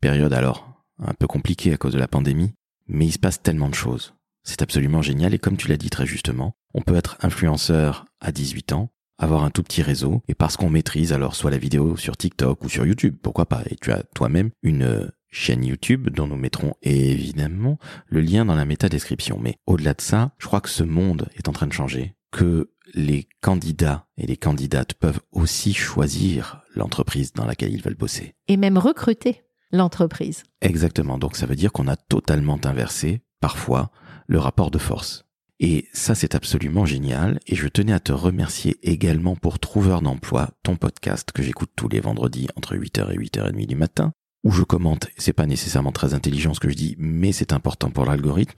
période 0.00 0.32
alors 0.32 0.68
un 0.98 1.14
peu 1.14 1.26
compliquée 1.26 1.72
à 1.72 1.76
cause 1.76 1.94
de 1.94 1.98
la 1.98 2.08
pandémie, 2.08 2.52
mais 2.86 3.06
il 3.06 3.12
se 3.12 3.18
passe 3.18 3.42
tellement 3.42 3.68
de 3.68 3.74
choses. 3.74 4.14
C'est 4.44 4.62
absolument 4.62 5.02
génial 5.02 5.34
et 5.34 5.38
comme 5.38 5.56
tu 5.56 5.68
l'as 5.68 5.76
dit 5.76 5.90
très 5.90 6.06
justement, 6.06 6.56
on 6.74 6.82
peut 6.82 6.96
être 6.96 7.16
influenceur 7.20 8.06
à 8.20 8.32
18 8.32 8.72
ans, 8.72 8.90
avoir 9.18 9.44
un 9.44 9.50
tout 9.50 9.62
petit 9.62 9.82
réseau 9.82 10.22
et 10.28 10.34
parce 10.34 10.56
qu'on 10.56 10.70
maîtrise 10.70 11.12
alors 11.12 11.36
soit 11.36 11.50
la 11.50 11.58
vidéo 11.58 11.96
sur 11.96 12.16
TikTok 12.16 12.64
ou 12.64 12.68
sur 12.68 12.86
YouTube, 12.86 13.16
pourquoi 13.22 13.46
pas, 13.46 13.62
et 13.70 13.76
tu 13.76 13.92
as 13.92 14.02
toi-même 14.14 14.50
une 14.62 14.82
euh, 14.82 15.08
chaîne 15.32 15.64
YouTube 15.64 16.10
dont 16.10 16.26
nous 16.26 16.36
mettrons 16.36 16.74
évidemment 16.82 17.78
le 18.06 18.20
lien 18.20 18.44
dans 18.44 18.54
la 18.54 18.64
méta-description. 18.64 19.38
Mais 19.40 19.56
au-delà 19.66 19.94
de 19.94 20.00
ça, 20.00 20.32
je 20.38 20.46
crois 20.46 20.60
que 20.60 20.68
ce 20.68 20.82
monde 20.82 21.28
est 21.36 21.48
en 21.48 21.52
train 21.52 21.66
de 21.66 21.72
changer, 21.72 22.14
que 22.30 22.70
les 22.94 23.28
candidats 23.40 24.06
et 24.18 24.26
les 24.26 24.36
candidates 24.36 24.94
peuvent 24.94 25.20
aussi 25.32 25.72
choisir 25.72 26.62
l'entreprise 26.74 27.32
dans 27.32 27.46
laquelle 27.46 27.72
ils 27.72 27.82
veulent 27.82 27.94
bosser. 27.94 28.34
Et 28.48 28.56
même 28.56 28.78
recruter 28.78 29.42
l'entreprise. 29.72 30.44
Exactement, 30.60 31.18
donc 31.18 31.36
ça 31.36 31.46
veut 31.46 31.56
dire 31.56 31.72
qu'on 31.72 31.88
a 31.88 31.96
totalement 31.96 32.60
inversé, 32.64 33.22
parfois, 33.40 33.90
le 34.32 34.38
rapport 34.38 34.70
de 34.70 34.78
force. 34.78 35.26
Et 35.60 35.86
ça, 35.92 36.14
c'est 36.14 36.34
absolument 36.34 36.86
génial. 36.86 37.38
Et 37.46 37.54
je 37.54 37.68
tenais 37.68 37.92
à 37.92 38.00
te 38.00 38.12
remercier 38.12 38.78
également 38.82 39.36
pour 39.36 39.58
Trouveur 39.58 40.00
d'emploi, 40.00 40.50
ton 40.62 40.74
podcast 40.74 41.30
que 41.32 41.42
j'écoute 41.42 41.70
tous 41.76 41.88
les 41.88 42.00
vendredis 42.00 42.48
entre 42.56 42.74
8h 42.74 43.12
et 43.12 43.18
8h30 43.18 43.66
du 43.66 43.76
matin, 43.76 44.12
où 44.42 44.50
je 44.50 44.62
commente. 44.62 45.08
C'est 45.18 45.34
pas 45.34 45.46
nécessairement 45.46 45.92
très 45.92 46.14
intelligent 46.14 46.54
ce 46.54 46.60
que 46.60 46.70
je 46.70 46.74
dis, 46.74 46.96
mais 46.98 47.32
c'est 47.32 47.52
important 47.52 47.90
pour 47.90 48.06
l'algorithme. 48.06 48.56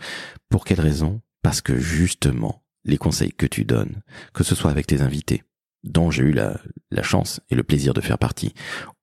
Pour 0.49 0.65
quelle 0.65 0.81
raison? 0.81 1.21
Parce 1.43 1.61
que 1.61 1.77
justement, 1.77 2.63
les 2.85 2.97
conseils 2.97 3.33
que 3.33 3.47
tu 3.47 3.65
donnes, 3.65 4.01
que 4.33 4.45
ce 4.45 4.55
soit 4.55 4.71
avec 4.71 4.87
tes 4.87 5.03
invités, 5.03 5.43
dont 5.83 6.13
j'ai 6.13 6.23
eu 6.23 6.33
la, 6.33 6.59
la 6.93 7.03
chance 7.03 7.41
et 7.51 7.57
le 7.57 7.65
plaisir 7.65 7.95
de 7.95 8.01
faire 8.01 8.19
partie, 8.19 8.55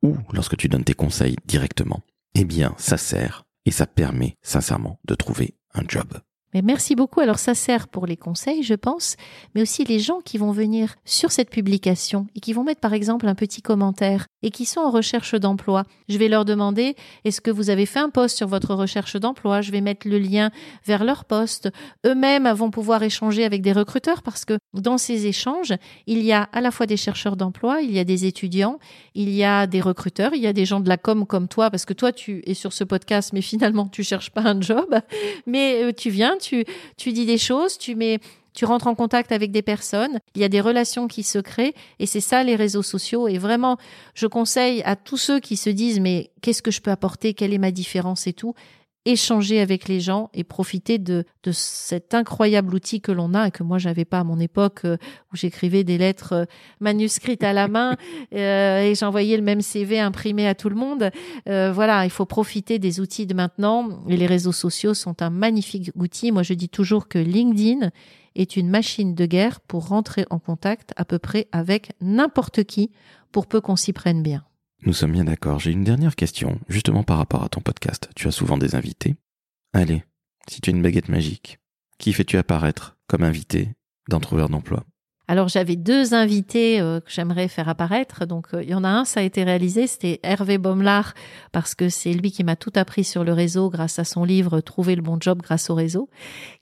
ou 0.01 0.15
lorsque 0.31 0.57
tu 0.57 0.69
donnes 0.69 0.85
tes 0.85 0.93
conseils 0.93 1.35
directement, 1.45 2.01
eh 2.33 2.45
bien, 2.45 2.73
ça 2.77 2.97
sert 2.97 3.43
et 3.65 3.71
ça 3.71 3.85
permet 3.85 4.37
sincèrement 4.41 4.99
de 5.05 5.13
trouver 5.13 5.55
un 5.73 5.83
job. 5.87 6.07
Mais 6.53 6.61
merci 6.61 6.95
beaucoup. 6.95 7.19
Alors 7.19 7.39
ça 7.39 7.55
sert 7.55 7.87
pour 7.87 8.05
les 8.05 8.17
conseils, 8.17 8.63
je 8.63 8.73
pense, 8.73 9.15
mais 9.55 9.61
aussi 9.61 9.83
les 9.83 9.99
gens 9.99 10.19
qui 10.23 10.37
vont 10.37 10.51
venir 10.51 10.95
sur 11.05 11.31
cette 11.31 11.49
publication 11.49 12.27
et 12.35 12.39
qui 12.39 12.53
vont 12.53 12.63
mettre 12.63 12.81
par 12.81 12.93
exemple 12.93 13.27
un 13.27 13.35
petit 13.35 13.61
commentaire 13.61 14.27
et 14.43 14.51
qui 14.51 14.65
sont 14.65 14.81
en 14.81 14.91
recherche 14.91 15.35
d'emploi. 15.35 15.83
Je 16.09 16.17
vais 16.17 16.27
leur 16.27 16.45
demander 16.45 16.95
est-ce 17.23 17.41
que 17.41 17.51
vous 17.51 17.69
avez 17.69 17.85
fait 17.85 17.99
un 17.99 18.09
post 18.09 18.37
sur 18.37 18.47
votre 18.47 18.73
recherche 18.73 19.15
d'emploi? 19.15 19.61
Je 19.61 19.71
vais 19.71 19.81
mettre 19.81 20.07
le 20.07 20.19
lien 20.19 20.51
vers 20.85 21.03
leur 21.03 21.25
poste. 21.25 21.69
Eux-mêmes 22.05 22.49
vont 22.51 22.71
pouvoir 22.71 23.03
échanger 23.03 23.45
avec 23.45 23.61
des 23.61 23.71
recruteurs 23.71 24.21
parce 24.23 24.45
que 24.45 24.57
dans 24.73 24.97
ces 24.97 25.27
échanges, 25.27 25.73
il 26.07 26.21
y 26.23 26.31
a 26.31 26.43
à 26.51 26.61
la 26.61 26.71
fois 26.71 26.85
des 26.85 26.97
chercheurs 26.97 27.37
d'emploi, 27.37 27.81
il 27.81 27.91
y 27.91 27.99
a 27.99 28.03
des 28.03 28.25
étudiants, 28.25 28.79
il 29.15 29.29
y 29.29 29.43
a 29.43 29.67
des 29.67 29.81
recruteurs, 29.81 30.33
il 30.33 30.41
y 30.41 30.47
a 30.47 30.53
des 30.53 30.65
gens 30.65 30.79
de 30.79 30.89
la 30.89 30.97
com 30.97 31.25
comme 31.25 31.47
toi 31.47 31.69
parce 31.69 31.85
que 31.85 31.93
toi 31.93 32.11
tu 32.11 32.41
es 32.45 32.53
sur 32.53 32.73
ce 32.73 32.83
podcast 32.83 33.31
mais 33.33 33.41
finalement 33.41 33.87
tu 33.87 34.03
cherches 34.03 34.31
pas 34.31 34.41
un 34.41 34.59
job, 34.59 34.99
mais 35.45 35.83
euh, 35.83 35.91
tu 35.93 36.09
viens 36.09 36.37
tu, 36.41 36.65
dis 37.13 37.25
des 37.25 37.37
choses, 37.37 37.77
tu 37.77 37.95
mets, 37.95 38.19
tu 38.53 38.65
rentres 38.65 38.87
en 38.87 38.95
contact 38.95 39.31
avec 39.31 39.51
des 39.51 39.61
personnes, 39.61 40.19
il 40.35 40.41
y 40.41 40.43
a 40.43 40.49
des 40.49 40.61
relations 40.61 41.07
qui 41.07 41.23
se 41.23 41.39
créent 41.39 41.73
et 41.99 42.05
c'est 42.05 42.19
ça 42.19 42.43
les 42.43 42.55
réseaux 42.55 42.83
sociaux. 42.83 43.27
Et 43.27 43.37
vraiment, 43.37 43.77
je 44.13 44.27
conseille 44.27 44.81
à 44.83 44.95
tous 44.95 45.17
ceux 45.17 45.39
qui 45.39 45.55
se 45.55 45.69
disent 45.69 45.99
mais 45.99 46.31
qu'est-ce 46.41 46.61
que 46.61 46.71
je 46.71 46.81
peux 46.81 46.91
apporter, 46.91 47.33
quelle 47.33 47.53
est 47.53 47.57
ma 47.57 47.71
différence? 47.71 48.27
Et 48.27 48.33
tout, 48.33 48.53
échanger 49.05 49.59
avec 49.59 49.87
les 49.87 49.99
gens 49.99 50.29
et 50.33 50.43
profiter 50.43 50.99
de, 50.99 51.25
de 51.43 51.51
cet 51.51 52.13
incroyable 52.13 52.75
outil 52.75 53.01
que 53.01 53.11
l'on 53.11 53.33
a 53.33 53.47
et 53.47 53.51
que 53.51 53.63
moi 53.63 53.79
j'avais 53.79 54.05
pas 54.05 54.19
à 54.19 54.23
mon 54.23 54.39
époque 54.39 54.81
euh, 54.85 54.97
où 55.33 55.35
j'écrivais 55.35 55.83
des 55.83 55.97
lettres 55.97 56.33
euh, 56.33 56.45
manuscrites 56.79 57.43
à 57.43 57.51
la 57.51 57.67
main 57.67 57.97
euh, 58.35 58.81
et 58.81 58.93
j'envoyais 58.93 59.37
le 59.37 59.43
même 59.43 59.61
CV 59.61 59.99
imprimé 59.99 60.47
à 60.47 60.53
tout 60.53 60.69
le 60.69 60.75
monde. 60.75 61.09
voilà, 61.45 62.05
il 62.05 62.11
faut 62.11 62.25
profiter 62.25 62.79
des 62.79 62.99
outils 62.99 63.25
de 63.25 63.33
maintenant 63.33 63.89
et 64.07 64.17
les 64.17 64.27
réseaux 64.27 64.51
sociaux 64.51 64.93
sont 64.93 65.21
un 65.21 65.29
magnifique 65.29 65.91
outil. 65.95 66.31
Moi 66.31 66.43
je 66.43 66.53
dis 66.53 66.69
toujours 66.69 67.07
que 67.07 67.17
LinkedIn 67.17 67.89
est 68.35 68.55
une 68.55 68.69
machine 68.69 69.15
de 69.15 69.25
guerre 69.25 69.59
pour 69.61 69.87
rentrer 69.87 70.25
en 70.29 70.39
contact 70.39 70.91
à 70.95 71.05
peu 71.05 71.19
près 71.19 71.47
avec 71.51 71.93
n'importe 72.01 72.63
qui 72.63 72.91
pour 73.31 73.47
peu 73.47 73.61
qu'on 73.61 73.75
s'y 73.75 73.93
prenne 73.93 74.21
bien. 74.21 74.43
Nous 74.83 74.93
sommes 74.93 75.11
bien 75.11 75.25
d'accord. 75.25 75.59
J'ai 75.59 75.71
une 75.71 75.83
dernière 75.83 76.15
question, 76.15 76.59
justement 76.67 77.03
par 77.03 77.17
rapport 77.17 77.43
à 77.43 77.49
ton 77.49 77.61
podcast. 77.61 78.09
Tu 78.15 78.27
as 78.27 78.31
souvent 78.31 78.57
des 78.57 78.73
invités. 78.73 79.15
Allez, 79.73 80.03
si 80.49 80.59
tu 80.59 80.71
as 80.71 80.73
une 80.73 80.81
baguette 80.81 81.07
magique, 81.07 81.59
qui 81.99 82.13
fais-tu 82.13 82.37
apparaître 82.37 82.97
comme 83.07 83.21
invité 83.21 83.69
dans 84.09 84.19
Trouveur 84.19 84.49
d'emploi? 84.49 84.83
Alors 85.31 85.47
j'avais 85.47 85.77
deux 85.77 86.13
invités 86.13 86.81
euh, 86.81 86.99
que 86.99 87.09
j'aimerais 87.09 87.47
faire 87.47 87.69
apparaître. 87.69 88.25
Donc 88.25 88.47
euh, 88.53 88.63
il 88.63 88.69
y 88.69 88.73
en 88.73 88.83
a 88.83 88.89
un, 88.89 89.05
ça 89.05 89.21
a 89.21 89.23
été 89.23 89.45
réalisé, 89.45 89.87
c'était 89.87 90.19
Hervé 90.23 90.57
Baumlard, 90.57 91.13
parce 91.53 91.73
que 91.73 91.87
c'est 91.87 92.11
lui 92.11 92.31
qui 92.31 92.43
m'a 92.43 92.57
tout 92.57 92.73
appris 92.75 93.05
sur 93.05 93.23
le 93.23 93.31
réseau 93.31 93.69
grâce 93.69 93.97
à 93.97 94.03
son 94.03 94.25
livre 94.25 94.59
Trouver 94.59 94.93
le 94.93 95.01
bon 95.01 95.15
job 95.21 95.41
grâce 95.41 95.69
au 95.69 95.75
réseau. 95.75 96.09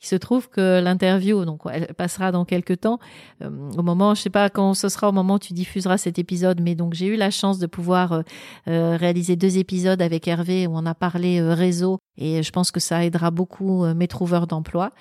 Il 0.04 0.06
se 0.06 0.16
trouve 0.16 0.50
que 0.50 0.82
l'interview, 0.82 1.46
donc 1.46 1.62
elle 1.74 1.96
passera 1.96 2.32
dans 2.32 2.46
quelques 2.46 2.82
temps, 2.82 3.00
euh, 3.42 3.50
au 3.76 3.82
moment, 3.82 4.14
je 4.14 4.22
sais 4.22 4.30
pas 4.30 4.52
quand 4.52 4.76
ce 4.76 4.88
sera 4.88 5.10
au 5.10 5.14
moment 5.14 5.34
où 5.34 5.40
tu 5.40 5.54
diffuseras 5.54 5.98
cet 5.98 6.20
épisode, 6.20 6.62
mais 6.62 6.76
donc 6.76 6.94
j'ai 6.94 7.08
eu 7.08 7.16
la 7.16 7.32
chance 7.32 7.58
de 7.58 7.66
pouvoir 7.66 8.22
réaliser 8.68 9.36
deux 9.36 9.58
épisodes 9.58 10.00
avec 10.00 10.28
Hervé 10.28 10.68
où 10.68 10.74
on 10.76 10.86
a 10.86 10.94
parlé 10.94 11.42
réseau 11.42 11.98
et 12.18 12.44
je 12.44 12.52
pense 12.52 12.70
que 12.70 12.80
ça 12.80 13.04
aidera 13.04 13.32
beaucoup 13.32 13.86
mes 13.96 14.08
trouveurs 14.08 14.46
d'emploi. 14.46 14.92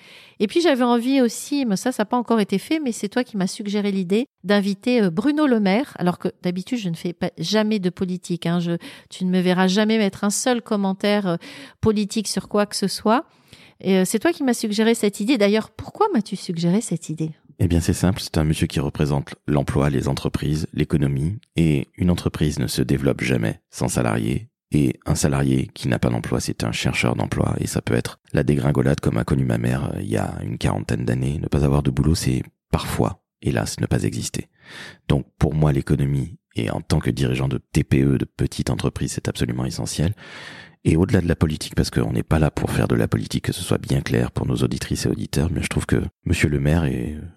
Et 0.41 0.47
puis 0.47 0.61
j'avais 0.61 0.85
envie 0.85 1.21
aussi, 1.21 1.67
mais 1.67 1.77
ça, 1.77 1.93
ça 1.93 2.03
n'a 2.03 2.07
pas 2.07 2.17
encore 2.17 2.41
été 2.41 2.59
fait, 2.59 2.79
mais 2.79 2.93
c'est 2.93 3.09
toi 3.09 3.25
qui 3.25 3.37
m'as 3.37 3.49
suggéré 3.59 3.91
l'idée 3.91 4.27
d'inviter 4.45 5.03
euh, 5.03 5.11
Bruno 5.11 5.47
Le 5.47 5.59
Maire, 5.59 5.95
alors 5.99 6.19
que 6.19 6.29
d'habitude 6.43 6.79
je 6.79 6.89
ne 6.89 6.95
fais 6.95 7.15
jamais 7.39 7.81
de 7.81 7.91
politique. 7.91 8.47
Hein. 8.47 8.59
Tu 9.11 9.25
ne 9.25 9.31
me 9.31 9.41
verras 9.41 9.67
jamais 9.67 9.99
mettre 9.99 10.23
un 10.23 10.31
seul 10.31 10.63
commentaire 10.63 11.27
euh, 11.27 11.37
politique 11.81 12.29
sur 12.29 12.49
quoi 12.49 12.67
que 12.67 12.77
ce 12.77 12.87
soit. 12.87 13.25
Et 13.81 13.97
euh, 13.97 14.05
c'est 14.05 14.21
toi 14.21 14.33
qui 14.33 14.45
m'as 14.45 14.55
suggéré 14.55 14.95
cette 14.95 15.19
idée. 15.21 15.39
D'ailleurs, 15.39 15.71
pourquoi 15.71 16.07
m'as-tu 16.15 16.37
suggéré 16.37 16.81
cette 16.81 17.09
idée? 17.09 17.33
Eh 17.59 17.67
bien, 17.67 17.81
c'est 17.81 17.93
simple, 17.93 18.21
c'est 18.21 18.39
un 18.39 18.45
monsieur 18.45 18.69
qui 18.69 18.79
représente 18.79 19.35
l'emploi, 19.49 19.91
les 19.91 20.07
entreprises, 20.07 20.69
l'économie, 20.73 21.39
et 21.57 21.89
une 21.97 22.11
entreprise 22.11 22.61
ne 22.61 22.69
se 22.69 22.83
développe 22.83 23.21
jamais 23.21 23.61
sans 23.71 23.89
salariés, 23.89 24.49
et 24.71 25.01
un 25.07 25.15
salarié 25.15 25.69
qui 25.75 25.89
n'a 25.89 25.99
pas 25.99 26.11
d'emploi, 26.11 26.41
c'est 26.41 26.63
un 26.63 26.73
chercheur 26.73 27.17
d'emploi. 27.17 27.57
Et 27.59 27.67
ça 27.67 27.81
peut 27.81 27.95
être 27.95 28.21
la 28.33 28.43
dégringolade 28.43 29.01
comme 29.01 29.17
a 29.17 29.25
connu 29.25 29.45
ma 29.45 29.59
mère 29.59 29.93
il 29.99 30.09
y 30.09 30.19
a 30.19 30.39
une 30.43 30.59
quarantaine 30.59 31.05
d'années. 31.05 31.39
Ne 31.41 31.49
pas 31.49 31.65
avoir 31.65 31.83
de 31.83 31.91
boulot, 31.91 32.15
c'est 32.15 32.43
parfois, 32.71 33.23
hélas, 33.43 33.81
ne 33.81 33.87
pas 33.87 34.03
exister. 34.05 34.49
Donc 35.09 35.27
pour 35.39 35.55
moi, 35.55 35.73
l'économie, 35.73 36.39
et 36.55 36.71
en 36.71 36.81
tant 36.81 36.99
que 36.99 37.11
dirigeant 37.11 37.49
de 37.49 37.59
TPE, 37.59 38.19
de 38.19 38.25
petite 38.25 38.71
entreprise, 38.71 39.13
c'est 39.13 39.29
absolument 39.29 39.65
essentiel. 39.65 40.15
Et 40.85 40.97
au-delà 40.97 41.21
de 41.21 41.29
la 41.29 41.37
politique, 41.37 41.75
parce 41.75 41.91
qu'on 41.91 42.13
n'est 42.13 42.23
pas 42.23 42.39
là 42.39 42.51
pour 42.51 42.71
faire 42.71 42.89
de 42.89 42.95
la 42.95 43.09
politique, 43.09 43.45
que 43.45 43.53
ce 43.53 43.63
soit 43.63 43.79
bien 43.79 44.01
clair 44.01 44.31
pour 44.31 44.47
nos 44.47 44.57
auditrices 44.57 45.07
et 45.07 45.09
auditeurs, 45.09 45.51
mais 45.53 45.63
je 45.63 45.69
trouve 45.69 45.87
que 45.87 46.03
Monsieur 46.25 46.49
le 46.49 46.61
maire 46.61 46.89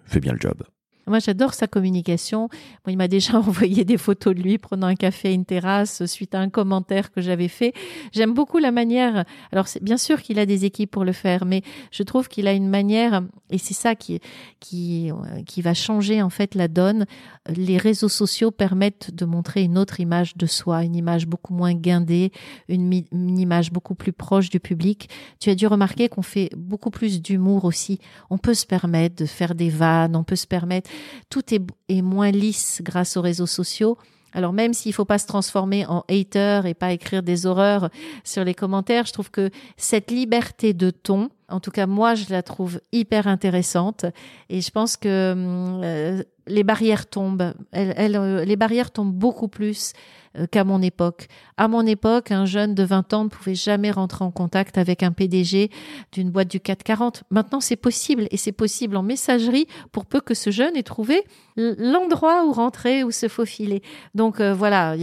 fait 0.04 0.20
bien 0.20 0.32
le 0.32 0.40
job. 0.40 0.62
Moi, 1.06 1.18
j'adore 1.18 1.54
sa 1.54 1.66
communication. 1.66 2.48
il 2.86 2.96
m'a 2.96 3.08
déjà 3.08 3.38
envoyé 3.38 3.84
des 3.84 3.98
photos 3.98 4.34
de 4.34 4.40
lui 4.40 4.58
prenant 4.58 4.86
un 4.86 4.94
café 4.94 5.28
à 5.28 5.32
une 5.32 5.44
terrasse 5.44 6.04
suite 6.06 6.34
à 6.34 6.40
un 6.40 6.48
commentaire 6.48 7.10
que 7.10 7.20
j'avais 7.20 7.48
fait. 7.48 7.72
J'aime 8.12 8.34
beaucoup 8.34 8.58
la 8.58 8.70
manière. 8.70 9.24
Alors, 9.50 9.68
c'est 9.68 9.82
bien 9.82 9.96
sûr 9.96 10.22
qu'il 10.22 10.38
a 10.38 10.46
des 10.46 10.64
équipes 10.64 10.90
pour 10.90 11.04
le 11.04 11.12
faire, 11.12 11.44
mais 11.44 11.62
je 11.90 12.02
trouve 12.02 12.28
qu'il 12.28 12.46
a 12.46 12.52
une 12.52 12.68
manière, 12.68 13.22
et 13.50 13.58
c'est 13.58 13.74
ça 13.74 13.94
qui, 13.94 14.20
qui, 14.60 15.10
qui 15.46 15.62
va 15.62 15.74
changer 15.74 16.22
en 16.22 16.30
fait 16.30 16.54
la 16.54 16.68
donne. 16.68 17.06
Les 17.48 17.78
réseaux 17.78 18.08
sociaux 18.08 18.50
permettent 18.50 19.14
de 19.14 19.24
montrer 19.24 19.62
une 19.62 19.78
autre 19.78 20.00
image 20.00 20.36
de 20.36 20.46
soi, 20.46 20.84
une 20.84 20.94
image 20.94 21.26
beaucoup 21.26 21.54
moins 21.54 21.74
guindée, 21.74 22.32
une 22.68 23.38
image 23.38 23.72
beaucoup 23.72 23.94
plus 23.94 24.12
proche 24.12 24.50
du 24.50 24.60
public. 24.60 25.08
Tu 25.40 25.50
as 25.50 25.54
dû 25.54 25.66
remarquer 25.66 26.08
qu'on 26.08 26.22
fait 26.22 26.50
beaucoup 26.56 26.90
plus 26.90 27.20
d'humour 27.20 27.64
aussi. 27.64 27.98
On 28.30 28.38
peut 28.38 28.54
se 28.54 28.66
permettre 28.66 29.16
de 29.16 29.26
faire 29.26 29.54
des 29.54 29.70
vannes, 29.70 30.14
on 30.14 30.24
peut 30.24 30.36
se 30.36 30.46
permettre 30.46 30.90
tout 31.30 31.42
est, 31.54 32.02
moins 32.02 32.30
lisse 32.30 32.80
grâce 32.82 33.16
aux 33.16 33.22
réseaux 33.22 33.46
sociaux. 33.46 33.98
Alors 34.32 34.52
même 34.52 34.72
s'il 34.72 34.92
faut 34.94 35.04
pas 35.04 35.18
se 35.18 35.26
transformer 35.26 35.84
en 35.86 36.04
hater 36.08 36.62
et 36.66 36.74
pas 36.74 36.92
écrire 36.92 37.22
des 37.22 37.44
horreurs 37.46 37.90
sur 38.24 38.44
les 38.44 38.54
commentaires, 38.54 39.04
je 39.06 39.12
trouve 39.12 39.30
que 39.30 39.50
cette 39.76 40.10
liberté 40.10 40.72
de 40.72 40.90
ton, 40.90 41.30
en 41.52 41.60
tout 41.60 41.70
cas 41.70 41.86
moi 41.86 42.14
je 42.14 42.24
la 42.30 42.42
trouve 42.42 42.80
hyper 42.92 43.26
intéressante 43.26 44.06
et 44.48 44.60
je 44.60 44.70
pense 44.70 44.96
que 44.96 45.08
euh, 45.08 46.22
les 46.48 46.64
barrières 46.64 47.06
tombent, 47.06 47.54
euh, 47.76 48.44
les 48.44 48.56
barrières 48.56 48.90
tombent 48.90 49.14
beaucoup 49.14 49.48
plus 49.48 49.92
euh, 50.36 50.46
qu'à 50.46 50.64
mon 50.64 50.82
époque. 50.82 51.28
À 51.56 51.68
mon 51.68 51.86
époque, 51.86 52.32
un 52.32 52.46
jeune 52.46 52.74
de 52.74 52.82
20 52.82 53.12
ans 53.12 53.24
ne 53.24 53.28
pouvait 53.28 53.54
jamais 53.54 53.90
rentrer 53.90 54.24
en 54.24 54.32
contact 54.32 54.76
avec 54.78 55.02
un 55.02 55.12
PDG 55.12 55.70
d'une 56.10 56.30
boîte 56.30 56.48
du 56.48 56.58
440. 56.58 57.22
Maintenant, 57.30 57.60
c'est 57.60 57.76
possible 57.76 58.26
et 58.30 58.36
c'est 58.36 58.52
possible 58.52 58.96
en 58.96 59.02
messagerie 59.02 59.66
pour 59.92 60.06
peu 60.06 60.20
que 60.20 60.34
ce 60.34 60.50
jeune 60.50 60.76
ait 60.76 60.82
trouvé 60.82 61.22
l'endroit 61.56 62.44
où 62.46 62.52
rentrer, 62.52 63.04
où 63.04 63.12
se 63.12 63.28
faufiler. 63.28 63.82
Donc 64.14 64.40
voilà, 64.40 64.96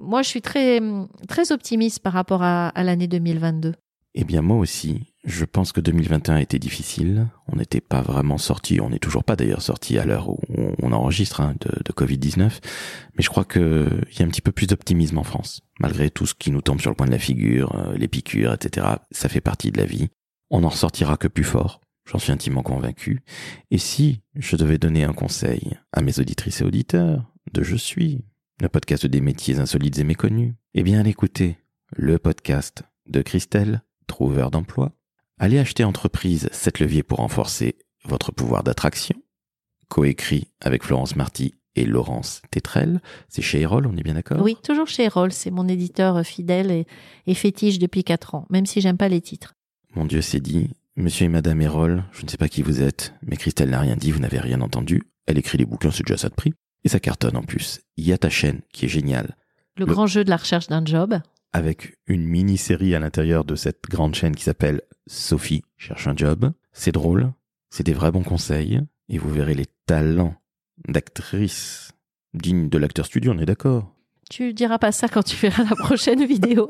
moi 0.00 0.22
je 0.22 0.28
suis 0.28 0.42
très 0.42 0.80
très 1.28 1.52
optimiste 1.52 2.00
par 2.00 2.14
rapport 2.14 2.42
à, 2.42 2.68
à 2.68 2.82
l'année 2.82 3.06
2022. 3.06 3.74
Eh 4.14 4.24
bien 4.24 4.42
moi 4.42 4.56
aussi, 4.56 5.14
je 5.24 5.44
pense 5.44 5.72
que 5.72 5.80
2021 5.80 6.36
a 6.36 6.40
été 6.40 6.58
difficile. 6.58 7.28
On 7.46 7.56
n'était 7.56 7.80
pas 7.80 8.00
vraiment 8.00 8.38
sorti, 8.38 8.80
on 8.80 8.90
n'est 8.90 8.98
toujours 8.98 9.24
pas 9.24 9.36
d'ailleurs 9.36 9.62
sorti 9.62 9.98
à 9.98 10.04
l'heure 10.04 10.30
où 10.30 10.40
on 10.82 10.92
enregistre 10.92 11.40
hein, 11.40 11.54
de, 11.60 11.70
de 11.84 11.92
Covid-19. 11.92 12.60
Mais 13.16 13.22
je 13.22 13.28
crois 13.28 13.44
qu'il 13.44 14.06
y 14.18 14.22
a 14.22 14.24
un 14.24 14.28
petit 14.28 14.40
peu 14.40 14.52
plus 14.52 14.66
d'optimisme 14.66 15.18
en 15.18 15.24
France. 15.24 15.60
Malgré 15.78 16.10
tout 16.10 16.26
ce 16.26 16.34
qui 16.34 16.50
nous 16.50 16.62
tombe 16.62 16.80
sur 16.80 16.90
le 16.90 16.96
point 16.96 17.06
de 17.06 17.12
la 17.12 17.18
figure, 17.18 17.74
euh, 17.76 17.96
les 17.96 18.08
piqûres, 18.08 18.54
etc. 18.54 18.86
Ça 19.10 19.28
fait 19.28 19.40
partie 19.40 19.70
de 19.70 19.78
la 19.78 19.84
vie. 19.84 20.08
On 20.50 20.60
n'en 20.60 20.70
ressortira 20.70 21.16
que 21.16 21.28
plus 21.28 21.44
fort. 21.44 21.80
J'en 22.10 22.18
suis 22.18 22.32
intimement 22.32 22.62
convaincu. 22.62 23.20
Et 23.70 23.78
si 23.78 24.22
je 24.34 24.56
devais 24.56 24.78
donner 24.78 25.04
un 25.04 25.12
conseil 25.12 25.76
à 25.92 26.00
mes 26.00 26.18
auditrices 26.18 26.62
et 26.62 26.64
auditeurs 26.64 27.30
de 27.52 27.62
Je 27.62 27.76
suis, 27.76 28.24
le 28.60 28.68
podcast 28.70 29.06
des 29.06 29.20
métiers 29.20 29.58
insolites 29.58 29.98
et 29.98 30.04
méconnus, 30.04 30.54
eh 30.74 30.82
bien 30.82 31.04
écoutez 31.04 31.58
le 31.94 32.18
podcast 32.18 32.82
de 33.06 33.20
Christelle, 33.20 33.82
trouveur 34.08 34.50
d'emploi, 34.50 34.92
Allez 35.40 35.58
acheter 35.58 35.84
Entreprise 35.84 36.48
7 36.50 36.80
leviers 36.80 37.04
pour 37.04 37.18
renforcer 37.18 37.76
votre 38.04 38.32
pouvoir 38.32 38.64
d'attraction, 38.64 39.14
coécrit 39.88 40.48
avec 40.60 40.82
Florence 40.82 41.14
Marty 41.14 41.54
et 41.76 41.84
Laurence 41.84 42.42
Tétrel. 42.50 43.00
C'est 43.28 43.42
chez 43.42 43.60
Erol, 43.60 43.86
on 43.86 43.96
est 43.96 44.02
bien 44.02 44.14
d'accord? 44.14 44.42
Oui, 44.42 44.56
toujours 44.64 44.88
chez 44.88 45.04
Erol. 45.04 45.30
C'est 45.30 45.52
mon 45.52 45.68
éditeur 45.68 46.26
fidèle 46.26 46.84
et, 47.26 47.34
fétiche 47.34 47.78
depuis 47.78 48.02
4 48.02 48.34
ans, 48.34 48.46
même 48.50 48.66
si 48.66 48.80
j'aime 48.80 48.96
pas 48.96 49.08
les 49.08 49.20
titres. 49.20 49.54
Mon 49.94 50.06
Dieu, 50.06 50.22
c'est 50.22 50.40
dit. 50.40 50.70
Monsieur 50.96 51.26
et 51.26 51.28
Madame 51.28 51.60
Erol, 51.60 52.02
je 52.10 52.24
ne 52.24 52.28
sais 52.28 52.36
pas 52.36 52.48
qui 52.48 52.62
vous 52.62 52.82
êtes, 52.82 53.14
mais 53.22 53.36
Christelle 53.36 53.70
n'a 53.70 53.78
rien 53.78 53.94
dit, 53.94 54.10
vous 54.10 54.18
n'avez 54.18 54.40
rien 54.40 54.60
entendu. 54.60 55.04
Elle 55.26 55.38
écrit 55.38 55.56
les 55.56 55.66
bouquins, 55.66 55.92
c'est 55.92 56.04
déjà 56.04 56.16
ça 56.16 56.28
de 56.28 56.34
prix. 56.34 56.52
Et 56.82 56.88
ça 56.88 56.98
cartonne 56.98 57.36
en 57.36 57.42
plus. 57.42 57.80
Il 57.96 58.04
y 58.04 58.12
a 58.12 58.18
ta 58.18 58.30
chaîne 58.30 58.62
qui 58.72 58.86
est 58.86 58.88
géniale. 58.88 59.36
Le, 59.76 59.86
le... 59.86 59.92
grand 59.92 60.08
jeu 60.08 60.24
de 60.24 60.30
la 60.30 60.36
recherche 60.36 60.66
d'un 60.66 60.84
job. 60.84 61.20
Avec 61.52 61.96
une 62.06 62.24
mini-série 62.24 62.94
à 62.94 63.00
l'intérieur 63.00 63.44
de 63.44 63.54
cette 63.54 63.82
grande 63.84 64.14
chaîne 64.14 64.36
qui 64.36 64.44
s'appelle 64.44 64.82
Sophie 65.06 65.62
cherche 65.76 66.06
un 66.06 66.16
job. 66.16 66.52
C'est 66.72 66.92
drôle, 66.92 67.32
c'est 67.70 67.84
des 67.84 67.94
vrais 67.94 68.12
bons 68.12 68.22
conseils, 68.22 68.80
et 69.08 69.18
vous 69.18 69.30
verrez 69.30 69.54
les 69.54 69.66
talents 69.86 70.34
d'actrice 70.86 71.92
digne 72.34 72.68
de 72.68 72.78
l'acteur 72.78 73.06
studio, 73.06 73.32
on 73.32 73.38
est 73.38 73.46
d'accord 73.46 73.94
Tu 74.30 74.52
diras 74.52 74.78
pas 74.78 74.92
ça 74.92 75.08
quand 75.08 75.22
tu 75.22 75.36
verras 75.36 75.64
la 75.64 75.76
prochaine 75.76 76.24
vidéo. 76.24 76.68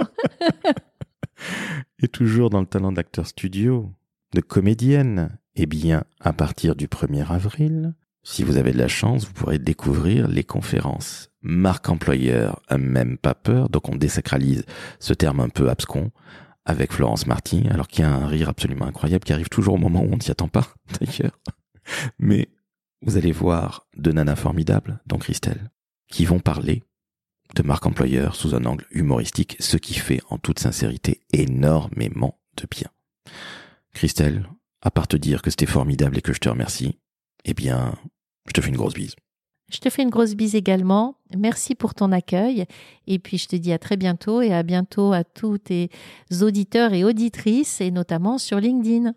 et 2.03 2.09
toujours 2.09 2.51
dans 2.51 2.61
le 2.61 2.67
talent 2.67 2.93
d'acteur 2.93 3.27
studio, 3.27 3.93
de 4.35 4.41
comédienne 4.41 5.39
Eh 5.57 5.67
bien, 5.67 6.05
à 6.21 6.33
partir 6.33 6.77
du 6.77 6.87
1er 6.87 7.27
avril, 7.27 7.95
si 8.23 8.43
vous 8.43 8.57
avez 8.57 8.73
de 8.73 8.79
la 8.79 8.89
chance, 8.89 9.27
vous 9.27 9.33
pourrez 9.33 9.59
découvrir 9.59 10.29
les 10.29 10.45
conférences 10.45 11.28
marque 11.43 11.89
employeur, 11.89 12.61
même 12.77 13.17
pas 13.19 13.35
peur, 13.35 13.69
donc 13.69 13.89
on 13.89 13.97
désacralise 13.97 14.65
ce 14.99 15.15
terme 15.15 15.41
un 15.41 15.49
peu 15.49 15.71
abscon 15.71 16.11
avec 16.65 16.93
Florence 16.93 17.27
Martin, 17.27 17.63
alors 17.71 17.89
qu'il 17.89 18.05
y 18.05 18.07
a 18.07 18.13
un 18.13 18.27
rire 18.27 18.49
absolument 18.49 18.87
incroyable 18.87 19.25
qui 19.25 19.33
arrive 19.33 19.49
toujours 19.49 19.75
au 19.75 19.79
moment 19.79 20.03
où 20.03 20.13
on 20.13 20.17
ne 20.17 20.23
s'y 20.23 20.31
attend 20.31 20.49
pas, 20.49 20.69
d'ailleurs. 21.01 21.39
Mais 22.19 22.49
vous 23.01 23.17
allez 23.17 23.33
voir 23.33 23.87
deux 23.97 24.13
nanas 24.13 24.37
formidables, 24.37 25.01
dont 25.07 25.19
Christelle, 25.19 25.71
qui 26.11 26.25
vont 26.25 26.41
parler 26.41 26.83
de 27.55 27.63
marque 27.63 27.87
employeur 27.87 28.35
sous 28.35 28.55
un 28.55 28.67
angle 28.67 28.87
humoristique, 28.91 29.57
ce 29.61 29.79
qui 29.79 29.95
fait 29.95 30.21
en 30.29 30.37
toute 30.39 30.59
sincérité 30.59 31.23
énormément 31.33 32.39
de 32.57 32.67
bien. 32.71 32.89
Christelle, 33.95 34.47
à 34.83 34.91
part 34.91 35.09
te 35.09 35.17
dire 35.17 35.41
que 35.41 35.51
c'était 35.51 35.67
formidable 35.67 36.19
et 36.19 36.23
que 36.23 36.35
je 36.35 36.41
te 36.41 36.49
remercie, 36.49 36.99
eh 37.45 37.55
bien, 37.55 37.95
je 38.47 38.53
te 38.53 38.61
fais 38.61 38.69
une 38.69 38.77
grosse 38.77 38.95
bise. 38.95 39.17
Je 39.71 39.79
te 39.79 39.91
fais 39.91 40.03
une 40.03 40.11
grosse 40.11 40.35
bise 40.35 40.55
également. 40.55 41.17
Merci 41.37 41.75
pour 41.75 41.95
ton 41.95 42.11
accueil. 42.11 42.65
Et 43.07 43.19
puis, 43.19 43.37
je 43.37 43.49
te 43.49 43.57
dis 43.57 43.73
à 43.73 43.79
très 43.79 43.97
bientôt 43.97 44.41
et 44.41 44.53
à 44.53 44.63
bientôt 44.63 45.13
à 45.13 45.25
tous 45.25 45.59
tes 45.59 45.91
auditeurs 46.41 46.95
et 46.95 47.05
auditrices, 47.05 47.81
et 47.81 47.91
notamment 47.91 48.39
sur 48.39 48.61
LinkedIn. 48.61 49.13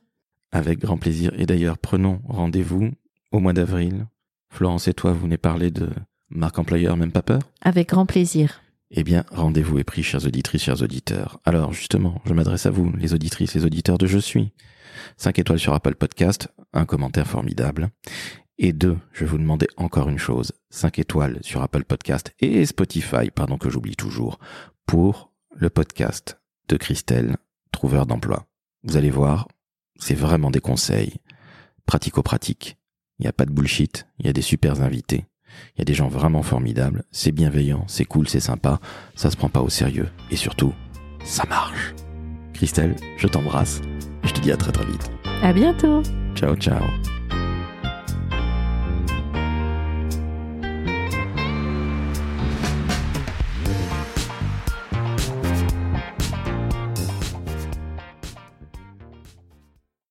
Avec 0.51 0.79
grand 0.79 0.97
plaisir. 0.97 1.31
Et 1.37 1.45
d'ailleurs, 1.45 1.77
prenons 1.77 2.19
rendez-vous 2.27 2.89
au 3.31 3.39
mois 3.39 3.53
d'avril. 3.53 4.07
Florence 4.49 4.89
et 4.89 4.93
toi, 4.93 5.13
vous 5.13 5.21
venez 5.21 5.37
parler 5.37 5.71
de 5.71 5.89
marque 6.29 6.59
employeur, 6.59 6.97
même 6.97 7.13
pas 7.13 7.21
peur? 7.21 7.39
Avec 7.61 7.89
grand 7.89 8.05
plaisir. 8.05 8.61
Eh 8.91 9.05
bien, 9.05 9.23
rendez-vous 9.31 9.79
est 9.79 9.85
pris, 9.85 10.03
chers 10.03 10.25
auditrices, 10.25 10.63
chers 10.63 10.81
auditeurs. 10.81 11.39
Alors, 11.45 11.71
justement, 11.71 12.21
je 12.25 12.33
m'adresse 12.33 12.65
à 12.65 12.71
vous, 12.71 12.91
les 12.97 13.13
auditrices, 13.13 13.53
les 13.53 13.63
auditeurs 13.63 13.97
de 13.97 14.05
Je 14.05 14.17
suis. 14.17 14.51
5 15.15 15.39
étoiles 15.39 15.59
sur 15.59 15.73
Apple 15.73 15.95
Podcast, 15.95 16.49
un 16.73 16.85
commentaire 16.85 17.27
formidable. 17.27 17.89
Et 18.63 18.73
deux, 18.73 18.99
je 19.11 19.21
vais 19.21 19.25
vous 19.25 19.39
demander 19.39 19.67
encore 19.75 20.07
une 20.07 20.19
chose, 20.19 20.51
5 20.69 20.99
étoiles 20.99 21.39
sur 21.41 21.63
Apple 21.63 21.83
Podcast 21.83 22.31
et 22.39 22.63
Spotify, 22.67 23.31
pardon 23.33 23.57
que 23.57 23.71
j'oublie 23.71 23.95
toujours, 23.95 24.37
pour 24.85 25.31
le 25.55 25.71
podcast 25.71 26.39
de 26.67 26.77
Christelle, 26.77 27.37
Trouveur 27.71 28.05
d'emploi. 28.05 28.45
Vous 28.83 28.97
allez 28.97 29.09
voir, 29.09 29.47
c'est 29.95 30.13
vraiment 30.13 30.51
des 30.51 30.59
conseils 30.59 31.15
pratico-pratiques. 31.87 32.77
Il 33.17 33.23
n'y 33.23 33.29
a 33.29 33.33
pas 33.33 33.45
de 33.47 33.51
bullshit, 33.51 34.05
il 34.19 34.27
y 34.27 34.29
a 34.29 34.33
des 34.33 34.43
super 34.43 34.83
invités. 34.83 35.25
Il 35.75 35.79
y 35.79 35.81
a 35.81 35.85
des 35.85 35.95
gens 35.95 36.07
vraiment 36.07 36.43
formidables, 36.43 37.03
c'est 37.09 37.31
bienveillant, 37.31 37.85
c'est 37.87 38.05
cool, 38.05 38.29
c'est 38.29 38.39
sympa, 38.39 38.79
ça 39.15 39.31
se 39.31 39.37
prend 39.37 39.49
pas 39.49 39.61
au 39.61 39.69
sérieux 39.69 40.09
et 40.29 40.35
surtout, 40.35 40.75
ça 41.23 41.45
marche. 41.49 41.95
Christelle, 42.53 42.95
je 43.17 43.27
t'embrasse 43.27 43.81
et 44.23 44.27
je 44.27 44.33
te 44.33 44.39
dis 44.39 44.51
à 44.51 44.57
très 44.57 44.71
très 44.71 44.85
vite. 44.85 45.09
À 45.41 45.51
bientôt. 45.51 46.03
Ciao 46.35 46.55
ciao. 46.55 46.83